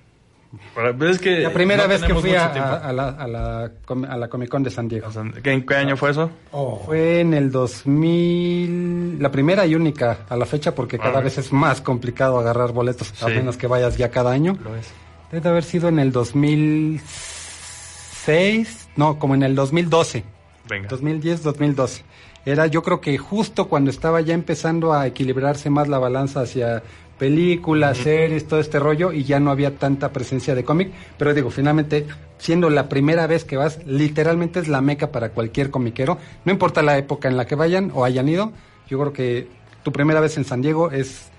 Es 1.02 1.20
que 1.20 1.40
la 1.42 1.52
primera 1.52 1.84
no 1.84 1.90
vez 1.90 2.02
que 2.04 2.16
fui 2.16 2.34
a, 2.34 2.46
a, 2.48 2.94
la, 2.94 3.10
a, 3.10 3.28
la, 3.28 3.70
a 4.10 4.18
la 4.18 4.28
Comic 4.30 4.50
Con 4.50 4.64
de 4.64 4.70
San 4.72 4.88
Diego. 4.88 5.10
¿En 5.44 5.66
qué 5.66 5.76
año 5.76 5.98
fue 5.98 6.12
eso? 6.12 6.32
Oh. 6.52 6.82
Fue 6.86 7.20
en 7.20 7.34
el 7.34 7.52
2000, 7.52 9.22
la 9.22 9.30
primera 9.32 9.66
y 9.66 9.76
única 9.76 10.20
a 10.30 10.38
la 10.38 10.46
fecha 10.46 10.74
porque 10.74 10.98
cada 10.98 11.20
Ah. 11.20 11.22
vez 11.22 11.38
es 11.38 11.52
más 11.52 11.82
complicado 11.82 12.40
agarrar 12.40 12.72
boletos, 12.72 13.12
a 13.22 13.28
Sí. 13.28 13.34
menos 13.34 13.58
que 13.58 13.68
vayas 13.68 13.98
ya 13.98 14.10
cada 14.10 14.32
año. 14.32 14.58
Lo 14.64 14.74
es. 14.76 14.88
Debe 15.32 15.50
haber 15.50 15.64
sido 15.66 15.90
en 15.90 16.00
el 16.00 16.12
2006, 16.14 18.88
no, 18.96 19.20
como 19.20 19.36
en 19.36 19.44
el 19.44 19.54
2012. 19.56 20.24
Venga. 20.70 20.88
2010, 20.90 21.44
2012. 21.44 22.04
Era 22.46 22.66
yo 22.68 22.82
creo 22.82 23.02
que 23.02 23.18
justo 23.18 23.68
cuando 23.68 23.90
estaba 23.92 24.22
ya 24.22 24.34
empezando 24.34 24.94
a 24.94 25.06
equilibrarse 25.08 25.70
más 25.70 25.90
la 25.90 26.00
balanza 26.00 26.40
hacia 26.42 26.82
películas, 27.18 27.98
series, 27.98 28.48
todo 28.48 28.60
este 28.60 28.80
rollo 28.80 29.12
y 29.12 29.24
ya 29.24 29.40
no 29.40 29.52
había 29.52 29.76
tanta 29.76 30.12
presencia 30.14 30.56
de 30.56 30.64
cómic, 30.64 30.92
pero 31.18 31.34
digo, 31.34 31.50
finalmente 31.50 32.06
siendo 32.38 32.70
la 32.70 32.88
primera 32.90 33.26
vez 33.28 33.44
que 33.44 33.58
vas, 33.58 33.80
literalmente 33.86 34.60
es 34.60 34.68
la 34.68 34.82
meca 34.82 35.12
para 35.12 35.30
cualquier 35.30 35.72
comiquero, 35.72 36.18
no 36.46 36.52
importa 36.52 36.82
la 36.84 36.98
época 36.98 37.28
en 37.28 37.38
la 37.38 37.46
que 37.46 37.56
vayan 37.56 37.92
o 37.94 38.06
hayan 38.06 38.30
ido, 38.30 38.52
yo 38.88 39.00
creo 39.00 39.14
que 39.14 39.48
tu 39.84 39.92
primera 39.92 40.20
vez 40.20 40.38
en 40.38 40.46
San 40.46 40.62
Diego 40.62 40.92
es 40.92 41.30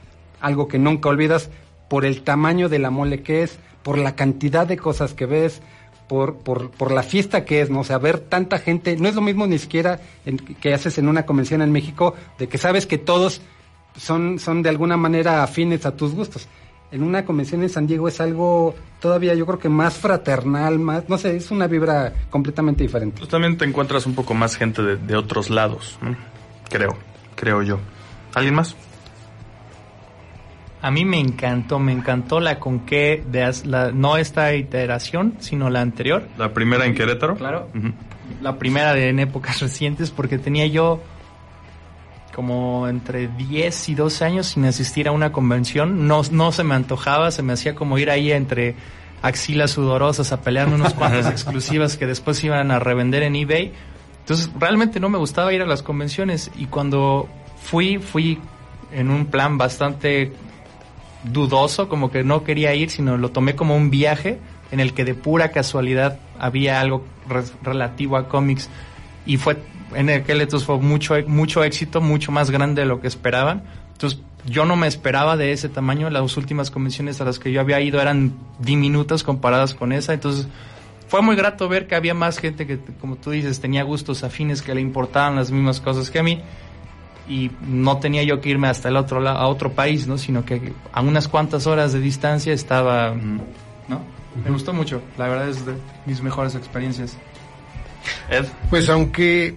algo 0.40 0.66
que 0.68 0.78
nunca 0.78 1.08
olvidas 1.08 1.50
por 1.88 2.04
el 2.04 2.22
tamaño 2.22 2.68
de 2.68 2.78
la 2.80 2.90
mole 2.90 3.22
que 3.22 3.42
es, 3.42 3.58
por 3.82 3.98
la 3.98 4.14
cantidad 4.16 4.66
de 4.66 4.76
cosas 4.76 5.14
que 5.14 5.26
ves, 5.26 5.62
por, 6.08 6.38
por, 6.38 6.70
por 6.70 6.90
la 6.90 7.02
fiesta 7.02 7.44
que 7.44 7.60
es, 7.60 7.70
¿no? 7.70 7.80
O 7.80 7.84
sea, 7.84 7.98
ver 7.98 8.18
tanta 8.18 8.58
gente, 8.58 8.96
no 8.96 9.08
es 9.08 9.14
lo 9.14 9.20
mismo 9.20 9.46
ni 9.46 9.58
siquiera 9.58 10.00
en- 10.26 10.38
que 10.38 10.72
haces 10.74 10.98
en 10.98 11.06
una 11.08 11.24
convención 11.26 11.62
en 11.62 11.70
México, 11.70 12.14
de 12.38 12.48
que 12.48 12.58
sabes 12.58 12.86
que 12.86 12.98
todos 12.98 13.40
son, 13.98 14.38
son 14.38 14.62
de 14.62 14.70
alguna 14.70 14.96
manera 14.96 15.42
afines 15.42 15.84
a 15.84 15.94
tus 15.96 16.14
gustos. 16.14 16.48
En 16.90 17.02
una 17.02 17.24
convención 17.26 17.62
en 17.62 17.68
San 17.68 17.86
Diego 17.86 18.08
es 18.08 18.18
algo 18.20 18.74
todavía 18.98 19.34
yo 19.34 19.44
creo 19.44 19.58
que 19.58 19.68
más 19.68 19.94
fraternal, 19.98 20.78
más, 20.78 21.06
no 21.08 21.18
sé, 21.18 21.36
es 21.36 21.50
una 21.50 21.66
vibra 21.66 22.14
completamente 22.30 22.82
diferente. 22.82 23.18
Pues 23.18 23.28
también 23.28 23.58
te 23.58 23.66
encuentras 23.66 24.06
un 24.06 24.14
poco 24.14 24.32
más 24.32 24.56
gente 24.56 24.82
de, 24.82 24.96
de 24.96 25.14
otros 25.16 25.50
lados, 25.50 25.98
¿no? 26.00 26.16
creo, 26.70 26.96
creo 27.36 27.62
yo. 27.62 27.78
¿Alguien 28.34 28.54
más? 28.54 28.74
A 30.80 30.90
mí 30.92 31.04
me 31.04 31.18
encantó, 31.18 31.78
me 31.80 31.92
encantó 31.92 32.38
la 32.38 32.60
con 32.60 32.80
qué, 32.86 33.22
de 33.30 33.42
as- 33.42 33.66
la, 33.66 33.90
no 33.90 34.16
esta 34.16 34.54
iteración, 34.54 35.34
sino 35.40 35.70
la 35.70 35.80
anterior. 35.80 36.26
La 36.38 36.54
primera 36.54 36.86
en 36.86 36.94
Querétaro. 36.94 37.34
Claro. 37.36 37.68
La 38.40 38.58
primera 38.58 38.94
de 38.94 39.08
en 39.08 39.18
épocas 39.18 39.60
recientes, 39.60 40.10
porque 40.12 40.38
tenía 40.38 40.66
yo 40.68 41.02
como 42.38 42.86
entre 42.86 43.26
10 43.26 43.88
y 43.88 43.94
12 43.96 44.24
años 44.24 44.46
sin 44.46 44.64
asistir 44.64 45.08
a 45.08 45.10
una 45.10 45.32
convención. 45.32 46.06
No, 46.06 46.22
no 46.30 46.52
se 46.52 46.62
me 46.62 46.76
antojaba, 46.76 47.32
se 47.32 47.42
me 47.42 47.52
hacía 47.52 47.74
como 47.74 47.98
ir 47.98 48.10
ahí 48.10 48.30
entre 48.30 48.76
axilas 49.22 49.72
sudorosas 49.72 50.30
a 50.30 50.40
pelearme 50.40 50.76
unos 50.76 50.94
cuantos 50.94 51.26
exclusivas 51.32 51.96
que 51.96 52.06
después 52.06 52.44
iban 52.44 52.70
a 52.70 52.78
revender 52.78 53.24
en 53.24 53.34
eBay. 53.34 53.72
Entonces 54.20 54.50
realmente 54.56 55.00
no 55.00 55.08
me 55.08 55.18
gustaba 55.18 55.52
ir 55.52 55.62
a 55.62 55.66
las 55.66 55.82
convenciones 55.82 56.52
y 56.56 56.66
cuando 56.66 57.28
fui, 57.60 57.98
fui 57.98 58.38
en 58.92 59.10
un 59.10 59.26
plan 59.26 59.58
bastante 59.58 60.30
dudoso, 61.24 61.88
como 61.88 62.12
que 62.12 62.22
no 62.22 62.44
quería 62.44 62.72
ir, 62.76 62.90
sino 62.90 63.16
lo 63.16 63.32
tomé 63.32 63.56
como 63.56 63.74
un 63.74 63.90
viaje 63.90 64.38
en 64.70 64.78
el 64.78 64.94
que 64.94 65.04
de 65.04 65.14
pura 65.14 65.50
casualidad 65.50 66.20
había 66.38 66.80
algo 66.80 67.04
re- 67.28 67.42
relativo 67.64 68.16
a 68.16 68.28
cómics 68.28 68.70
y 69.26 69.38
fue 69.38 69.56
en 69.94 70.10
aquel 70.10 70.40
entonces 70.40 70.66
fue 70.66 70.78
mucho 70.78 71.14
mucho 71.26 71.64
éxito, 71.64 72.00
mucho 72.00 72.32
más 72.32 72.50
grande 72.50 72.82
de 72.82 72.88
lo 72.88 73.00
que 73.00 73.08
esperaban. 73.08 73.62
Entonces 73.92 74.20
yo 74.46 74.64
no 74.64 74.76
me 74.76 74.86
esperaba 74.86 75.36
de 75.36 75.52
ese 75.52 75.68
tamaño, 75.68 76.10
las 76.10 76.36
últimas 76.36 76.70
convenciones 76.70 77.20
a 77.20 77.24
las 77.24 77.38
que 77.38 77.52
yo 77.52 77.60
había 77.60 77.80
ido 77.80 78.00
eran 78.00 78.32
diminutas 78.58 79.22
comparadas 79.22 79.74
con 79.74 79.92
esa, 79.92 80.14
entonces 80.14 80.46
fue 81.08 81.22
muy 81.22 81.36
grato 81.36 81.68
ver 81.68 81.86
que 81.86 81.94
había 81.94 82.14
más 82.14 82.38
gente 82.38 82.66
que, 82.66 82.78
como 83.00 83.16
tú 83.16 83.30
dices, 83.30 83.60
tenía 83.60 83.82
gustos 83.82 84.24
afines, 84.24 84.62
que 84.62 84.74
le 84.74 84.80
importaban 84.80 85.36
las 85.36 85.50
mismas 85.50 85.80
cosas 85.80 86.10
que 86.10 86.18
a 86.18 86.22
mí 86.22 86.42
y 87.28 87.50
no 87.66 87.98
tenía 87.98 88.22
yo 88.22 88.40
que 88.40 88.50
irme 88.50 88.68
hasta 88.68 88.88
el 88.88 88.96
otro 88.96 89.20
lado, 89.20 89.38
a 89.38 89.48
otro 89.48 89.72
país, 89.72 90.06
¿no? 90.06 90.18
Sino 90.18 90.44
que 90.44 90.72
a 90.92 91.00
unas 91.00 91.28
cuantas 91.28 91.66
horas 91.66 91.92
de 91.92 92.00
distancia 92.00 92.52
estaba, 92.52 93.14
¿no? 93.14 94.02
Me 94.44 94.50
gustó 94.50 94.72
mucho, 94.72 95.02
la 95.16 95.28
verdad 95.28 95.48
es 95.48 95.64
de 95.64 95.74
mis 96.06 96.22
mejores 96.22 96.54
experiencias. 96.54 97.16
Ed. 98.30 98.46
Pues 98.70 98.88
aunque 98.88 99.56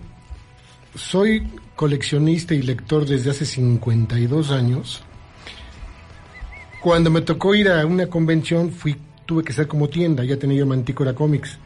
soy 0.96 1.48
coleccionista 1.76 2.54
y 2.54 2.62
lector 2.62 3.06
desde 3.06 3.32
hace 3.32 3.46
52 3.46 4.52
años, 4.52 5.04
cuando 6.82 7.10
me 7.10 7.22
tocó 7.22 7.56
ir 7.56 7.70
a 7.70 7.86
una 7.86 8.08
convención 8.08 8.72
fui 8.72 8.98
tuve 9.26 9.44
que 9.44 9.54
ser 9.54 9.68
como 9.68 9.88
tienda, 9.88 10.24
ya 10.26 10.38
tenía 10.38 10.58
yo 10.58 10.66
Mantícora 10.66 11.14
Comics. 11.14 11.58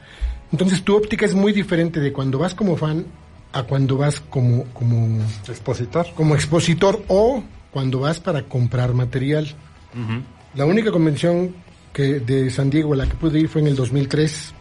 Entonces 0.51 0.83
tu 0.83 0.95
óptica 0.95 1.25
es 1.25 1.33
muy 1.33 1.51
diferente 1.51 1.99
de 1.99 2.13
cuando 2.13 2.37
vas 2.37 2.53
como 2.53 2.77
fan 2.77 3.05
a 3.53 3.63
cuando 3.63 3.97
vas 3.97 4.19
como 4.19 4.65
como 4.65 5.23
Expositor. 5.47 6.07
como 6.15 6.35
expositor 6.35 7.03
o 7.07 7.43
cuando 7.71 7.99
vas 7.99 8.19
para 8.19 8.43
comprar 8.43 8.93
material. 8.93 9.45
Ujú. 9.93 10.21
La 10.53 10.65
única 10.65 10.91
convención 10.91 11.55
que 11.91 12.19
de 12.19 12.49
San 12.51 12.69
Diego 12.69 12.93
a 12.93 12.97
la 12.97 13.07
que 13.07 13.15
pude 13.15 13.39
ir 13.39 13.49
fue 13.49 13.61
en 13.61 13.67
el 13.67 13.75
2003. 13.75 14.53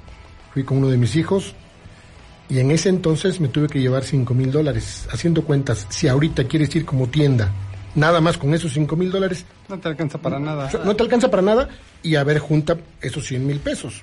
Fui 0.52 0.62
con 0.62 0.78
uno 0.78 0.88
de 0.88 0.96
mis 0.96 1.16
hijos 1.16 1.54
y 2.48 2.58
en 2.58 2.70
ese 2.70 2.88
entonces 2.88 3.40
me 3.40 3.48
tuve 3.48 3.68
que 3.68 3.80
llevar 3.80 4.04
5 4.04 4.34
mil 4.34 4.50
dólares. 4.52 5.06
Haciendo 5.10 5.44
cuentas, 5.44 5.86
si 5.90 6.08
ahorita 6.08 6.44
quieres 6.44 6.74
ir 6.76 6.84
como 6.84 7.06
tienda, 7.08 7.50
nada 7.94 8.20
más 8.20 8.36
con 8.38 8.52
esos 8.54 8.72
5 8.72 8.96
mil 8.96 9.10
dólares, 9.10 9.44
No 9.68 9.78
te 9.78 9.88
alcanza 9.88 10.18
para 10.18 10.38
nada. 10.38 10.70
no 10.84 10.94
te 10.94 11.02
alcanza 11.02 11.30
para 11.30 11.42
nada 11.42 11.68
y 12.02 12.16
a 12.16 12.24
ver, 12.24 12.38
junta 12.38 12.76
esos 13.00 13.26
100 13.26 13.46
mil 13.46 13.60
pesos. 13.60 14.02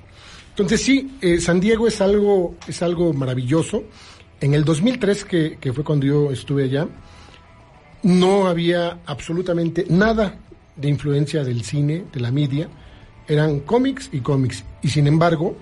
Entonces 0.50 0.82
sí, 0.82 1.18
eh, 1.22 1.40
San 1.40 1.60
Diego 1.60 1.88
es 1.88 2.02
algo, 2.02 2.56
es 2.68 2.82
algo 2.82 3.14
maravilloso. 3.14 3.84
En 4.42 4.54
el 4.54 4.66
2003, 4.66 5.24
que, 5.26 5.58
que 5.62 5.72
fue 5.72 5.84
cuando 5.84 6.06
yo 6.06 6.32
estuve 6.32 6.64
allá, 6.64 6.88
no 8.04 8.48
había 8.48 9.00
absolutamente 9.06 9.86
nada 9.90 10.36
de 10.76 10.90
influencia 10.90 11.44
del 11.44 11.64
cine, 11.64 12.06
de 12.12 12.20
la 12.20 12.32
media. 12.32 12.68
Eran 13.28 13.60
cómics 13.62 14.10
y 14.12 14.20
cómics. 14.22 14.64
Y 14.82 14.90
sin 14.90 15.08
embargo, 15.08 15.56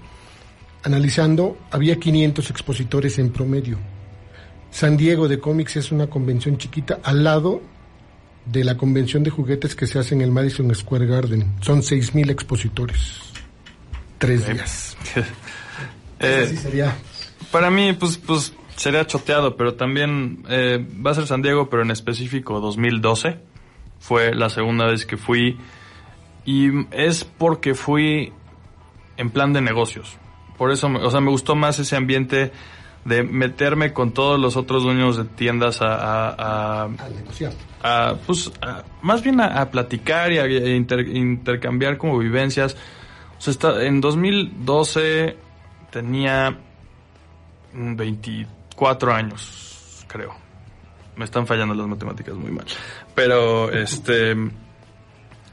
analizando, 0.83 1.57
había 1.71 1.97
500 1.97 2.49
expositores 2.49 3.19
en 3.19 3.31
promedio. 3.31 3.77
San 4.71 4.97
Diego 4.97 5.27
de 5.27 5.39
cómics 5.39 5.77
es 5.77 5.91
una 5.91 6.07
convención 6.07 6.57
chiquita 6.57 6.99
al 7.03 7.23
lado 7.23 7.61
de 8.45 8.63
la 8.63 8.77
convención 8.77 9.23
de 9.23 9.29
juguetes 9.29 9.75
que 9.75 9.87
se 9.87 9.99
hace 9.99 10.15
en 10.15 10.21
el 10.21 10.31
Madison 10.31 10.73
Square 10.73 11.05
Garden. 11.05 11.55
Son 11.61 11.81
6.000 11.81 12.29
expositores. 12.29 13.19
Tres 14.17 14.47
días. 14.47 14.97
Eh, 16.21 16.43
Así 16.43 16.57
sería. 16.57 16.97
Para 17.49 17.71
mí, 17.71 17.93
pues, 17.93 18.17
pues 18.17 18.51
sería 18.75 19.07
choteado, 19.07 19.55
pero 19.55 19.75
también 19.75 20.43
eh, 20.49 20.85
va 21.05 21.11
a 21.11 21.13
ser 21.13 21.27
San 21.27 21.41
Diego, 21.41 21.69
pero 21.69 21.83
en 21.83 21.91
específico 21.91 22.59
2012. 22.59 23.39
Fue 24.01 24.35
la 24.35 24.49
segunda 24.49 24.85
vez 24.85 25.05
que 25.05 25.15
fui. 25.15 25.57
Y 26.43 26.71
es 26.91 27.23
porque 27.23 27.73
fui 27.73 28.33
en 29.15 29.29
plan 29.29 29.53
de 29.53 29.61
negocios. 29.61 30.17
Por 30.59 30.69
eso, 30.71 30.87
o 30.87 31.09
sea, 31.09 31.21
me 31.21 31.31
gustó 31.31 31.55
más 31.55 31.79
ese 31.79 31.95
ambiente 31.95 32.51
de 33.05 33.23
meterme 33.23 33.93
con 33.93 34.11
todos 34.11 34.39
los 34.39 34.57
otros 34.57 34.83
dueños 34.83 35.17
de 35.17 35.23
tiendas 35.23 35.81
a, 35.81 35.95
a- 35.95 36.83
a- 36.83 36.89
negociar. 37.15 37.53
a, 37.81 38.15
pues, 38.27 38.51
a- 38.61 38.83
más 39.01 39.23
bien 39.23 39.39
a, 39.41 39.61
a 39.61 39.71
platicar 39.71 40.31
y 40.33 40.37
a, 40.37 40.45
inter- 40.75 41.07
intercambiar 41.07 41.97
como 41.97 42.19
vivencias. 42.19 42.75
O 43.37 43.41
sea, 43.41 43.51
está, 43.51 43.83
en 43.85 44.01
2012 44.01 45.37
tenía 45.91 46.57
mm, 47.73 47.95
24 47.95 49.13
años, 49.13 50.03
creo. 50.07 50.35
Me 51.15 51.25
están 51.25 51.47
fallando 51.47 51.73
las 51.73 51.87
matemáticas 51.87 52.35
muy 52.35 52.51
mal. 52.51 52.65
Pero, 53.15 53.71
este... 53.71 54.35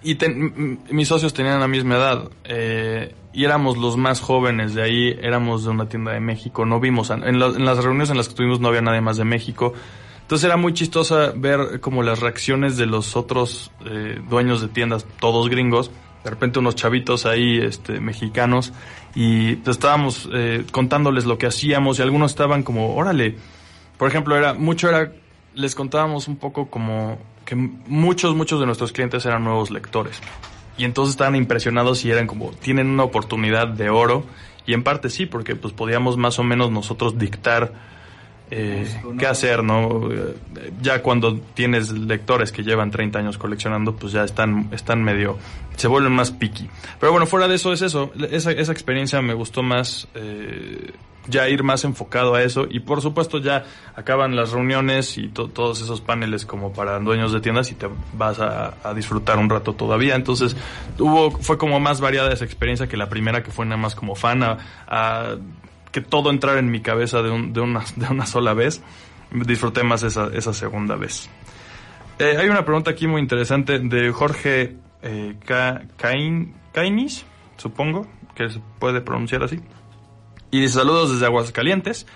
Y 0.03 0.15
ten- 0.17 0.81
mis 0.91 1.09
socios 1.09 1.33
tenían 1.33 1.59
la 1.61 1.67
misma 1.69 1.97
edad. 1.97 2.31
eh, 2.45 3.15
y 3.37 3.45
éramos 3.45 3.77
los 3.77 3.99
más 3.99 4.21
jóvenes 4.23 4.75
de 4.75 4.83
ahí. 4.83 5.17
Éramos 5.21 5.65
de 5.65 5.71
una 5.71 5.89
tienda 5.89 6.13
de 6.13 6.21
México. 6.21 6.65
No 6.65 6.81
vimos... 6.81 7.11
En, 7.11 7.39
la- 7.39 7.51
las 7.51 7.85
reuniones 7.85 8.09
en 8.11 8.17
las 8.17 8.29
que 8.29 8.33
estuvimos 8.33 8.61
no 8.61 8.69
había 8.69 8.81
nadie 8.81 9.03
más 9.03 9.19
de 9.19 9.25
México. 9.25 9.75
Entonces 10.23 10.45
era 10.47 10.57
muy 10.57 10.73
chistosa 10.73 11.33
ver 11.37 11.81
como 11.81 12.03
las 12.03 12.21
reacciones 12.21 12.79
de 12.79 12.87
los 12.87 13.15
otros 13.15 13.71
eh, 13.85 14.19
dueños 14.29 14.63
de 14.63 14.69
tiendas, 14.69 15.07
todos 15.21 15.49
gringos, 15.51 15.91
de 16.25 16.31
repente 16.31 16.59
unos 16.59 16.75
chavitos 16.75 17.27
ahí, 17.27 17.59
este, 17.59 18.01
mexicanos, 18.01 18.73
y 19.15 19.59
estábamos 19.69 20.29
eh, 20.33 20.65
contándoles 20.73 21.27
lo 21.27 21.37
que 21.39 21.47
hacíamos 21.47 21.99
y 21.99 22.03
algunos 22.03 22.33
estaban 22.33 22.65
como, 22.65 22.97
órale, 22.97 23.37
por 23.99 24.09
ejemplo, 24.09 24.35
era, 24.37 24.53
mucho 24.55 24.89
era, 24.89 25.13
les 25.55 25.75
contábamos 25.77 26.27
un 26.27 26.37
poco 26.39 26.69
como 26.71 27.19
que 27.45 27.55
muchos, 27.55 28.35
muchos 28.35 28.59
de 28.59 28.67
nuestros 28.67 28.91
clientes 28.91 29.25
eran 29.27 29.45
nuevos 29.45 29.71
lectores. 29.71 30.21
Y 30.79 30.85
entonces 30.85 31.13
estaban 31.13 31.37
impresionados 31.37 32.05
y 32.05 32.11
eran 32.11 32.27
como, 32.27 32.51
tienen 32.51 32.89
una 32.89 33.05
oportunidad 33.05 33.69
de 33.69 33.89
oro. 33.91 34.25
Y 34.67 34.75
en 34.75 34.83
parte 34.83 35.11
sí, 35.11 35.27
porque 35.27 35.57
pues 35.57 35.73
podíamos 35.73 36.17
más 36.17 36.39
o 36.39 36.43
menos 36.43 36.71
nosotros 36.71 37.19
dictar 37.19 37.96
eh, 38.51 38.87
qué 39.19 39.27
hacer, 39.27 39.65
¿no? 39.65 40.09
Ya 40.81 41.03
cuando 41.03 41.37
tienes 41.55 41.91
lectores 41.91 42.53
que 42.53 42.63
llevan 42.63 42.91
30 42.91 43.19
años 43.19 43.39
coleccionando, 43.39 43.97
pues 43.97 44.13
ya 44.13 44.23
están, 44.23 44.69
están 44.73 45.03
medio, 45.03 45.37
se 45.77 45.89
vuelven 45.89 46.13
más 46.13 46.31
picky. 46.31 46.69
Pero 47.01 47.13
bueno, 47.13 47.27
fuera 47.27 47.49
de 47.49 47.57
eso 47.57 47.73
es 47.73 47.83
eso, 47.83 48.13
esa, 48.31 48.53
esa 48.53 48.73
experiencia 48.73 49.21
me 49.21 49.35
gustó 49.35 49.65
más, 49.65 50.07
eh, 50.15 50.93
ya 51.29 51.49
ir 51.49 51.65
más 51.65 51.83
enfocado 51.85 52.37
a 52.37 52.43
eso 52.45 52.69
y 52.71 52.79
por 52.79 53.03
supuesto 53.03 53.39
ya 53.39 53.65
acaban 53.97 54.37
las 54.37 54.53
reuniones 54.53 55.19
y 55.19 55.27
todos 55.27 55.81
esos 55.81 56.01
paneles 56.01 56.47
como 56.47 56.73
para 56.73 57.01
dueños 57.01 57.33
de 57.33 57.41
tiendas 57.41 57.73
y 57.73 57.75
te 57.75 57.89
vas 58.13 58.39
a, 58.39 58.75
disfrutar 58.95 59.39
un 59.39 59.51
rato 59.51 59.73
todavía. 59.73 60.15
Entonces 60.15 60.57
hubo, 61.01 61.33
fue 61.33 61.59
como 61.59 61.81
más 61.81 62.01
variada 62.01 62.33
esa 62.33 62.45
experiencia 62.45 62.87
que 62.87 62.97
la 62.97 63.09
primera 63.09 63.43
que 63.43 63.51
fue 63.51 63.67
nada 63.67 63.77
más 63.77 63.97
como 63.97 64.15
fan 64.15 64.45
a 64.45 65.37
que 65.97 66.03
todo 66.03 66.29
entrar 66.29 66.59
en 66.59 66.71
mi 66.71 66.81
cabeza 66.81 67.23
de, 67.23 67.31
una, 67.31 68.27
sola 68.27 68.53
vez. 68.53 68.83
Disfruté 69.31 69.83
más 69.83 70.03
esa, 70.03 70.29
esa 70.35 70.53
segunda 70.53 70.95
vez. 70.95 71.31
Eh, 72.19 72.37
hay 72.39 72.51
una 72.51 72.67
pregunta 72.67 72.91
aquí 72.91 73.07
muy 73.07 73.23
interesante 73.23 73.79
de 73.79 74.13
Jorge 74.13 74.77
eh, 75.03 75.37
Kainis, 76.73 77.25
supongo 77.57 78.07
que 78.35 78.51
se 78.51 78.61
puede 78.79 79.01
pronunciar 79.01 79.43
así. 79.43 79.59
Y 80.51 80.61
dice 80.61 80.75
saludos 80.75 81.13
desde 81.13 81.25
Aguascalientes. 81.25 82.07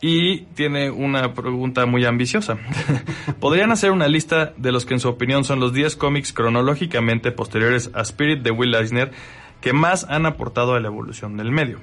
Y 0.00 0.42
tiene 0.54 0.90
una 0.90 1.34
pregunta 1.34 1.84
muy 1.84 2.06
ambiciosa. 2.06 2.56
¿Podrían 3.40 3.72
hacer 3.72 3.90
una 3.90 4.08
lista 4.08 4.54
de 4.56 4.72
los 4.72 4.86
que 4.86 4.94
en 4.94 5.00
su 5.00 5.08
opinión 5.08 5.44
son 5.44 5.60
los 5.60 5.74
10 5.74 5.96
cómics 5.96 6.32
cronológicamente 6.32 7.30
posteriores 7.32 7.90
a 7.92 8.00
Spirit 8.02 8.40
de 8.40 8.52
Will 8.52 8.74
Eisner 8.74 9.10
que 9.60 9.74
más 9.74 10.04
han 10.08 10.24
aportado 10.24 10.74
a 10.74 10.80
la 10.80 10.86
evolución 10.86 11.36
del 11.36 11.50
medio? 11.50 11.80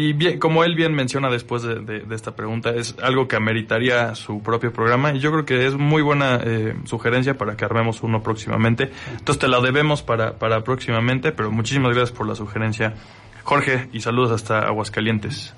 Y 0.00 0.12
bien, 0.12 0.38
como 0.38 0.62
él 0.62 0.76
bien 0.76 0.94
menciona 0.94 1.28
después 1.28 1.64
de, 1.64 2.04
esta 2.12 2.36
pregunta, 2.36 2.70
es 2.70 2.94
algo 3.02 3.26
que 3.26 3.34
ameritaría 3.34 4.14
su 4.14 4.44
propio 4.44 4.72
programa 4.72 5.12
y 5.12 5.18
yo 5.18 5.32
creo 5.32 5.44
que 5.44 5.66
es 5.66 5.74
muy 5.74 6.02
buena 6.02 6.38
eh, 6.40 6.76
sugerencia 6.84 7.36
para 7.36 7.56
que 7.56 7.64
armemos 7.64 8.00
uno 8.04 8.22
próximamente. 8.22 8.92
Entonces 9.10 9.40
te 9.40 9.48
la 9.48 9.60
debemos 9.60 10.02
para, 10.02 10.34
para 10.34 10.62
próximamente, 10.62 11.32
pero 11.32 11.50
muchísimas 11.50 11.96
gracias 11.96 12.16
por 12.16 12.28
la 12.28 12.36
sugerencia, 12.36 12.94
Jorge, 13.42 13.88
y 13.92 14.00
saludos 14.00 14.30
hasta 14.30 14.60
Aguascalientes. 14.60 15.52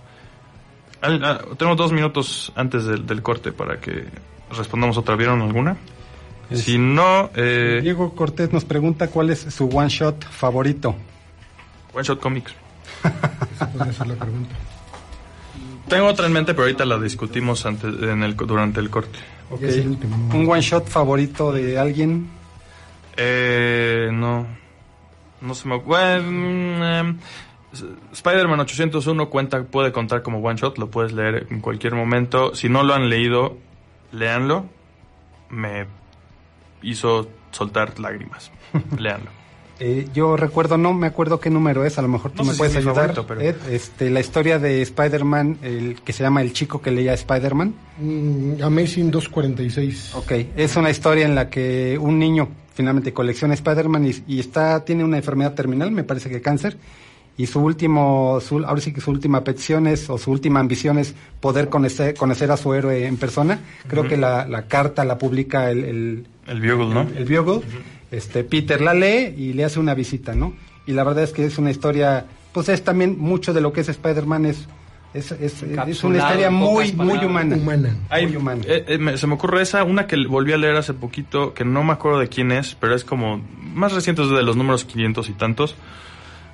Ah, 1.02 1.40
tenemos 1.58 1.76
dos 1.76 1.92
minutos 1.92 2.50
antes 2.56 2.86
del, 2.86 3.22
corte 3.22 3.52
para 3.52 3.78
que 3.78 4.06
respondamos 4.56 4.96
otra. 4.96 5.16
¿Vieron 5.16 5.42
alguna? 5.42 5.76
si 6.50 6.78
no... 6.78 7.28
Eh, 7.36 7.80
Diego 7.82 8.14
Cortés 8.14 8.54
nos 8.54 8.64
pregunta 8.64 9.08
cuál 9.08 9.28
es 9.28 9.40
su 9.40 9.68
one 9.68 9.90
shot 9.90 10.24
favorito. 10.24 10.96
One 11.92 12.04
shot 12.04 12.20
comics. 12.20 12.54
La 13.02 14.14
pregunta. 14.14 14.54
Tengo 15.88 16.06
otra 16.06 16.26
en 16.26 16.32
mente, 16.32 16.52
pero 16.54 16.64
ahorita 16.64 16.84
la 16.84 16.98
discutimos 16.98 17.66
antes, 17.66 17.92
en 18.02 18.22
el, 18.22 18.36
durante 18.36 18.80
el 18.80 18.90
corte. 18.90 19.18
¿Un 19.50 20.48
one 20.48 20.60
shot 20.60 20.86
favorito 20.86 21.52
de 21.52 21.78
alguien? 21.78 22.28
Eh, 23.16 24.08
no. 24.12 24.46
No 25.40 25.54
se 25.54 25.68
me 25.68 25.74
ocurre. 25.74 26.20
Mm, 26.22 27.18
Spider-Man 28.12 28.60
801 28.60 29.30
cuenta, 29.30 29.62
puede 29.64 29.90
contar 29.90 30.22
como 30.22 30.38
one 30.38 30.56
shot, 30.56 30.78
lo 30.78 30.90
puedes 30.90 31.12
leer 31.12 31.46
en 31.50 31.60
cualquier 31.60 31.94
momento. 31.94 32.54
Si 32.54 32.68
no 32.68 32.82
lo 32.82 32.94
han 32.94 33.08
leído, 33.08 33.58
léanlo. 34.12 34.66
Me 35.48 35.86
hizo 36.82 37.28
soltar 37.50 37.98
lágrimas. 37.98 38.52
léanlo. 38.98 39.39
Eh, 39.82 40.08
yo 40.12 40.36
recuerdo, 40.36 40.76
no 40.76 40.92
me 40.92 41.06
acuerdo 41.06 41.40
qué 41.40 41.48
número 41.48 41.86
es, 41.86 41.98
a 41.98 42.02
lo 42.02 42.08
mejor 42.08 42.32
tú 42.32 42.44
me 42.44 42.52
puedes 42.52 42.76
ayudar. 42.76 43.14
este, 43.70 44.10
la 44.10 44.20
historia 44.20 44.58
de 44.58 44.82
Spider-Man, 44.82 45.56
el 45.62 46.02
que 46.02 46.12
se 46.12 46.22
llama 46.22 46.42
El 46.42 46.52
chico 46.52 46.82
que 46.82 46.90
leía 46.90 47.14
Spider-Man. 47.14 47.74
Mm, 47.98 48.62
Amazing 48.62 49.10
246. 49.10 50.14
Ok, 50.16 50.32
es 50.54 50.76
una 50.76 50.90
historia 50.90 51.24
en 51.24 51.34
la 51.34 51.48
que 51.48 51.96
un 51.98 52.18
niño 52.18 52.48
finalmente 52.74 53.14
colecciona 53.14 53.54
Spider-Man 53.54 54.12
y, 54.26 54.38
está, 54.38 54.84
tiene 54.84 55.02
una 55.02 55.16
enfermedad 55.16 55.54
terminal, 55.54 55.90
me 55.90 56.04
parece 56.04 56.28
que 56.28 56.42
cáncer, 56.42 56.76
y 57.38 57.46
su 57.46 57.60
último, 57.60 58.38
su, 58.42 58.58
ahora 58.58 58.82
sí 58.82 58.92
que 58.92 59.00
su 59.00 59.10
última 59.10 59.42
petición 59.44 59.86
es, 59.86 60.10
o 60.10 60.18
su 60.18 60.30
última 60.30 60.60
ambición 60.60 60.98
es 60.98 61.14
poder 61.40 61.70
conocer, 61.70 62.14
conocer 62.16 62.50
a 62.50 62.58
su 62.58 62.74
héroe 62.74 63.06
en 63.06 63.16
persona. 63.16 63.60
Creo 63.88 64.06
que 64.06 64.18
la, 64.18 64.46
la, 64.46 64.66
carta 64.66 65.06
la 65.06 65.16
publica 65.16 65.70
el... 65.70 65.84
El, 65.84 66.26
el 66.48 66.60
Bugle, 66.60 66.94
¿no? 66.94 67.06
El, 67.16 67.24
Bugle 67.24 67.62
este, 68.10 68.44
Peter 68.44 68.80
la 68.80 68.94
lee 68.94 69.34
y 69.36 69.52
le 69.52 69.64
hace 69.64 69.80
una 69.80 69.94
visita, 69.94 70.34
¿no? 70.34 70.54
Y 70.86 70.92
la 70.92 71.04
verdad 71.04 71.24
es 71.24 71.32
que 71.32 71.44
es 71.44 71.58
una 71.58 71.70
historia, 71.70 72.26
pues 72.52 72.68
es 72.68 72.82
también 72.82 73.18
mucho 73.18 73.52
de 73.52 73.60
lo 73.60 73.72
que 73.72 73.80
es 73.82 73.88
Spider-Man, 73.88 74.46
es, 74.46 74.66
es, 75.14 75.32
es, 75.32 75.62
una 76.04 76.18
historia 76.18 76.50
muy, 76.50 76.92
muy 76.92 77.24
humana. 77.24 77.56
humana. 77.56 77.96
muy 78.10 78.36
humana. 78.36 78.62
Eh, 78.66 78.84
eh, 78.86 79.16
se 79.18 79.26
me 79.26 79.34
ocurre 79.34 79.62
esa, 79.62 79.84
una 79.84 80.06
que 80.06 80.16
volví 80.26 80.52
a 80.52 80.56
leer 80.56 80.76
hace 80.76 80.94
poquito, 80.94 81.52
que 81.54 81.64
no 81.64 81.82
me 81.82 81.92
acuerdo 81.92 82.18
de 82.18 82.28
quién 82.28 82.52
es, 82.52 82.74
pero 82.74 82.94
es 82.94 83.04
como 83.04 83.42
más 83.74 83.92
reciente 83.92 84.22
de 84.26 84.42
los 84.42 84.56
números 84.56 84.84
500 84.84 85.28
y 85.28 85.32
tantos. 85.32 85.76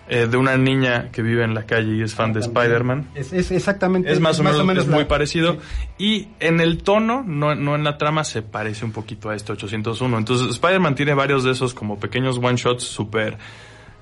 Eh, 0.09 0.29
de 0.29 0.37
una 0.37 0.57
niña 0.57 1.11
que 1.11 1.21
vive 1.21 1.43
en 1.43 1.53
la 1.53 1.65
calle 1.65 1.97
y 1.97 2.03
es 2.03 2.15
fan 2.15 2.33
de 2.33 2.39
Spider-Man. 2.39 3.09
Es, 3.17 3.33
exactamente. 3.51 4.13
Es 4.13 4.21
más, 4.21 4.39
o, 4.39 4.45
menos, 4.45 4.85
es 4.85 4.87
muy 4.87 5.05
parecido. 5.07 5.57
Y 5.99 6.29
en 6.39 6.61
el 6.61 6.85
tono, 6.85 7.25
no, 7.27 7.57
no 7.57 7.75
en 7.75 7.83
la 7.83 7.99
trama, 7.99 8.23
se 8.23 8.43
parece 8.43 8.85
un 8.85 8.93
poquito 8.93 9.31
a 9.31 9.35
este 9.35 9.51
801. 9.53 10.17
Entonces, 10.17 10.49
Spider-Man 10.51 10.95
tiene 10.95 11.13
varios 11.15 11.43
de 11.43 11.51
esos 11.51 11.75
como 11.75 11.99
pequeños 11.99 12.39
one-shots 12.39 12.85
súper... 12.85 13.37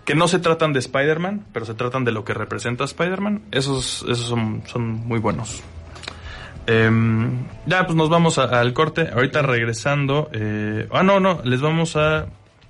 que 0.05 0.15
no 0.15 0.29
se 0.29 0.41
tratan 0.41 0.75
de 0.75 0.81
Spider-Man, 0.81 1.47
pero 1.55 1.65
se 1.65 1.73
tratan 1.73 2.05
de 2.05 2.13
lo 2.13 2.23
que 2.23 2.35
representa 2.35 2.85
Spider-Man. 2.85 3.45
Esos, 3.51 4.03
esos 4.03 4.27
son, 4.27 4.63
son 4.67 5.07
muy 5.07 5.21
buenos. 5.21 5.63
Em, 6.67 7.47
ya, 7.65 7.87
pues 7.87 7.97
nos 7.97 8.11
vamos 8.11 8.37
al 8.37 8.75
corte. 8.75 9.09
Ahorita 9.11 9.41
regresando... 9.41 10.29
Eh, 10.35 10.87
ah, 10.93 11.03
no, 11.03 11.19
no, 11.19 11.41
les 11.45 11.63
vamos 11.63 11.97
a 11.97 12.27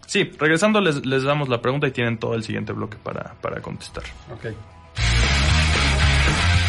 Sí, 0.06 0.30
regresando 0.38 0.80
les, 0.80 1.04
les 1.04 1.22
damos 1.22 1.48
la 1.48 1.60
pregunta 1.60 1.86
y 1.86 1.90
tienen 1.90 2.18
todo 2.18 2.34
el 2.34 2.44
siguiente 2.44 2.72
bloque 2.72 2.96
para, 3.02 3.34
para 3.40 3.60
contestar. 3.60 4.04
Ok. 4.32 4.46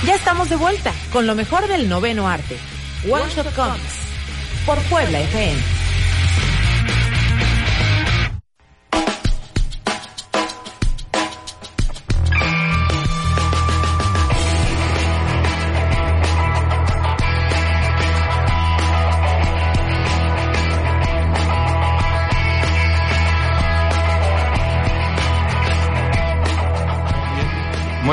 Ya 0.06 0.16
estamos 0.16 0.50
de 0.50 0.56
vuelta 0.56 0.94
con 1.12 1.26
lo 1.26 1.36
mejor 1.36 1.68
del 1.68 1.90
noveno 1.90 2.28
arte. 2.28 2.58
One 3.10 3.26
Shot 3.30 3.54
Comics 3.56 4.06
por 4.66 4.78
Puebla 4.84 5.20
FM. 5.22 5.85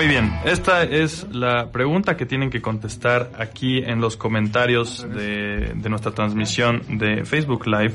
Muy 0.03 0.09
bien, 0.09 0.33
esta 0.45 0.83
es 0.83 1.29
la 1.31 1.71
pregunta 1.71 2.17
que 2.17 2.27
tienen 2.27 2.51
que 2.51 2.61
contestar 2.61 3.31
aquí 3.39 3.79
en 3.79 4.01
los 4.01 4.17
comentarios 4.17 5.07
de, 5.09 5.77
nuestra 5.89 6.11
transmisión 6.11 6.83
de 6.99 7.25
Facebook 7.25 7.69
Live 7.69 7.95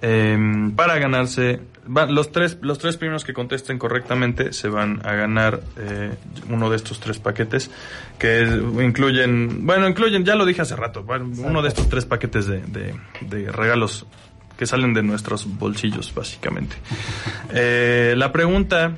em, 0.00 0.74
para 0.74 0.98
ganarse. 0.98 1.60
los, 2.08 2.32
tres, 2.32 2.56
los 2.62 2.78
tres 2.78 2.96
primeros 2.96 3.24
que 3.24 3.34
contesten 3.34 3.78
correctamente 3.78 4.54
se 4.54 4.70
van 4.70 5.06
a 5.06 5.12
ganar 5.12 5.60
eh, 5.76 6.14
uno 6.48 6.70
de 6.70 6.76
estos 6.76 7.00
tres 7.00 7.18
paquetes 7.18 7.70
que 8.18 8.40
incluyen, 8.82 9.66
bueno, 9.66 9.86
incluyen, 9.86 10.24
ya 10.24 10.36
lo 10.36 10.46
dije 10.46 10.62
hace 10.62 10.74
rato, 10.74 11.04
uno 11.36 11.60
de 11.60 11.68
estos 11.68 11.86
tres 11.90 12.06
paquetes 12.06 12.46
de, 12.46 12.62
de, 13.20 13.52
regalos 13.52 14.06
que 14.56 14.64
salen 14.64 14.94
de 14.94 15.02
nuestros 15.02 15.46
bolsillos, 15.58 16.14
básicamente. 16.14 16.76
Eh, 17.52 18.14
la 18.16 18.30
pregunta 18.30 18.96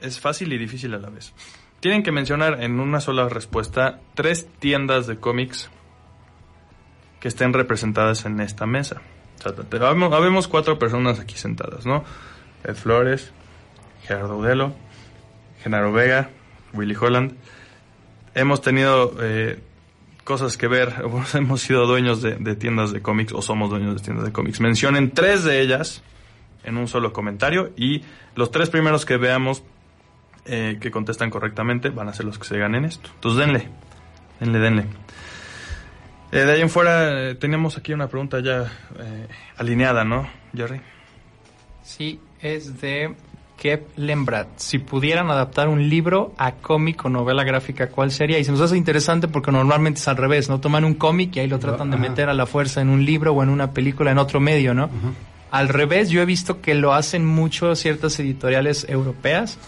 es 0.00 0.20
fácil 0.20 0.52
y 0.52 0.58
difícil 0.58 0.94
a 0.94 0.98
la 0.98 1.10
vez. 1.10 1.34
Tienen 1.80 2.02
que 2.02 2.10
mencionar 2.10 2.62
en 2.62 2.80
una 2.80 3.00
sola 3.00 3.28
respuesta 3.28 4.00
tres 4.14 4.48
tiendas 4.58 5.06
de 5.06 5.18
cómics 5.18 5.70
que 7.20 7.28
estén 7.28 7.52
representadas 7.52 8.24
en 8.24 8.40
esta 8.40 8.66
mesa. 8.66 9.00
O 9.44 10.14
habemos, 10.14 10.48
cuatro 10.48 10.78
personas 10.78 11.20
aquí 11.20 11.36
sentadas, 11.36 11.86
¿no? 11.86 12.04
Ed 12.64 12.74
Flores, 12.74 13.32
Gerardo 14.02 14.36
Udelo, 14.36 14.74
Genaro 15.62 15.92
Vega, 15.92 16.30
Willy 16.72 16.96
Holland. 17.00 17.34
Hemos 18.34 18.60
tenido 18.60 19.14
eh, 19.20 19.60
cosas 20.24 20.56
que 20.56 20.66
ver, 20.66 20.94
hemos 21.34 21.60
sido 21.60 21.86
dueños 21.86 22.20
de 22.20 22.56
tiendas 22.56 22.92
de 22.92 23.00
cómics 23.02 23.32
o 23.32 23.40
somos 23.40 23.70
dueños 23.70 23.94
de 23.94 24.02
tiendas 24.02 24.24
de 24.24 24.32
cómics. 24.32 24.60
Mencionen 24.60 25.12
tres 25.12 25.44
de 25.44 25.60
ellas 25.60 26.02
en 26.64 26.76
un 26.76 26.88
solo 26.88 27.12
comentario 27.12 27.72
y 27.76 28.02
los 28.34 28.50
tres 28.50 28.68
primeros 28.68 29.04
que 29.04 29.16
veamos 29.16 29.62
eh, 30.48 30.78
que 30.80 30.90
contestan 30.90 31.30
correctamente 31.30 31.90
van 31.90 32.08
a 32.08 32.14
ser 32.14 32.26
los 32.26 32.38
que 32.38 32.46
se 32.46 32.58
ganen 32.58 32.84
esto. 32.84 33.10
Entonces 33.14 33.46
denle, 33.46 33.68
denle, 34.40 34.58
denle. 34.58 34.84
Eh, 36.30 36.40
de 36.40 36.52
ahí 36.52 36.60
en 36.60 36.68
fuera 36.68 37.30
eh, 37.30 37.34
tenemos 37.36 37.78
aquí 37.78 37.92
una 37.92 38.08
pregunta 38.08 38.40
ya 38.40 38.70
eh, 38.98 39.28
alineada, 39.56 40.04
¿no, 40.04 40.28
Jerry? 40.54 40.80
Sí, 41.82 42.20
es 42.40 42.80
de 42.80 43.14
Kev 43.56 43.86
Lembrat. 43.96 44.48
Si 44.56 44.78
pudieran 44.78 45.30
adaptar 45.30 45.68
un 45.68 45.88
libro 45.88 46.34
a 46.36 46.52
cómic 46.52 47.02
o 47.06 47.08
novela 47.08 47.44
gráfica, 47.44 47.88
¿cuál 47.88 48.10
sería? 48.10 48.38
Y 48.38 48.44
se 48.44 48.52
nos 48.52 48.60
hace 48.60 48.76
interesante 48.76 49.26
porque 49.26 49.50
normalmente 49.52 50.00
es 50.00 50.08
al 50.08 50.18
revés, 50.18 50.50
¿no? 50.50 50.60
Toman 50.60 50.84
un 50.84 50.94
cómic 50.94 51.36
y 51.36 51.40
ahí 51.40 51.48
lo 51.48 51.58
tratan 51.58 51.90
de 51.90 51.96
meter 51.96 52.28
a 52.28 52.34
la 52.34 52.44
fuerza 52.44 52.82
en 52.82 52.90
un 52.90 53.06
libro 53.06 53.32
o 53.32 53.42
en 53.42 53.48
una 53.48 53.72
película 53.72 54.10
en 54.10 54.18
otro 54.18 54.38
medio, 54.38 54.74
¿no? 54.74 54.90
Al 55.50 55.70
revés, 55.70 56.10
yo 56.10 56.20
he 56.20 56.26
visto 56.26 56.60
que 56.60 56.74
lo 56.74 56.92
hacen 56.92 57.24
mucho 57.24 57.74
ciertas 57.74 58.20
editoriales 58.20 58.86
europeas 58.86 59.58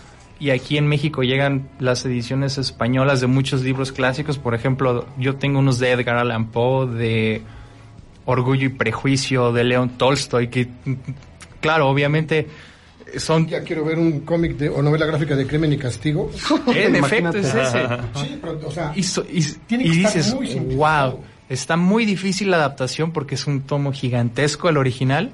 y 0.41 0.51
aquí 0.51 0.79
en 0.79 0.89
México 0.89 1.23
llegan 1.23 1.69
las 1.79 2.05
ediciones 2.07 2.57
españolas 2.59 3.21
de 3.21 3.27
muchos 3.29 3.63
libros 3.63 3.93
clásicos. 3.93 4.39
Por 4.39 4.55
ejemplo, 4.55 5.07
yo 5.19 5.37
tengo 5.37 5.59
unos 5.59 5.79
de 5.79 5.91
Edgar 5.93 6.17
Allan 6.17 6.47
Poe, 6.47 6.87
de 6.89 7.43
Orgullo 8.25 8.67
y 8.67 8.71
Prejuicio, 8.71 9.53
de 9.53 9.65
León 9.65 9.91
Tolstoy, 9.99 10.49
que, 10.49 10.69
claro, 11.61 11.89
obviamente 11.89 12.49
son... 13.19 13.47
Ya 13.49 13.63
quiero 13.63 13.85
ver 13.85 13.99
un 13.99 14.21
cómic 14.21 14.57
de, 14.57 14.69
o 14.71 14.83
novela 14.83 15.05
gráfica 15.07 15.35
de 15.37 15.47
Crimen 15.47 15.73
y 15.73 15.77
Castigo. 15.79 16.31
En 16.75 16.97
efecto, 16.97 17.37
es 17.39 17.55
ese. 17.55 17.87
Sí, 18.15 18.39
pero, 18.41 18.61
o 18.67 18.71
sea, 18.71 18.93
Y, 18.95 19.03
so- 19.03 19.25
y- 19.31 19.43
Tiene 19.67 19.85
y 19.85 19.91
que 19.91 19.97
estar 20.03 20.15
dices, 20.15 20.35
muy 20.35 20.75
wow, 20.77 21.21
está 21.49 21.77
muy 21.77 22.07
difícil 22.07 22.51
la 22.51 22.59
adaptación 22.59 23.11
porque 23.13 23.35
es 23.35 23.47
un 23.47 23.63
tomo 23.63 23.93
gigantesco 23.93 24.69
el 24.69 24.77
original, 24.77 25.33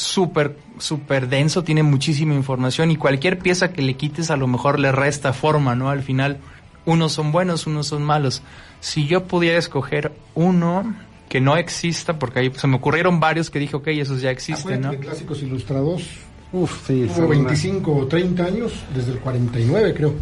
súper, 0.00 0.56
súper 0.78 1.28
denso, 1.28 1.62
tiene 1.62 1.82
muchísima 1.82 2.34
información 2.34 2.90
y 2.90 2.96
cualquier 2.96 3.38
pieza 3.38 3.72
que 3.72 3.82
le 3.82 3.94
quites 3.94 4.30
a 4.30 4.36
lo 4.36 4.46
mejor 4.46 4.78
le 4.78 4.92
resta 4.92 5.32
forma, 5.32 5.74
¿no? 5.74 5.90
Al 5.90 6.02
final, 6.02 6.38
unos 6.86 7.12
son 7.12 7.32
buenos, 7.32 7.66
unos 7.66 7.86
son 7.86 8.02
malos. 8.02 8.42
Si 8.80 9.06
yo 9.06 9.24
pudiera 9.24 9.58
escoger 9.58 10.12
uno 10.34 10.94
que 11.28 11.40
no 11.40 11.56
exista, 11.56 12.18
porque 12.18 12.40
ahí 12.40 12.52
se 12.56 12.66
me 12.66 12.76
ocurrieron 12.76 13.20
varios 13.20 13.50
que 13.50 13.58
dije, 13.58 13.76
ok, 13.76 13.88
esos 13.88 14.20
ya 14.20 14.30
existen, 14.30 14.58
acuérdate 14.58 14.86
¿no? 14.86 14.92
de 14.92 14.98
clásicos 14.98 15.42
ilustrados. 15.42 16.02
Uf, 16.52 16.86
sí. 16.86 17.04
Hubo 17.04 17.14
son 17.14 17.24
una- 17.26 17.34
25 17.36 17.96
o 17.96 18.06
30 18.08 18.44
años, 18.44 18.72
desde 18.94 19.12
el 19.12 19.18
49 19.20 19.94
creo, 19.94 20.14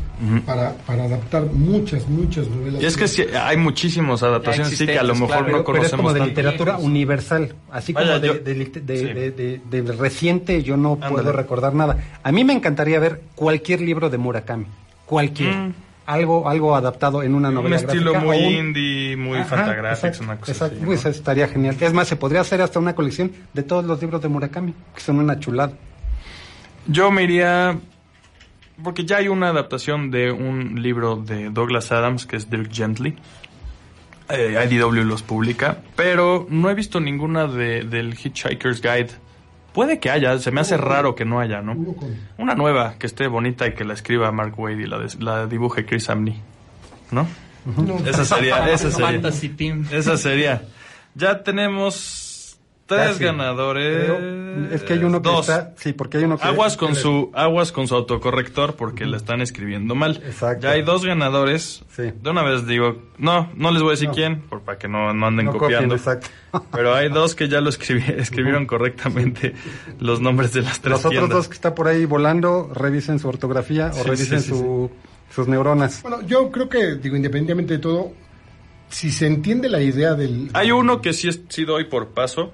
para, 0.44 0.74
para 0.86 1.04
adaptar 1.04 1.44
muchas, 1.46 2.06
muchas 2.06 2.46
novelas. 2.48 2.82
Y 2.82 2.86
es 2.86 2.96
que 2.98 3.08
sí, 3.08 3.24
hay 3.40 3.56
muchísimas 3.56 4.22
adaptaciones, 4.22 4.76
sí, 4.76 4.84
que 4.84 4.98
a 4.98 5.02
lo 5.02 5.14
mejor 5.14 5.28
claro, 5.28 5.56
no 5.58 5.64
pero 5.64 5.82
es 5.82 5.90
como 5.92 6.12
de 6.12 6.20
tanto. 6.20 6.28
literatura 6.28 6.76
universal, 6.76 7.54
así 7.72 7.94
como 7.94 8.06
de, 8.06 8.26
yo- 8.26 8.34
de 8.34 8.56
lit- 8.56 8.82
de- 8.82 8.98
sí. 8.98 9.04
de- 9.06 9.30
de- 9.70 9.82
de 9.82 9.92
reciente 9.92 10.62
yo 10.62 10.76
no 10.76 10.92
Ándale. 10.94 11.12
puedo 11.14 11.32
recordar 11.32 11.74
nada. 11.74 11.96
A 12.22 12.30
mí 12.30 12.44
me 12.44 12.52
encantaría 12.52 13.00
ver 13.00 13.22
cualquier 13.34 13.80
libro 13.80 14.10
de 14.10 14.18
Murakami, 14.18 14.66
cualquier, 15.06 15.54
Mm. 15.54 15.72
algo 16.04 16.46
algo 16.48 16.76
adaptado 16.76 17.22
en 17.22 17.34
una 17.34 17.48
Un 17.48 17.54
novela 17.54 17.76
estilo 17.76 18.12
gráfica 18.12 18.34
muy 18.34 18.44
un- 18.46 18.52
indie, 18.66 19.16
muy 19.16 19.42
fantagraphics, 19.44 20.04
exacto, 20.04 20.24
una 20.24 20.36
cosa 20.40 20.52
exacto. 20.52 20.76
así. 20.76 20.84
Pues 20.86 21.04
estaría 21.06 21.48
genial. 21.48 21.74
Es 21.80 21.92
más, 21.94 22.06
se 22.06 22.16
podría 22.16 22.42
hacer 22.42 22.60
hasta 22.60 22.78
una 22.78 22.94
colección 22.94 23.32
de 23.54 23.62
todos 23.62 23.84
los 23.86 23.98
libros 24.02 24.20
de 24.20 24.28
Murakami, 24.28 24.74
que 24.94 25.00
son 25.00 25.20
una 25.20 25.38
chulada. 25.40 25.72
Yo 26.88 27.10
me 27.10 27.22
iría. 27.22 27.78
Porque 28.82 29.04
ya 29.04 29.16
hay 29.18 29.28
una 29.28 29.48
adaptación 29.48 30.10
de 30.10 30.30
un 30.30 30.80
libro 30.82 31.16
de 31.16 31.50
Douglas 31.50 31.90
Adams 31.92 32.26
que 32.26 32.36
es 32.36 32.48
Dirk 32.50 32.72
Gently. 32.72 33.16
Eh, 34.30 34.56
IDW 34.70 35.04
los 35.04 35.22
publica, 35.22 35.78
pero 35.96 36.46
no 36.50 36.68
he 36.68 36.74
visto 36.74 37.00
ninguna 37.00 37.46
de, 37.46 37.82
del 37.84 38.12
Hitchhiker's 38.14 38.82
Guide. 38.82 39.08
Puede 39.72 39.98
que 40.00 40.10
haya, 40.10 40.38
se 40.38 40.50
me 40.50 40.60
hace 40.60 40.76
raro 40.76 41.14
que 41.14 41.24
no 41.24 41.40
haya, 41.40 41.62
¿no? 41.62 41.72
Una 42.36 42.54
nueva 42.54 42.96
que 42.98 43.06
esté 43.06 43.26
bonita 43.26 43.66
y 43.66 43.72
que 43.74 43.84
la 43.84 43.94
escriba 43.94 44.30
Mark 44.30 44.58
Wade 44.58 44.82
y 44.82 44.86
la, 44.86 44.98
des- 44.98 45.20
la 45.22 45.46
dibuje 45.46 45.86
Chris 45.86 46.10
Amney, 46.10 46.38
¿no? 47.10 47.26
No, 47.64 47.96
Esa 48.06 48.24
sería, 48.24 48.68
esa 48.72 48.90
sería. 48.90 49.06
Fantasy 49.06 49.48
Team. 49.50 49.86
Esa 49.90 50.16
sería. 50.18 50.62
Ya 51.14 51.42
tenemos 51.42 51.94
tres 52.88 53.08
Casi. 53.10 53.24
ganadores. 53.24 54.10
Es 54.72 54.82
que 54.82 54.94
hay 54.94 55.04
uno 55.04 55.22
que 55.22 55.28
Dos. 55.28 55.48
está, 55.48 55.74
sí, 55.76 55.92
porque 55.92 56.18
hay 56.18 56.24
uno 56.24 56.36
que 56.38 56.44
Aguas 56.48 56.76
con 56.76 56.96
su 56.96 57.30
aguas 57.34 57.70
con 57.70 57.86
su 57.86 57.94
autocorrector 57.94 58.74
porque 58.74 59.06
le 59.06 59.16
están 59.16 59.40
escribiendo 59.42 59.94
mal. 59.94 60.20
Exacto. 60.26 60.64
Ya 60.66 60.70
hay 60.72 60.82
dos 60.82 61.04
ganadores. 61.04 61.84
Sí. 61.94 62.10
De 62.20 62.30
una 62.30 62.42
vez 62.42 62.66
digo, 62.66 63.00
no, 63.18 63.50
no 63.54 63.70
les 63.70 63.82
voy 63.82 63.90
a 63.90 63.92
decir 63.92 64.08
No. 64.08 64.14
quién, 64.14 64.40
por, 64.40 64.62
para 64.62 64.78
que 64.78 64.88
no, 64.88 65.12
no 65.14 65.26
anden 65.26 65.46
No 65.46 65.52
copien, 65.52 65.72
copiando. 65.74 65.94
exacto. 65.94 66.28
Pero 66.72 66.94
hay 66.94 67.08
dos 67.10 67.34
que 67.34 67.46
ya 67.48 67.60
lo 67.60 67.70
escribi- 67.70 68.08
escribieron 68.18 68.66
correctamente 68.66 69.54
los 70.00 70.20
nombres 70.20 70.52
de 70.54 70.62
las 70.62 70.80
tres 70.80 70.92
Los 70.92 71.00
otros 71.00 71.10
tiendas. 71.12 71.30
dos 71.30 71.48
que 71.48 71.54
está 71.54 71.74
por 71.74 71.86
ahí 71.88 72.06
volando, 72.06 72.70
revisen 72.74 73.18
su 73.18 73.28
ortografía 73.28 73.92
Sí, 73.92 74.00
o 74.00 74.04
revisen 74.04 74.40
sí, 74.40 74.48
sí, 74.50 74.58
su- 74.58 74.90
sus 75.34 75.46
neuronas. 75.46 76.02
Bueno, 76.02 76.22
yo 76.22 76.50
creo 76.50 76.68
que, 76.70 76.94
digo, 76.96 77.14
independientemente 77.14 77.74
de 77.74 77.78
todo, 77.80 78.12
si 78.88 79.10
se 79.10 79.26
entiende 79.26 79.68
la 79.68 79.82
idea 79.82 80.14
del... 80.14 80.48
Hay 80.54 80.70
uno 80.72 81.02
que 81.02 81.12
sí, 81.12 81.28
es, 81.28 81.42
sí 81.50 81.66
doy 81.66 81.84
por 81.84 82.08
paso, 82.08 82.50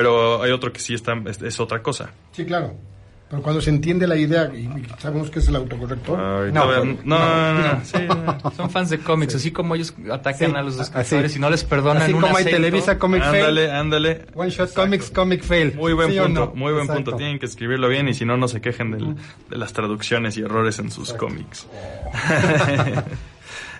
pero 0.00 0.42
hay 0.42 0.50
otro 0.52 0.72
que 0.72 0.80
sí 0.80 0.94
está, 0.94 1.14
es, 1.26 1.40
es 1.42 1.58
otra 1.60 1.82
cosa. 1.82 2.10
Sí, 2.32 2.44
claro. 2.44 2.74
Pero 3.28 3.42
cuando 3.42 3.60
se 3.60 3.70
entiende 3.70 4.06
la 4.06 4.14
idea 4.14 4.52
y 4.54 4.68
sabemos 4.98 5.30
que 5.30 5.40
es 5.40 5.48
el 5.48 5.56
autocorrector, 5.56 6.16
Ay, 6.44 6.52
No, 6.52 6.64
no, 6.66 6.84
no, 6.84 6.94
no, 7.04 7.54
no, 7.74 7.84
sí, 7.84 7.98
no. 8.06 8.50
Son 8.56 8.70
fans 8.70 8.88
de 8.90 9.00
cómics, 9.00 9.34
así 9.34 9.50
como 9.50 9.74
ellos 9.74 9.92
atacan 10.12 10.50
Sí, 10.52 10.56
a 10.56 10.62
los 10.62 10.78
así. 10.78 10.92
escritores 10.92 11.34
y 11.34 11.40
no 11.40 11.50
les 11.50 11.64
perdonan 11.64 12.04
Así 12.04 12.12
un 12.12 12.20
como 12.20 12.36
hay 12.36 12.42
acento. 12.44 12.56
Televisa 12.58 12.98
Comic 13.00 13.22
Ándale, 13.24 13.66
Fail, 13.66 13.76
ándale. 13.76 14.26
One 14.32 14.50
Shot 14.50 14.74
Comics 14.74 15.10
Comic 15.10 15.42
Fail. 15.42 15.74
Muy 15.74 15.92
buen 15.92 16.12
¿Sí 16.12 16.20
punto, 16.20 16.40
no? 16.46 16.52
muy 16.54 16.72
buen 16.72 16.84
Exacto. 16.84 17.02
punto. 17.02 17.16
Tienen 17.16 17.40
que 17.40 17.46
escribirlo 17.46 17.88
bien 17.88 18.06
y 18.08 18.14
si 18.14 18.24
no, 18.24 18.36
no 18.36 18.46
se 18.46 18.60
quejen 18.60 18.92
del- 18.92 19.16
de 19.50 19.56
las 19.58 19.72
traducciones 19.72 20.36
y 20.36 20.42
errores 20.42 20.78
en 20.78 20.92
sus 20.92 21.12
cómics. 21.14 21.66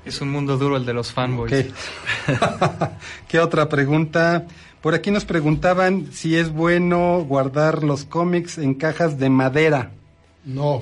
Es 0.04 0.20
un 0.20 0.30
mundo 0.30 0.56
duro 0.56 0.76
el 0.76 0.86
de 0.86 0.92
los 0.94 1.10
fanboys. 1.12 1.52
Ok. 1.52 2.38
¿Qué 3.28 3.40
otra 3.40 3.68
pregunta? 3.68 4.44
Por 4.86 4.94
aquí 4.94 5.10
nos 5.10 5.24
preguntaban 5.24 6.12
si 6.12 6.36
es 6.36 6.52
bueno 6.52 7.24
guardar 7.24 7.82
los 7.82 8.04
cómics 8.04 8.56
en 8.58 8.74
cajas 8.74 9.18
de 9.18 9.28
madera. 9.30 9.90
no. 10.44 10.80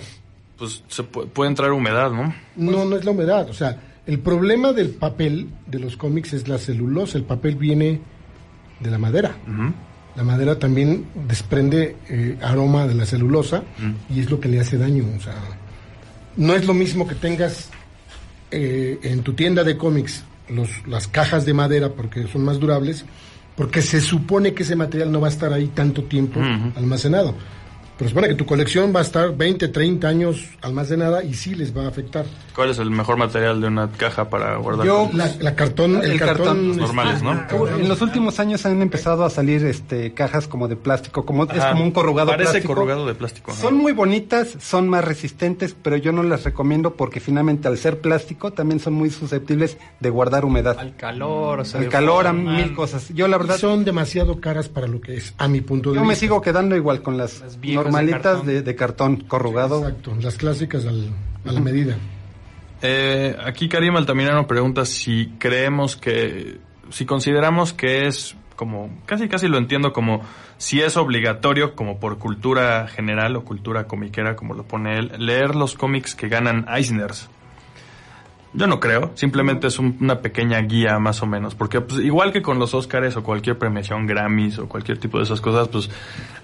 Pues 0.58 0.82
se 0.88 1.02
pu- 1.04 1.26
puede 1.26 1.48
entrar 1.48 1.72
humedad, 1.72 2.10
¿no? 2.10 2.34
No, 2.54 2.84
no 2.84 2.96
es 2.96 3.04
la 3.06 3.12
humedad. 3.12 3.48
O 3.48 3.54
sea, 3.54 3.80
el 4.06 4.18
problema 4.18 4.74
del 4.74 4.90
papel 4.90 5.48
de 5.66 5.78
los 5.78 5.96
cómics 5.96 6.34
es 6.34 6.48
la 6.48 6.58
celulosa. 6.58 7.16
El 7.16 7.24
papel 7.24 7.56
viene 7.56 7.98
de 8.80 8.90
la 8.90 8.98
madera. 8.98 9.34
La 10.16 10.22
madera 10.22 10.58
también 10.58 11.06
desprende 11.26 11.96
eh, 12.10 12.36
aroma 12.42 12.86
de 12.86 12.94
la 12.96 13.06
celulosa 13.06 13.62
y 14.14 14.20
es 14.20 14.30
lo 14.30 14.38
que 14.38 14.48
le 14.50 14.60
hace 14.60 14.76
daño. 14.76 15.06
O 15.16 15.20
sea, 15.22 15.34
no 16.36 16.54
es 16.54 16.66
lo 16.66 16.74
mismo 16.74 17.08
que 17.08 17.14
tengas 17.14 17.70
eh, 18.50 18.98
en 19.02 19.22
tu 19.22 19.32
tienda 19.32 19.64
de 19.64 19.78
cómics 19.78 20.24
los, 20.50 20.68
las 20.86 21.08
cajas 21.08 21.46
de 21.46 21.54
madera 21.54 21.88
porque 21.88 22.26
son 22.28 22.44
más 22.44 22.60
durables, 22.60 23.06
porque 23.56 23.82
se 23.82 24.00
supone 24.00 24.54
que 24.54 24.62
ese 24.62 24.76
material 24.76 25.12
no 25.12 25.20
va 25.20 25.28
a 25.28 25.30
estar 25.30 25.52
ahí 25.52 25.68
tanto 25.68 26.04
tiempo 26.04 26.40
almacenado. 26.76 27.34
Pero 27.96 28.08
supone 28.10 28.26
que 28.28 28.34
tu 28.34 28.44
colección 28.44 28.92
va 28.94 28.98
a 29.00 29.02
estar 29.04 29.36
20, 29.36 29.68
30 29.68 30.08
años 30.08 30.44
almacenada 30.62 31.22
y 31.22 31.34
sí 31.34 31.54
les 31.54 31.76
va 31.76 31.84
a 31.84 31.88
afectar. 31.88 32.24
¿Cuál 32.54 32.70
es 32.70 32.78
el 32.78 32.90
mejor 32.90 33.16
material 33.16 33.60
de 33.60 33.68
una 33.68 33.88
caja 33.92 34.28
para 34.28 34.56
guardar? 34.56 34.84
Yo-? 34.86 35.10
La, 35.12 35.30
la 35.40 35.54
cartón, 35.54 35.96
el, 36.02 36.12
El 36.12 36.18
cartón, 36.18 36.36
cartón. 36.46 36.68
Los 36.68 36.76
normales, 36.78 37.22
¿no? 37.22 37.32
este, 37.34 37.56
En 37.82 37.88
los 37.88 38.02
últimos 38.02 38.40
años 38.40 38.66
han 38.66 38.82
empezado 38.82 39.24
a 39.24 39.30
salir 39.30 39.64
este 39.64 40.12
cajas 40.12 40.48
como 40.48 40.66
de 40.66 40.74
plástico, 40.74 41.24
como 41.24 41.44
es 41.44 41.50
Ajá. 41.58 41.70
como 41.72 41.84
un 41.84 41.92
corrugado 41.92 42.30
Parece 42.30 42.50
plástico. 42.50 42.74
corrugado 42.74 43.06
de 43.06 43.14
plástico. 43.14 43.52
ajá. 43.52 43.60
Son 43.60 43.74
muy 43.76 43.92
bonitas, 43.92 44.56
son 44.60 44.88
más 44.88 45.04
resistentes, 45.04 45.76
pero 45.80 45.96
yo 45.96 46.10
no 46.10 46.22
las 46.24 46.42
recomiendo 46.44 46.94
porque 46.94 47.20
finalmente 47.20 47.68
al 47.68 47.78
ser 47.78 48.00
plástico 48.00 48.52
también 48.52 48.80
son 48.80 48.94
muy 48.94 49.10
susceptibles 49.10 49.78
de 50.00 50.10
guardar 50.10 50.44
humedad. 50.44 50.76
Al 50.80 50.96
calor, 50.96 51.60
o 51.60 51.64
sea, 51.64 51.80
Al 51.80 51.88
calor, 51.88 52.26
a 52.26 52.32
mil 52.32 52.74
cosas. 52.74 53.08
Yo 53.14 53.28
la 53.28 53.38
verdad, 53.38 53.56
son 53.56 53.84
demasiado 53.84 54.40
caras 54.40 54.68
para 54.68 54.88
lo 54.88 55.00
que 55.00 55.16
es, 55.16 55.32
a 55.38 55.46
mi 55.46 55.60
punto 55.60 55.90
de 55.90 55.96
yo 55.96 56.02
me 56.02 56.08
vista. 56.10 56.20
sigo 56.20 56.40
quedando 56.42 56.74
igual 56.76 57.00
con 57.02 57.16
las, 57.16 57.40
Las 57.40 57.60
normalitas 57.84 58.22
cartón. 58.22 58.46
de, 58.46 58.62
de 58.62 58.74
cartón 58.76 59.16
corrugado. 59.28 59.78
Exacto, 59.86 60.16
las 60.20 60.36
clásicas 60.36 60.84
al- 60.86 61.10
a 61.46 61.52
la 61.52 61.60
medida. 61.60 61.96
Eh, 62.82 63.36
aquí 63.44 63.68
Karim 63.68 63.96
Altamirano 63.96 64.46
pregunta 64.46 64.84
si 64.84 65.32
creemos 65.38 65.96
que, 65.96 66.58
si 66.90 67.06
consideramos 67.06 67.72
que 67.72 68.06
es 68.06 68.36
como, 68.56 68.90
casi 69.06 69.28
casi 69.28 69.48
lo 69.48 69.58
entiendo 69.58 69.92
como 69.92 70.20
si 70.58 70.80
es 70.80 70.96
obligatorio, 70.96 71.74
como 71.74 71.98
por 71.98 72.18
cultura 72.18 72.86
general 72.88 73.36
o 73.36 73.44
cultura 73.44 73.84
comiquera, 73.86 74.36
como 74.36 74.54
lo 74.54 74.64
pone 74.64 74.98
él, 74.98 75.12
leer 75.18 75.54
los 75.56 75.74
cómics 75.74 76.14
que 76.14 76.28
ganan 76.28 76.66
Eisners. 76.68 77.28
Yo 78.56 78.68
no 78.68 78.78
creo, 78.78 79.10
simplemente 79.14 79.66
es 79.66 79.80
un- 79.80 79.96
una 80.00 80.20
pequeña 80.20 80.60
guía 80.60 81.00
más 81.00 81.20
o 81.22 81.26
menos, 81.26 81.56
porque 81.56 81.80
pues, 81.80 82.00
igual 82.04 82.32
que 82.32 82.40
con 82.40 82.60
los 82.60 82.72
Oscars 82.72 83.16
o 83.16 83.22
cualquier 83.24 83.58
premiación 83.58 84.06
Grammys 84.06 84.60
o 84.60 84.68
cualquier 84.68 84.96
tipo 84.98 85.18
de 85.18 85.24
esas 85.24 85.40
cosas, 85.40 85.66
pues 85.66 85.90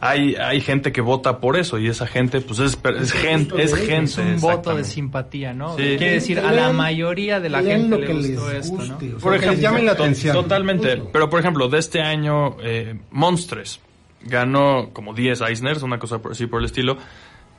hay, 0.01 0.35
hay 0.35 0.61
gente 0.61 0.91
que 0.91 1.01
vota 1.03 1.39
por 1.39 1.57
eso 1.57 1.79
y 1.79 1.87
esa 1.87 2.09
gente 2.09 2.41
pues 2.41 2.59
es, 2.59 2.77
gente, 3.13 3.63
es 3.63 3.75
gente. 3.75 4.05
Es 4.05 4.19
un 4.19 4.41
voto 4.41 4.75
de 4.75 4.83
simpatía, 4.83 5.55
¿no? 5.55 5.77
Sí. 5.77 5.83
Quiere 5.99 6.15
decir, 6.15 6.41
a 6.41 6.51
la 6.51 6.73
mayoría 6.73 7.39
de 7.39 7.49
la 7.49 7.63
gente 7.63 7.97
le 7.99 8.07
que 8.09 8.13
gustó 8.15 8.51
esto, 8.51 8.73
¿no? 8.73 8.79
guste, 8.79 9.07
o 9.07 9.11
sea, 9.11 9.19
Por 9.21 9.33
que 9.35 9.39
les 9.39 9.45
ejemplo, 9.47 9.63
llame 9.63 9.83
la 9.85 9.95
to- 9.97 10.03
atención. 10.03 10.35
Totalmente. 10.35 11.03
Pero 11.13 11.31
por 11.31 11.39
ejemplo, 11.39 11.69
de 11.69 11.79
este 11.79 12.01
año, 12.03 12.57
eh, 12.63 12.99
Monstres. 13.13 13.79
ganó 14.23 14.91
como 14.93 15.15
10 15.15 15.41
Eisners, 15.41 15.83
una 15.83 15.99
cosa 15.99 16.19
por- 16.19 16.33
así 16.33 16.47
por 16.47 16.59
el 16.61 16.67
estilo. 16.67 16.99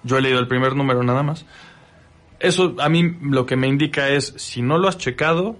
Yo 0.03 0.17
he 0.17 0.21
leído 0.21 0.39
el 0.39 0.47
primer 0.47 0.75
número 0.75 1.01
nada 1.03 1.23
más. 1.23 1.45
Eso 2.41 2.75
a 2.79 2.89
mí 2.89 3.15
lo 3.21 3.45
que 3.45 3.55
me 3.55 3.67
indica 3.67 4.09
es, 4.09 4.33
si 4.37 4.61
no 4.61 4.77
lo 4.77 4.87
has 4.87 4.97
checado, 4.97 5.55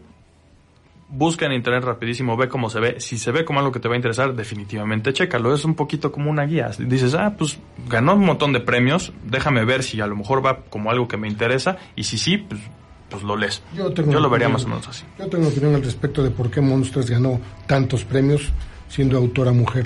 busca 1.09 1.45
en 1.45 1.51
internet 1.53 1.83
rapidísimo, 1.83 2.37
ve 2.37 2.47
cómo 2.47 2.69
se 2.69 2.79
ve. 2.79 2.99
Si 2.99 3.17
se 3.17 3.31
ve 3.31 3.43
como 3.45 3.59
algo 3.59 3.71
que 3.71 3.79
te 3.79 3.87
va 3.87 3.95
a 3.95 3.97
interesar, 3.97 4.33
definitivamente 4.33 5.13
chécalo. 5.13 5.53
Es 5.53 5.65
un 5.65 5.75
poquito 5.75 6.11
como 6.11 6.29
una 6.31 6.43
guía. 6.45 6.71
Dices, 6.79 7.13
ah, 7.13 7.35
pues 7.37 7.59
ganó 7.87 8.15
un 8.15 8.25
montón 8.25 8.53
de 8.53 8.61
premios, 8.61 9.11
déjame 9.25 9.65
ver 9.65 9.83
si 9.83 9.99
a 10.01 10.07
lo 10.07 10.15
mejor 10.15 10.43
va 10.45 10.61
como 10.69 10.89
algo 10.89 11.07
que 11.07 11.17
me 11.17 11.27
interesa. 11.27 11.77
Y 11.95 12.03
si 12.05 12.17
sí, 12.17 12.37
pues, 12.37 12.61
pues 13.09 13.23
lo 13.23 13.35
lees. 13.35 13.61
Yo, 13.75 13.91
tengo 13.91 14.13
lo 14.13 14.19
una 14.19 14.27
vería 14.29 14.47
opinión- 14.47 14.51
más 14.53 14.63
o 14.65 14.67
menos 14.69 14.87
así. 14.87 15.03
Yo 15.19 15.27
tengo 15.27 15.43
una 15.45 15.53
opinión 15.53 15.75
al 15.75 15.83
respecto 15.83 16.23
de 16.23 16.31
por 16.31 16.49
qué 16.49 16.61
Monsters 16.61 17.09
ganó 17.09 17.39
tantos 17.67 18.05
premios 18.05 18.49
siendo 18.87 19.17
autora 19.17 19.51
mujer. 19.51 19.85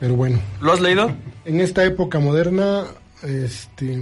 Pero 0.00 0.14
bueno, 0.14 0.38
¿Lo 0.60 0.72
has 0.72 0.80
leído? 0.80 1.10
en 1.44 1.60
esta 1.60 1.84
época 1.84 2.20
moderna, 2.20 2.84
este, 3.24 3.98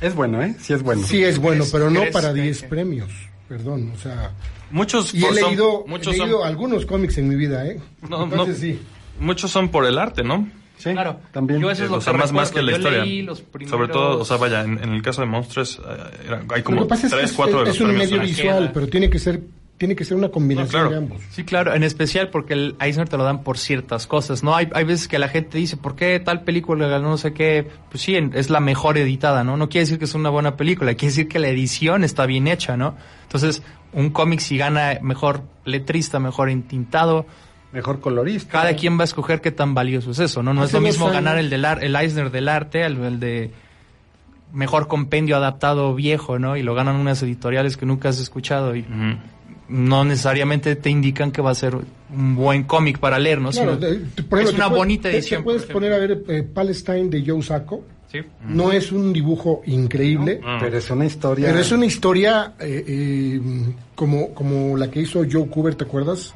Es 0.00 0.14
bueno, 0.14 0.42
¿eh? 0.42 0.54
Sí 0.60 0.72
es 0.72 0.82
bueno. 0.82 1.02
sí 1.06 1.22
es 1.24 1.38
bueno, 1.38 1.60
¿Crees- 1.64 1.72
pero 1.72 1.90
no 1.90 2.02
para 2.12 2.32
que- 2.34 2.42
10 2.42 2.62
premios. 2.64 3.10
Perdón, 3.48 3.92
o 3.94 3.98
sea, 3.98 4.32
Muchos 4.70 5.14
y 5.14 5.18
he 5.18 5.20
son- 5.20 5.34
leído, 5.50 5.84
muchos 5.86 6.14
he 6.14 6.18
leído 6.18 6.38
son, 6.40 6.48
algunos 6.48 6.84
cómics 6.86 7.16
en 7.18 7.28
mi 7.28 7.36
vida, 7.36 7.64
¿eh? 7.66 7.78
No, 8.08 8.24
Entonces 8.24 8.56
no. 8.56 8.60
sí. 8.60 8.80
muchos 9.20 9.50
son 9.50 9.68
por 9.68 9.86
el 9.86 9.96
arte, 9.98 10.24
¿no? 10.24 10.48
Sí, 10.78 10.90
Claro, 10.92 11.20
también. 11.32 11.60
Yo 11.60 11.70
eso 11.70 11.84
es 11.84 11.90
lo 11.90 11.96
o 11.96 12.00
sea, 12.02 12.12
que 12.12 12.18
más, 12.18 12.32
más 12.32 12.50
que 12.50 12.60
la 12.60 12.72
Yo 12.72 12.76
historia. 12.78 13.04
leí 13.04 13.22
los 13.22 13.42
Sobre 13.68 13.88
todo, 13.88 14.18
o 14.18 14.24
sea, 14.26 14.36
primeros- 14.38 14.40
vaya, 14.40 14.60
en, 14.64 14.82
en 14.82 14.94
el 14.94 15.00
caso 15.02 15.22
de 15.22 15.26
Monstruos, 15.28 15.80
eh, 15.88 16.38
hay 16.52 16.62
como 16.62 16.82
es 16.82 16.88
tres, 17.00 17.12
es, 17.14 17.32
cuatro 17.32 17.58
de 17.64 17.70
es 17.70 17.78
los 17.78 17.80
un 17.80 17.86
premios. 17.94 18.10
medio 18.10 18.22
visual, 18.22 18.70
pero 18.74 18.86
tiene 18.88 19.08
que 19.08 19.18
ser 19.18 19.40
tiene 19.78 19.94
que 19.94 20.04
ser 20.04 20.16
una 20.16 20.30
combinación 20.30 20.66
No, 20.84 20.88
claro. 20.88 20.90
de 20.90 20.96
ambos. 20.96 21.22
Sí, 21.32 21.44
claro, 21.44 21.74
en 21.74 21.82
especial 21.82 22.30
porque 22.30 22.54
el 22.54 22.76
Eisner 22.80 23.08
te 23.08 23.16
lo 23.16 23.24
dan 23.24 23.42
por 23.42 23.58
ciertas 23.58 24.06
cosas, 24.06 24.42
¿no? 24.42 24.56
Hay, 24.56 24.68
hay 24.72 24.84
veces 24.84 25.06
que 25.08 25.18
la 25.18 25.28
gente 25.28 25.58
dice, 25.58 25.76
¿por 25.76 25.96
qué 25.96 26.18
tal 26.18 26.42
película 26.44 26.86
ganó 26.86 27.10
no 27.10 27.18
sé 27.18 27.32
qué? 27.34 27.68
Pues 27.90 28.02
sí, 28.02 28.16
es 28.34 28.48
la 28.48 28.60
mejor 28.60 28.96
editada, 28.96 29.44
¿no? 29.44 29.56
No 29.56 29.68
quiere 29.68 29.82
decir 29.84 29.98
que 29.98 30.06
es 30.06 30.14
una 30.14 30.30
buena 30.30 30.56
película, 30.56 30.94
quiere 30.94 31.08
decir 31.12 31.28
que 31.28 31.38
la 31.38 31.48
edición 31.48 32.04
está 32.04 32.24
bien 32.26 32.46
hecha, 32.48 32.76
¿no? 32.76 32.96
Entonces, 33.24 33.62
un 33.92 34.10
cómic 34.10 34.40
si 34.40 34.56
gana 34.56 34.98
mejor 35.02 35.42
letrista, 35.64 36.18
mejor 36.20 36.48
entintado, 36.50 37.26
Mejor 37.72 38.00
colorista. 38.00 38.50
cada 38.52 38.74
quien 38.76 38.96
va 38.96 39.02
a 39.02 39.04
escoger 39.04 39.42
qué 39.42 39.50
tan 39.50 39.74
valioso 39.74 40.12
es 40.12 40.18
eso, 40.20 40.42
¿no? 40.42 40.54
No 40.54 40.62
Hace 40.62 40.68
es 40.68 40.72
lo 40.74 40.80
mismo 40.80 41.04
años- 41.06 41.14
ganar 41.16 41.36
el 41.38 41.50
del 41.50 41.64
ar- 41.66 41.84
el 41.84 41.94
Eisner 41.94 42.30
del 42.30 42.48
arte, 42.48 42.82
el, 42.86 42.96
el 43.04 43.20
de 43.20 43.50
mejor 44.52 44.88
compendio 44.88 45.36
adaptado 45.36 45.94
viejo, 45.94 46.38
¿no? 46.38 46.56
Y 46.56 46.62
lo 46.62 46.74
ganan 46.74 46.96
unas 46.96 47.22
editoriales 47.22 47.76
que 47.76 47.84
nunca 47.84 48.08
has 48.08 48.18
escuchado 48.20 48.74
y. 48.74 48.86
no 49.68 50.04
necesariamente 50.04 50.76
te 50.76 50.90
indican 50.90 51.32
que 51.32 51.42
va 51.42 51.50
a 51.50 51.54
ser 51.54 51.74
un 51.74 52.36
buen 52.36 52.64
cómic 52.64 52.98
para 52.98 53.18
leer, 53.18 53.40
¿no? 53.40 53.50
Claro, 53.50 53.74
Sino- 53.74 53.86
de- 53.86 53.98
te- 54.14 54.22
por 54.22 54.38
ejemplo, 54.38 54.50
es 54.50 54.54
una 54.54 54.68
puedes- 54.68 54.78
bonita 54.78 55.10
edición. 55.10 55.40
Te 55.40 55.44
puedes 55.44 55.62
poner 55.64 55.92
a 55.92 55.98
ver 55.98 56.22
eh, 56.28 56.42
Palestine 56.42 57.08
de 57.08 57.24
Joe 57.26 57.42
Sacco. 57.42 57.84
Sí. 58.10 58.20
No 58.48 58.70
es 58.70 58.92
un 58.92 59.12
dibujo 59.12 59.62
increíble. 59.66 60.40
Pero 60.60 60.78
es 60.78 60.88
una 60.90 61.04
historia. 61.04 61.48
pero 61.48 61.58
es 61.58 61.72
una 61.72 61.86
historia 61.86 62.54
eh, 62.60 62.84
eh, 62.86 63.40
como, 63.96 64.32
como 64.32 64.76
la 64.76 64.88
que 64.90 65.00
hizo 65.00 65.24
Joe 65.30 65.48
Cooper, 65.48 65.74
¿te 65.74 65.84
acuerdas? 65.84 66.32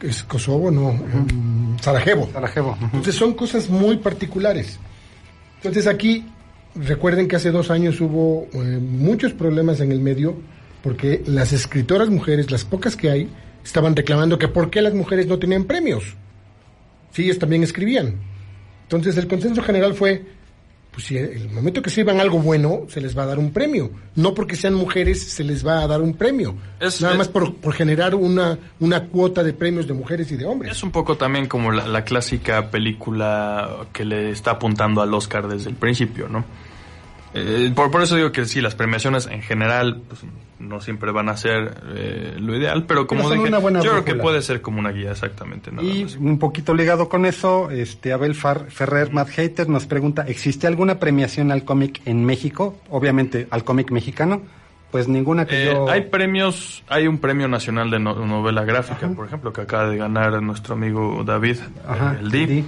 Es 0.00 0.22
Kosovo, 0.22 0.70
no, 0.70 0.92
mm, 0.92 1.78
Sarajevo. 1.80 2.28
Sarajevo. 2.32 2.76
Entonces 2.80 3.14
son 3.16 3.34
cosas 3.34 3.68
muy 3.68 3.96
particulares. 3.96 4.78
Entonces 5.56 5.86
aquí, 5.86 6.24
recuerden 6.76 7.26
que 7.26 7.36
hace 7.36 7.50
dos 7.50 7.70
años 7.70 8.00
hubo 8.00 8.46
eh, 8.52 8.78
muchos 8.80 9.32
problemas 9.32 9.80
en 9.80 9.90
el 9.92 10.00
medio 10.00 10.36
porque 10.84 11.22
las 11.26 11.52
escritoras 11.54 12.10
mujeres, 12.10 12.50
las 12.52 12.64
pocas 12.64 12.94
que 12.94 13.10
hay, 13.10 13.28
estaban 13.64 13.96
reclamando 13.96 14.38
que 14.38 14.46
por 14.48 14.68
qué 14.70 14.82
las 14.82 14.92
mujeres 14.94 15.26
no 15.26 15.38
tenían 15.38 15.64
premios. 15.64 16.04
Sí, 17.10 17.24
ellas 17.24 17.38
también 17.38 17.62
escribían. 17.62 18.16
Entonces 18.82 19.16
el 19.16 19.26
consenso 19.26 19.62
general 19.62 19.94
fue, 19.94 20.22
pues 20.92 21.06
si 21.06 21.16
el 21.16 21.48
momento 21.48 21.80
que 21.80 21.88
escriban 21.88 22.20
algo 22.20 22.38
bueno, 22.38 22.82
se 22.88 23.00
les 23.00 23.16
va 23.16 23.22
a 23.22 23.26
dar 23.26 23.38
un 23.38 23.50
premio. 23.50 23.90
No 24.14 24.34
porque 24.34 24.56
sean 24.56 24.74
mujeres 24.74 25.22
se 25.22 25.42
les 25.42 25.66
va 25.66 25.82
a 25.82 25.86
dar 25.86 26.02
un 26.02 26.14
premio. 26.14 26.54
Es- 26.78 27.00
Nada 27.00 27.14
es- 27.14 27.18
más 27.18 27.28
por, 27.28 27.54
por 27.56 27.72
generar 27.72 28.14
una, 28.14 28.58
una 28.80 29.04
cuota 29.06 29.42
de 29.42 29.54
premios 29.54 29.86
de 29.88 29.94
mujeres 29.94 30.30
y 30.32 30.36
de 30.36 30.44
hombres. 30.44 30.70
Es 30.72 30.82
un 30.82 30.90
poco 30.90 31.16
también 31.16 31.46
como 31.46 31.72
la, 31.72 31.86
la 31.88 32.04
clásica 32.04 32.70
película 32.70 33.86
que 33.94 34.04
le 34.04 34.30
está 34.30 34.50
apuntando 34.52 35.00
al 35.00 35.14
Oscar 35.14 35.48
desde 35.48 35.70
el 35.70 35.76
principio, 35.76 36.28
¿no? 36.28 36.44
Eh, 37.34 37.72
por, 37.74 37.90
por 37.90 38.02
eso 38.02 38.16
digo 38.16 38.30
que 38.32 38.44
sí, 38.44 38.60
las 38.60 38.74
premiaciones 38.74 39.26
en 39.26 39.42
general 39.42 40.02
pues, 40.08 40.20
no 40.60 40.80
siempre 40.80 41.10
van 41.10 41.28
a 41.28 41.36
ser 41.36 41.74
eh, 41.94 42.36
lo 42.38 42.56
ideal, 42.56 42.84
pero 42.86 43.06
como 43.08 43.22
son 43.28 43.38
dije, 43.44 43.50
yo 43.50 43.90
creo 43.90 44.04
que 44.04 44.14
puede 44.14 44.40
ser 44.40 44.62
como 44.62 44.78
una 44.78 44.90
guía 44.92 45.10
exactamente. 45.10 45.72
Nada 45.72 45.82
Y 45.86 46.04
más. 46.04 46.16
un 46.16 46.38
poquito 46.38 46.74
ligado 46.74 47.08
con 47.08 47.26
eso, 47.26 47.70
este 47.70 48.12
Abel 48.12 48.34
Far- 48.34 48.70
Ferrer, 48.70 49.12
Matt 49.12 49.30
Hater, 49.30 49.68
nos 49.68 49.86
pregunta, 49.86 50.24
¿existe 50.28 50.66
alguna 50.68 50.98
premiación 51.00 51.50
al 51.50 51.64
cómic 51.64 52.00
en 52.06 52.24
México? 52.24 52.78
Obviamente, 52.88 53.48
al 53.50 53.64
cómic 53.64 53.90
mexicano. 53.90 54.42
Pues 54.92 55.08
ninguna 55.08 55.44
que 55.44 55.60
Eh, 55.64 55.72
yo... 55.72 55.88
Hay 55.90 56.02
premios, 56.02 56.84
hay 56.88 57.08
un 57.08 57.18
premio 57.18 57.48
nacional 57.48 57.90
de 57.90 57.98
no- 57.98 58.14
novela 58.24 58.62
gráfica, 58.64 59.08
por 59.08 59.26
ejemplo, 59.26 59.52
que 59.52 59.62
acaba 59.62 59.88
de 59.88 59.96
ganar 59.96 60.40
nuestro 60.40 60.74
amigo 60.76 61.24
David, 61.24 61.56
Ajá, 61.84 62.16
el 62.20 62.30
DI. 62.30 62.46
Di. 62.46 62.64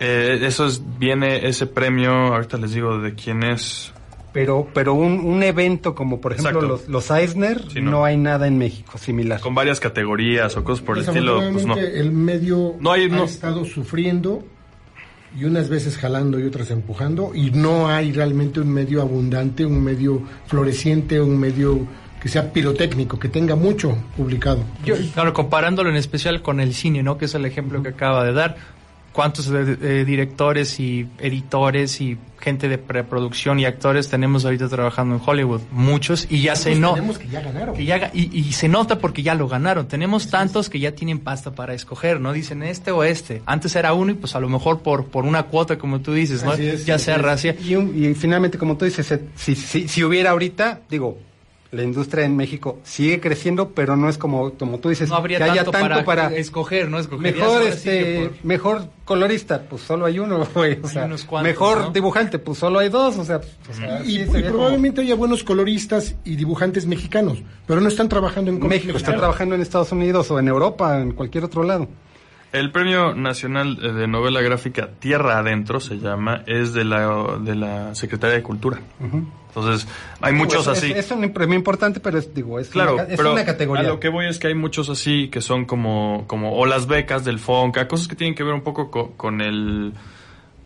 Eh, 0.00 0.40
eso 0.42 0.66
es, 0.66 0.82
viene 0.98 1.46
ese 1.46 1.66
premio, 1.68 2.10
ahorita 2.34 2.56
les 2.58 2.72
digo 2.72 2.98
de 2.98 3.14
quién 3.14 3.44
es. 3.44 3.92
Pero, 4.38 4.68
pero 4.72 4.94
un, 4.94 5.18
un 5.20 5.42
evento 5.42 5.94
como, 5.94 6.20
por 6.20 6.32
ejemplo, 6.32 6.60
Exacto. 6.60 6.68
los, 6.68 6.88
los 6.88 7.10
Eisner, 7.10 7.62
Sí, 7.72 7.80
no. 7.80 7.90
no. 7.90 8.04
hay 8.04 8.16
nada 8.16 8.46
en 8.46 8.56
México 8.58 8.96
similar. 8.98 9.40
Con 9.40 9.54
varias 9.54 9.80
categorías 9.80 10.56
o 10.56 10.62
cosas 10.64 10.84
por 10.84 10.96
el 10.98 11.04
estilo, 11.04 11.40
pues 11.52 11.66
no. 11.66 11.76
El 11.76 12.12
medio 12.12 12.74
No 12.80 12.92
hay- 12.92 13.04
ha 13.04 13.08
no. 13.08 13.24
estado 13.24 13.64
sufriendo 13.64 14.44
y 15.38 15.44
unas 15.44 15.68
veces 15.68 15.98
jalando 15.98 16.38
y 16.38 16.44
otras 16.44 16.70
empujando 16.70 17.32
y 17.34 17.50
no 17.50 17.88
hay 17.88 18.12
realmente 18.12 18.60
un 18.60 18.70
medio 18.72 19.02
abundante, 19.02 19.66
un 19.66 19.82
medio 19.82 20.22
floreciente, 20.46 21.20
un 21.20 21.38
medio 21.38 21.80
que 22.22 22.28
sea 22.28 22.52
pirotécnico, 22.52 23.18
que 23.18 23.28
tenga 23.28 23.54
mucho 23.54 23.96
publicado. 24.16 24.64
Yo, 24.84 24.94
claro, 25.14 25.32
comparándolo 25.32 25.90
en 25.90 25.96
especial 25.96 26.42
con 26.42 26.60
el 26.60 26.74
cine, 26.74 27.02
¿no? 27.02 27.16
Que 27.18 27.26
es 27.26 27.34
el 27.34 27.44
ejemplo 27.44 27.82
que 27.82 27.90
acaba 27.90 28.24
de 28.24 28.32
dar. 28.32 28.56
¿Cuántos 29.18 29.48
eh, 29.48 29.76
eh, 29.82 30.04
directores 30.06 30.78
y 30.78 31.08
editores 31.18 32.00
y 32.00 32.16
gente 32.38 32.68
de 32.68 32.78
preproducción 32.78 33.58
y 33.58 33.64
actores 33.64 34.08
tenemos 34.08 34.44
ahorita 34.44 34.68
trabajando 34.68 35.16
en 35.16 35.20
Hollywood? 35.26 35.60
Muchos 35.72 36.28
y 36.30 36.40
ya 36.42 36.54
se 36.54 36.76
no 36.76 36.94
Tenemos 36.94 37.18
que 37.18 37.26
ya 37.26 37.40
ganaron. 37.40 37.74
que 37.74 37.84
ya 37.84 37.98
ga- 37.98 38.10
y, 38.14 38.30
y 38.38 38.52
se 38.52 38.68
nota 38.68 39.00
porque 39.00 39.24
ya 39.24 39.34
lo 39.34 39.48
ganaron. 39.48 39.88
Tenemos 39.88 40.28
tantos 40.30 40.70
que 40.70 40.78
ya 40.78 40.92
tienen 40.92 41.18
pasta 41.18 41.50
para 41.52 41.74
escoger, 41.74 42.20
¿no? 42.20 42.32
Dicen 42.32 42.62
este 42.62 42.92
o 42.92 43.02
este. 43.02 43.42
Antes 43.44 43.74
era 43.74 43.92
uno 43.92 44.12
y 44.12 44.14
pues 44.14 44.36
a 44.36 44.40
lo 44.40 44.48
mejor 44.48 44.82
por 44.82 45.06
por 45.06 45.24
una 45.24 45.42
cuota, 45.42 45.78
como 45.78 46.00
tú 46.00 46.12
dices, 46.12 46.44
¿no? 46.44 46.52
Así 46.52 46.68
es, 46.68 46.86
ya 46.86 46.94
así 46.94 47.06
sea 47.06 47.16
es. 47.16 47.22
racia. 47.22 47.56
Y, 47.64 47.74
un- 47.74 47.92
y 48.00 48.14
finalmente, 48.14 48.56
como 48.56 48.76
tú 48.76 48.84
dices, 48.84 49.12
si, 49.34 49.56
si, 49.56 49.88
si 49.88 50.04
hubiera 50.04 50.30
ahorita, 50.30 50.82
digo, 50.88 51.18
la 51.70 51.82
industria 51.82 52.24
en 52.24 52.34
México 52.34 52.78
sigue 52.82 53.20
creciendo, 53.20 53.70
pero 53.70 53.94
no 53.94 54.08
es 54.08 54.16
como, 54.16 54.52
como 54.54 54.78
tú 54.78 54.88
dices, 54.88 55.10
No 55.10 55.16
habría 55.16 55.36
que 55.38 55.44
haya 55.44 55.64
tanto, 55.64 55.72
para, 55.72 56.04
para, 56.04 56.34
escoger, 56.34 56.88
¿no? 56.88 56.98
Escoger. 56.98 57.34
Ya 57.34 57.42
mejor 57.44 57.62
este 57.62 58.30
por- 58.30 58.44
mejor 58.46 58.88
colorista 59.04 59.62
pues 59.68 59.82
solo 59.82 60.06
hay 60.06 60.18
uno 60.18 60.46
güey, 60.54 60.78
o 60.82 60.86
Hay 60.86 60.92
sea, 60.92 61.04
unos 61.04 61.24
cuantos, 61.24 61.50
mejor 61.52 61.78
¿no? 61.78 61.90
dibujante 61.90 62.38
pues 62.38 62.56
solo 62.58 62.78
hay 62.78 62.88
dos 62.88 63.18
o 63.18 63.24
sea, 63.24 63.40
sea, 63.70 64.00
Y, 64.02 64.04
sí 64.04 64.12
y 64.22 64.26
sería 64.26 64.40
como- 64.46 64.52
probablemente 64.54 65.02
haya 65.02 65.14
buenos 65.14 65.44
coloristas 65.44 66.14
y 66.24 66.36
dibujantes 66.36 66.86
mexicanos, 66.86 67.42
pero 67.66 67.80
no 67.82 67.88
están 67.88 68.08
trabajando 68.08 68.50
en 68.50 68.56
México 68.60 68.76
está 68.76 68.92
mexicanos. 68.94 69.20
trabajando 69.20 69.54
en 69.54 69.60
Estados 69.60 69.92
Unidos 69.92 70.30
o 70.30 70.38
en 70.38 70.48
Europa 70.48 70.98
en 71.00 71.12
cualquier 71.12 71.44
otro 71.44 71.64
lado 71.64 71.86
El 72.50 72.72
premio 72.72 73.14
nacional 73.14 73.78
eh, 73.82 73.92
de 73.92 74.06
novela 74.08 74.40
gráfica 74.40 74.88
Tierra 74.98 75.38
Adentro 75.38 75.80
se 75.80 75.98
llama, 75.98 76.44
es 76.46 76.72
de 76.72 76.84
la, 76.84 77.36
de 77.44 77.54
la 77.54 77.94
Secretaría 77.94 78.36
de 78.36 78.42
Cultura. 78.42 78.80
Entonces, 79.58 79.88
hay 80.20 80.32
muchos 80.34 80.66
así. 80.68 80.90
es, 80.92 81.06
es 81.06 81.10
un 81.10 81.32
premio 81.32 81.56
importante 81.56 82.00
pero 82.00 82.18
es 82.18 82.32
digo 82.34 82.58
es 82.58 82.68
Claro, 82.68 82.94
una, 82.94 83.02
es 83.04 83.16
pero 83.16 83.32
una 83.32 83.44
categoría 83.44 83.84
a 83.84 83.88
lo 83.88 84.00
que 84.00 84.08
voy 84.08 84.26
es 84.26 84.38
que 84.38 84.48
hay 84.48 84.54
muchos 84.54 84.88
así 84.88 85.28
que 85.28 85.40
son 85.40 85.64
como, 85.64 86.24
como 86.26 86.52
o 86.56 86.66
las 86.66 86.86
becas 86.86 87.24
del 87.24 87.38
FONCA, 87.38 87.88
cosas 87.88 88.08
que 88.08 88.16
tienen 88.16 88.34
que 88.34 88.44
ver 88.44 88.54
un 88.54 88.62
poco 88.62 88.90
co- 88.90 89.12
con 89.16 89.40
el 89.40 89.92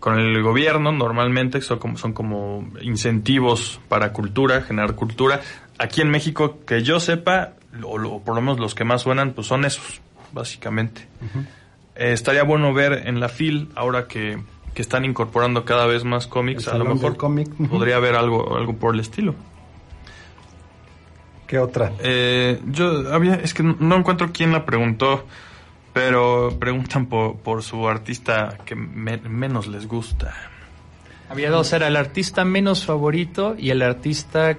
con 0.01 0.19
el 0.19 0.43
gobierno 0.43 0.91
normalmente, 0.91 1.61
que 1.61 1.65
son 1.65 1.79
como, 1.79 1.97
son 1.97 2.13
como 2.13 2.69
incentivos 2.81 3.81
para 3.89 4.13
cultura, 4.13 4.63
generar 4.63 4.97
cultura. 4.97 5.41
Aquí 5.79 6.01
en 6.01 6.11
México, 6.11 6.59
que 6.67 6.83
yo 6.83 6.99
sepa, 6.99 7.53
o, 7.85 7.99
lo- 7.99 8.15
o 8.15 8.23
por 8.25 8.35
lo 8.35 8.41
menos 8.41 8.59
los 8.59 8.75
que 8.75 8.83
más 8.85 9.03
suenan, 9.03 9.33
pues 9.33 9.47
son 9.47 9.65
esos, 9.65 10.01
básicamente. 10.33 11.07
Eh, 11.95 12.13
estaría 12.13 12.43
bueno 12.43 12.75
ver 12.75 13.07
en 13.07 13.21
la 13.21 13.29
FIL, 13.29 13.69
ahora 13.77 14.09
que, 14.09 14.43
que 14.75 14.83
están 14.83 15.05
incorporando 15.05 15.65
cada 15.65 15.87
vez 15.87 16.05
más 16.05 16.27
cómics, 16.27 16.67
a 16.69 16.79
lo 16.79 16.85
mejor 16.87 17.17
podría 17.71 17.97
haber 17.97 18.15
algo, 18.17 18.57
algo 18.57 18.75
por 18.75 18.95
el 18.95 19.01
estilo. 19.01 19.35
qué 21.47 21.59
otra 21.59 21.93
Eh, 22.01 22.61
yo 22.67 23.13
había, 23.13 23.35
es 23.35 23.53
que 23.55 23.63
no- 23.63 23.77
no 23.79 23.97
encuentro 23.97 24.31
quién 24.33 24.53
la 24.53 24.65
preguntó, 24.65 25.27
pero 25.93 26.57
preguntan 26.59 27.07
por, 27.07 27.37
por 27.37 27.63
su 27.63 27.87
artista 27.89 28.57
que 28.65 28.75
me- 28.75 29.19
menos 29.19 29.67
les 29.67 29.87
gusta. 29.87 30.35
Había 31.29 31.51
dos, 31.51 31.73
era 31.75 31.89
el 31.89 31.97
artista 31.97 32.45
menos 32.45 32.85
favorito 32.87 33.55
y 33.59 33.71
el 33.71 33.83
artista 33.83 34.57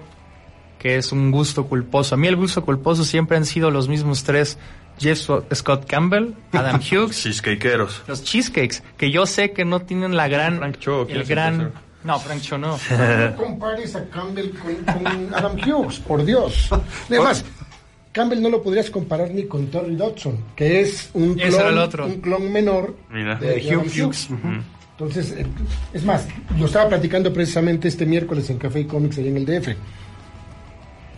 que 0.79 0.97
es 0.97 1.11
un 1.11 1.31
gusto 1.31 1.65
culposo. 1.65 2.13
A 2.15 2.17
mí 2.17 2.27
el 2.27 2.35
gusto 2.35 2.63
culposo 2.65 3.03
siempre 3.05 3.37
han 3.37 3.45
sido 3.45 3.71
los 3.71 3.87
mismos 3.87 4.23
tres. 4.23 4.59
Jeff 4.99 5.29
Scott 5.53 5.85
Campbell, 5.87 6.33
Adam 6.51 6.79
Hughes, 6.91 7.21
Cheesecakeeros. 7.23 8.03
los 8.07 8.23
cheesecakes, 8.23 8.83
que 8.97 9.11
yo 9.11 9.25
sé 9.25 9.51
que 9.51 9.65
no 9.65 9.81
tienen 9.81 10.15
la 10.15 10.27
gran, 10.27 10.57
Frank 10.57 10.77
Cho, 10.79 11.05
¿quién 11.05 11.17
el 11.17 11.23
es 11.23 11.29
el 11.29 11.35
gran, 11.35 11.71
no, 12.03 12.19
Frank 12.19 12.41
Cho 12.41 12.57
no. 12.57 12.77
No 12.89 13.35
compares 13.35 13.95
a 13.95 14.05
Campbell 14.09 14.51
con, 14.51 14.75
con 14.75 15.33
Adam 15.33 15.55
Hughes, 15.57 15.99
por 15.99 16.23
Dios. 16.25 16.69
Además, 17.09 17.43
Campbell 18.11 18.41
no 18.41 18.49
lo 18.49 18.61
podrías 18.61 18.89
comparar 18.89 19.31
ni 19.31 19.45
con 19.47 19.67
Terry 19.67 19.95
Dodson, 19.95 20.37
que 20.55 20.81
es 20.81 21.09
un 21.13 21.33
clon, 21.35 21.77
otro. 21.79 22.05
un 22.05 22.21
clon 22.21 22.51
menor 22.51 22.95
Mira. 23.09 23.35
de, 23.35 23.55
De 23.55 23.69
Adam 23.71 23.85
Hugh 23.87 24.05
Hughes. 24.05 24.29
Entonces, 24.91 25.31
eh, 25.31 25.47
es 25.91 26.03
más, 26.05 26.27
lo 26.59 26.67
estaba 26.67 26.89
platicando 26.89 27.33
precisamente 27.33 27.87
este 27.87 28.05
miércoles 28.05 28.47
en 28.51 28.59
Café 28.59 28.81
y 28.81 28.85
Comics 28.85 29.17
ahí 29.17 29.27
en 29.29 29.37
el 29.37 29.45
DF. 29.45 29.69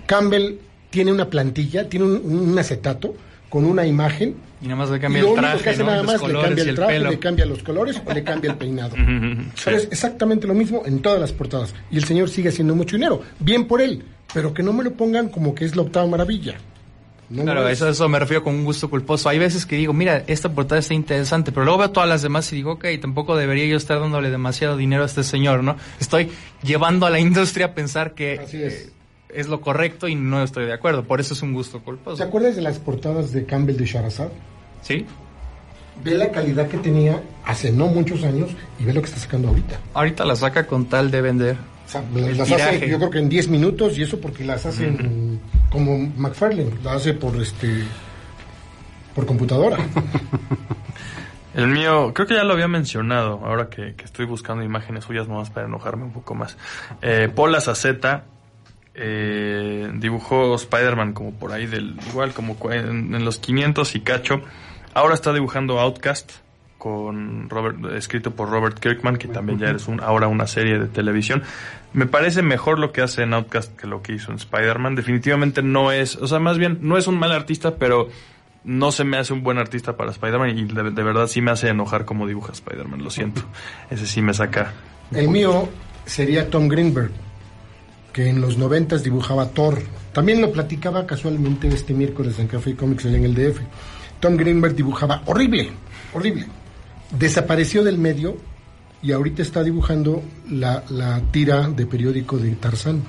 Campbell 0.06 0.56
tiene 0.90 1.12
una 1.12 1.30
plantilla, 1.30 1.90
tiene 1.90 2.06
un, 2.06 2.22
un 2.50 2.58
acetato 2.60 3.16
con 3.56 3.64
una 3.64 3.88
imagen. 3.88 4.36
Y 4.62 4.66
nada 4.66 4.76
más 4.76 4.90
le 4.90 4.98
Y 4.98 5.00
cambia 5.00 5.22
lo 5.22 5.28
el 5.30 5.34
único 5.34 5.48
traje, 5.48 5.64
que 5.64 5.70
hace 5.70 5.80
¿no? 5.80 5.86
nada 5.86 5.98
Los 6.00 6.06
más 6.08 6.16
le 6.16 6.20
colores 6.28 6.46
cambia 6.46 6.60
y 6.60 6.64
el 6.64 6.70
el 6.72 6.76
traje, 6.76 6.94
pelo. 6.94 7.10
le 7.10 7.20
cambia 7.20 7.46
los 7.46 7.64
colores 7.64 8.02
o 8.06 8.14
le 8.14 8.24
cambia 8.26 8.52
el 8.52 8.58
peinado. 8.58 8.96
Sí. 9.56 9.62
Pero 9.64 9.78
es 9.78 9.88
exactamente 9.90 10.46
lo 10.46 10.54
mismo 10.54 10.84
en 10.86 11.02
todas 11.02 11.22
las 11.22 11.32
portadas. 11.32 11.74
Y 11.90 11.96
el 11.96 12.04
señor 12.04 12.30
sigue 12.30 12.50
haciendo 12.50 12.76
mucho 12.76 12.98
dinero. 12.98 13.22
Bien 13.40 13.64
por 13.66 13.80
él, 13.80 14.04
pero 14.34 14.54
que 14.54 14.62
no 14.62 14.74
me 14.74 14.84
lo 14.84 14.92
pongan 14.92 15.30
como 15.30 15.56
que 15.56 15.64
es 15.64 15.74
la 15.78 15.84
octava 15.84 16.06
maravilla. 16.06 16.56
No 17.30 17.44
Claro, 17.44 17.66
eso, 17.70 17.88
eso 17.88 18.10
me 18.10 18.20
refiero 18.20 18.44
con 18.44 18.54
un 18.56 18.66
gusto 18.66 18.90
culposo. 18.90 19.30
Hay 19.30 19.40
veces 19.40 19.66
que 19.66 19.78
digo, 19.78 19.94
mira, 19.94 20.26
esta 20.28 20.50
portada 20.52 20.80
está 20.80 20.94
interesante, 20.94 21.54
pero 21.54 21.64
luego 21.64 21.80
veo 21.80 21.92
todas 21.92 22.10
las 22.10 22.22
demás 22.22 22.52
y 22.52 22.58
digo, 22.58 22.74
ok, 22.74 22.86
tampoco 23.02 23.38
debería 23.38 23.66
yo 23.68 23.78
estar 23.78 24.02
dándole 24.02 24.30
demasiado 24.30 24.76
dinero 24.76 25.04
a 25.04 25.06
este 25.06 25.24
señor, 25.24 25.64
¿no? 25.64 25.78
Estoy 26.02 26.30
llevando 26.62 27.06
a 27.06 27.10
la 27.10 27.20
industria 27.22 27.68
a 27.68 27.74
pensar 27.74 28.14
que 28.16 28.40
Así 28.44 28.62
es. 28.62 28.74
eh, 28.74 28.90
es 29.36 29.48
lo 29.48 29.62
correcto 29.62 30.08
y 30.08 30.16
no 30.16 30.44
estoy 30.44 30.66
de 30.66 30.74
acuerdo. 30.74 31.04
Por 31.04 31.20
eso 31.20 31.34
es 31.34 31.42
un 31.42 31.54
gusto 31.54 31.80
¿Te 31.80 31.84
culposo. 31.84 32.24
acuerdas 32.24 32.56
de 32.56 32.62
las 32.62 32.80
portadas 32.80 33.32
de 33.32 33.46
Campbell 33.46 33.78
de 33.78 33.86
Sharazad? 33.86 34.30
¿Sí? 34.82 35.06
Ve 36.04 36.16
la 36.16 36.32
calidad 36.32 36.68
que 36.68 36.78
tenía 36.78 37.22
hace 37.46 37.72
no 37.72 37.88
muchos 37.88 38.24
años 38.24 38.50
y 38.80 38.86
ve 38.86 38.94
lo 38.94 39.02
que 39.02 39.08
está 39.08 39.20
sacando 39.20 39.50
ahorita. 39.50 39.80
Ahorita 39.94 40.26
la 40.26 40.36
saca 40.36 40.68
con 40.68 40.86
tal 40.86 41.12
de 41.12 41.22
vender. 41.22 41.58
O 41.86 41.90
sea, 41.90 42.04
las 42.14 42.52
hace, 42.52 42.90
yo 42.90 42.98
creo 42.98 43.10
que 43.10 43.20
en 43.20 43.30
10 43.30 43.48
minutos 43.50 43.98
y 43.98 44.02
eso 44.02 44.20
porque 44.20 44.44
las 44.44 44.66
hacen 44.66 45.40
como 45.70 45.98
McFarlane, 45.98 46.72
la 46.84 46.94
hace 46.94 47.14
por 47.14 47.36
este 47.40 47.84
por 49.14 49.26
computadora. 49.26 49.78
El 51.54 51.68
mío, 51.68 52.14
creo 52.14 52.28
que 52.28 52.34
ya 52.34 52.44
lo 52.44 52.54
había 52.54 52.68
mencionado, 52.68 53.40
ahora 53.46 53.70
que, 53.70 53.96
que 53.96 54.04
estoy 54.04 54.26
buscando 54.26 54.62
imágenes 54.62 55.06
suyas 55.06 55.30
nomás 55.30 55.50
para 55.52 55.68
enojarme 55.68 56.04
un 56.04 56.12
poco 56.12 56.36
más. 56.36 56.58
Eh, 57.02 57.30
Paul 57.34 57.56
Azaceta 57.56 58.26
eh, 58.96 59.92
dibujó 59.96 60.56
Spider-Man 60.56 61.14
como 61.14 61.32
por 61.34 61.52
ahí 61.52 61.66
del, 61.66 61.96
igual 62.10 62.34
como 62.34 62.58
en 62.72 63.26
los 63.26 63.40
500 63.40 63.96
y 63.96 64.00
cacho. 64.02 64.42
Ahora 64.94 65.14
está 65.14 65.34
dibujando 65.34 65.80
Outcast 65.80 66.32
con 66.86 67.50
Robert, 67.50 67.84
escrito 67.96 68.36
por 68.36 68.50
Robert 68.50 68.78
Kirkman, 68.80 69.18
que 69.18 69.28
también 69.28 69.58
ya 69.58 69.72
es 69.72 69.88
un, 69.88 70.02
ahora 70.02 70.28
una 70.28 70.46
serie 70.46 70.78
de 70.78 70.86
televisión. 70.86 71.42
Me 71.94 72.06
parece 72.06 72.44
mejor 72.44 72.78
lo 72.78 72.92
que 72.92 73.02
hace 73.02 73.24
en 73.24 73.34
Outcast 73.34 73.76
que 73.76 73.88
lo 73.88 74.04
que 74.04 74.14
hizo 74.14 74.32
en 74.32 74.38
Spider-Man. 74.38 74.94
Definitivamente 74.94 75.64
no 75.64 75.92
es, 75.92 76.16
o 76.16 76.28
sea, 76.28 76.40
más 76.40 76.60
bien 76.60 76.78
no 76.82 76.98
es 76.98 77.08
un 77.08 77.18
mal 77.18 77.32
artista, 77.32 77.78
pero 77.78 78.10
no 78.64 78.92
se 78.92 79.04
me 79.04 79.18
hace 79.18 79.34
un 79.34 79.42
buen 79.42 79.58
artista 79.58 79.98
para 79.98 80.12
Spider-Man 80.12 80.58
y 80.58 80.64
de, 80.66 80.92
de 80.92 81.04
verdad 81.04 81.26
sí 81.26 81.42
me 81.42 81.50
hace 81.50 81.70
enojar 81.70 82.06
cómo 82.06 82.28
dibuja 82.28 82.52
Spider-Man, 82.52 83.04
lo 83.04 83.10
siento. 83.10 83.42
Ese 83.90 84.06
sí 84.06 84.22
me 84.22 84.36
saca. 84.36 84.72
El 85.12 85.30
mío 85.30 85.68
sería 86.06 86.50
Tom 86.50 86.68
Greenberg, 86.68 87.10
que 88.16 88.30
en 88.30 88.40
los 88.40 88.58
noventas 88.58 89.04
dibujaba 89.04 89.50
Thor. 89.50 89.82
También 90.14 90.40
lo 90.40 90.50
platicaba 90.50 91.06
casualmente 91.06 91.68
este 91.68 91.94
miércoles 91.94 92.40
en 92.40 92.48
Café 92.48 92.70
y 92.70 92.74
Comics 92.74 93.06
allá 93.06 93.18
en 93.18 93.26
el 93.26 93.36
DF. 93.36 93.60
Tom 94.22 94.38
Greenberg 94.38 94.74
dibujaba 94.74 95.22
horrible, 95.26 95.72
horrible. 96.14 96.46
Desapareció 97.20 97.84
del 97.84 97.98
medio 97.98 98.38
y 99.02 99.12
ahorita 99.12 99.42
está 99.42 99.64
dibujando 99.64 100.24
la, 100.50 100.82
la 100.92 101.20
tira 101.32 101.68
de 101.68 101.86
periódico 101.86 102.38
de 102.38 102.52
Tarzán. 102.52 103.04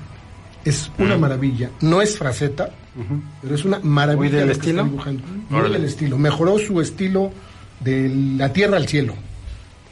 Es 0.65 0.91
una 0.97 1.17
maravilla. 1.17 1.69
No 1.79 2.01
es 2.01 2.17
fraceta, 2.17 2.69
pero 3.41 3.55
es 3.55 3.63
una 3.63 3.79
maravilla 3.79 4.31
¿Muy 4.31 4.39
del 4.41 4.49
estilo? 4.49 4.83
Muy 4.83 5.69
del 5.69 5.85
estilo. 5.85 6.17
Mejoró 6.17 6.59
su 6.59 6.81
estilo 6.81 7.31
de 7.79 8.09
la 8.37 8.51
tierra 8.51 8.75
al 8.75 8.89
cielo. 8.89 9.15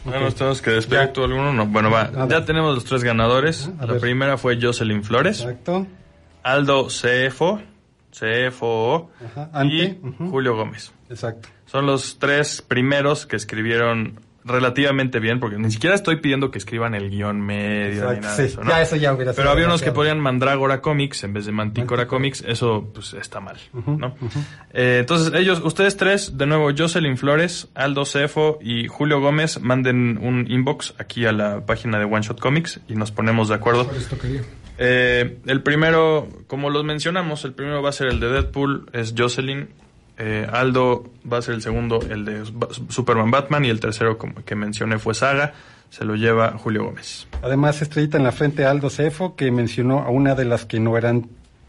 Bueno, 0.06 0.22
nos 0.22 0.36
tenemos 0.36 0.62
que 0.62 0.72
despedir. 0.72 1.10
¿Tú 1.14 1.24
alguno? 1.24 1.52
No. 1.52 1.66
Bueno, 1.66 1.90
va. 1.92 2.10
Ya 2.28 2.46
tenemos 2.46 2.74
los 2.76 2.86
tres 2.86 3.04
ganadores. 3.04 3.70
A 3.80 3.86
La 3.86 3.94
ver. 3.94 4.02
primera 4.02 4.38
fue 4.38 4.58
Jocelyn 4.62 5.04
Flores, 5.04 5.42
Exacto. 5.42 5.86
Aldo 6.44 6.88
CFO, 6.88 7.60
CFO 8.12 9.10
Ajá, 9.26 9.66
y. 9.66 9.98
Julio 10.30 10.56
Gómez. 10.56 10.94
Exacto. 11.10 11.50
Son 11.66 11.86
los 11.86 12.20
tres 12.20 12.62
primeros 12.62 13.26
que 13.26 13.36
escribieron 13.36 14.20
relativamente 14.46 15.20
bien, 15.20 15.40
porque 15.40 15.58
ni 15.58 15.72
siquiera 15.72 15.96
estoy 15.96 16.18
pidiendo 16.18 16.52
que 16.52 16.60
escriban 16.60 16.94
el 16.94 17.10
guion 17.10 17.42
medio 17.42 18.12
ni 18.12 18.18
Exacto, 18.18 18.22
nada 18.22 18.36
sí. 18.36 18.42
de 18.44 18.48
eso, 18.48 18.64
¿no? 18.64 18.70
Ya 18.70 18.82
eso 18.82 18.96
ya 18.96 19.14
hubiera 19.14 19.34
Pero 19.34 19.50
había 19.50 19.66
unos 19.66 19.82
que 19.82 19.92
ponían 19.92 20.20
Mandrágora 20.20 20.82
Comics 20.82 21.24
en 21.24 21.34
vez 21.34 21.46
de 21.46 21.52
Mantícora 21.52 22.08
Comics, 22.08 22.44
eso 22.48 22.90
pues 22.94 23.14
está 23.16 23.40
mal, 23.40 23.58
¿no? 23.74 24.16
Eh, 24.72 25.00
entonces 25.02 25.34
ellos, 25.34 25.62
ustedes 25.64 25.98
tres, 25.98 26.38
de 26.38 26.46
nuevo, 26.46 26.70
Jocelyn 26.78 27.18
Flores, 27.18 27.70
Aldo 27.74 28.06
Cefo 28.06 28.60
y 28.62 28.88
Julio 28.88 29.20
Gómez, 29.20 29.60
manden 29.62 30.20
un 30.22 30.46
inbox 30.50 30.94
aquí 31.00 31.26
a 31.26 31.32
la 31.32 31.66
página 31.66 31.98
de 31.98 32.06
One 32.06 32.22
Shot 32.22 32.40
Comics 32.40 32.80
y 32.88 32.96
nos 32.96 33.12
ponemos 33.12 33.50
de 33.50 33.56
acuerdo. 33.56 33.90
Eh, 34.78 35.40
el 35.46 35.64
primero, 35.64 36.28
como 36.48 36.70
los 36.70 36.84
mencionamos, 36.84 37.46
el 37.46 37.54
primero 37.54 37.82
va 37.82 37.90
a 37.90 37.94
ser 37.94 38.08
el 38.08 38.20
de 38.20 38.30
Deadpool, 38.30 38.90
es 38.94 39.14
Jocelyn. 39.18 39.70
Eh, 40.18 40.48
Aldo 40.52 41.06
va 41.32 41.38
a 41.40 41.42
ser 41.42 41.56
el 41.56 41.62
segundo, 41.62 42.00
el 42.10 42.26
de 42.26 42.44
Superman 42.90 43.32
Batman. 43.32 43.66
Y 43.66 43.70
el 43.70 43.80
tercero, 43.80 44.18
como 44.18 44.44
que 44.44 44.56
mencioné, 44.56 45.00
fue 45.00 45.14
Saga. 45.14 45.54
Se 45.90 46.04
lo 46.04 46.16
lleva 46.16 46.58
Julio 46.58 46.84
Gómez. 46.86 47.28
Además, 47.42 47.82
estrellita 47.82 48.18
en 48.18 48.24
la 48.24 48.32
frente 48.32 48.66
Aldo 48.66 48.90
Cefo, 48.90 49.36
que 49.36 49.52
mencionó 49.52 50.00
a 50.00 50.10
una 50.10 50.36
de 50.36 50.46
las 50.46 50.66
que 50.66 50.80
no 50.80 50.98
eran 50.98 51.28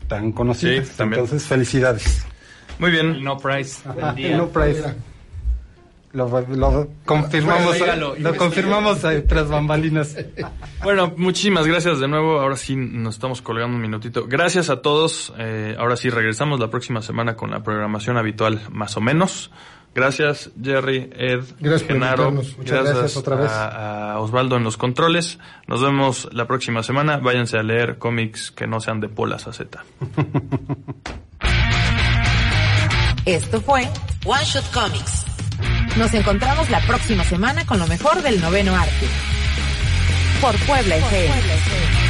tan 0.09 0.33
conocidas. 0.33 0.89
Sí, 0.89 0.95
también. 0.97 1.23
Entonces, 1.23 1.47
felicidades. 1.49 2.25
Muy 2.79 2.91
El 2.97 3.13
bien. 3.13 3.25
no 3.25 3.39
price 3.39 3.81
no 3.87 4.49
price. 4.49 4.95
Lo, 6.17 6.25
lo 6.49 6.89
confirmamos, 7.05 7.67
Bueno, 7.67 7.75
dígalo, 7.75 8.15
lo 8.19 8.35
confirmamos 8.37 9.05
eh, 9.05 9.21
tras 9.21 9.51
bambalinas. 9.51 10.17
Bueno, 10.83 11.13
muchísimas 11.19 11.67
gracias 11.67 12.01
de 12.01 12.09
nuevo. 12.09 12.41
Ahora 12.41 12.57
sí 12.57 12.75
nos 12.75 13.17
estamos 13.17 13.43
colgando 13.43 13.77
un 13.77 13.83
minutito. 13.83 14.25
Gracias 14.27 14.71
a 14.71 14.81
todos. 14.81 15.35
Eh, 15.37 15.77
ahora 15.79 15.95
sí 15.99 16.09
regresamos 16.09 16.59
la 16.59 16.71
próxima 16.71 17.03
semana 17.03 17.37
con 17.37 17.51
la 17.51 17.63
programación 17.63 18.17
habitual, 18.17 18.63
más 18.71 18.97
o 18.97 19.03
menos. 19.03 19.51
Gracias, 19.95 20.51
Jerry, 20.63 21.11
Ed, 21.15 21.45
Gracias 21.61 21.87
Genaro. 21.91 22.31
Muchas 22.31 22.85
gracias 22.85 23.17
otra 23.19 23.37
vez. 23.37 23.51
A, 23.51 24.13
a 24.13 24.21
Osvaldo 24.21 24.57
en 24.57 24.65
los 24.65 24.79
controles. 24.79 25.39
Nos 25.67 25.83
vemos 25.83 26.31
la 26.33 26.47
próxima 26.47 26.83
semana. 26.83 27.19
Váyanse 27.19 27.59
a 27.59 27.63
leer 27.63 27.99
cómics 27.99 28.51
que 28.53 28.67
no 28.67 28.81
sean 28.81 29.01
de 29.01 29.11
Polas 29.11 29.47
a 29.47 29.53
Z. 29.53 29.85
Esto 33.27 33.61
fue 33.61 33.83
One 34.25 34.45
Shot 34.45 34.73
Comics. 34.73 35.36
Nos 35.97 36.13
encontramos 36.15 36.69
la 36.71 36.81
próxima 36.81 37.25
semana 37.25 37.65
con 37.65 37.79
lo 37.79 37.87
mejor 37.87 38.23
del 38.23 38.41
noveno 38.41 38.77
arte. 38.77 39.07
Por 40.41 40.57
Puebla 40.67 40.97
FM. 40.97 42.06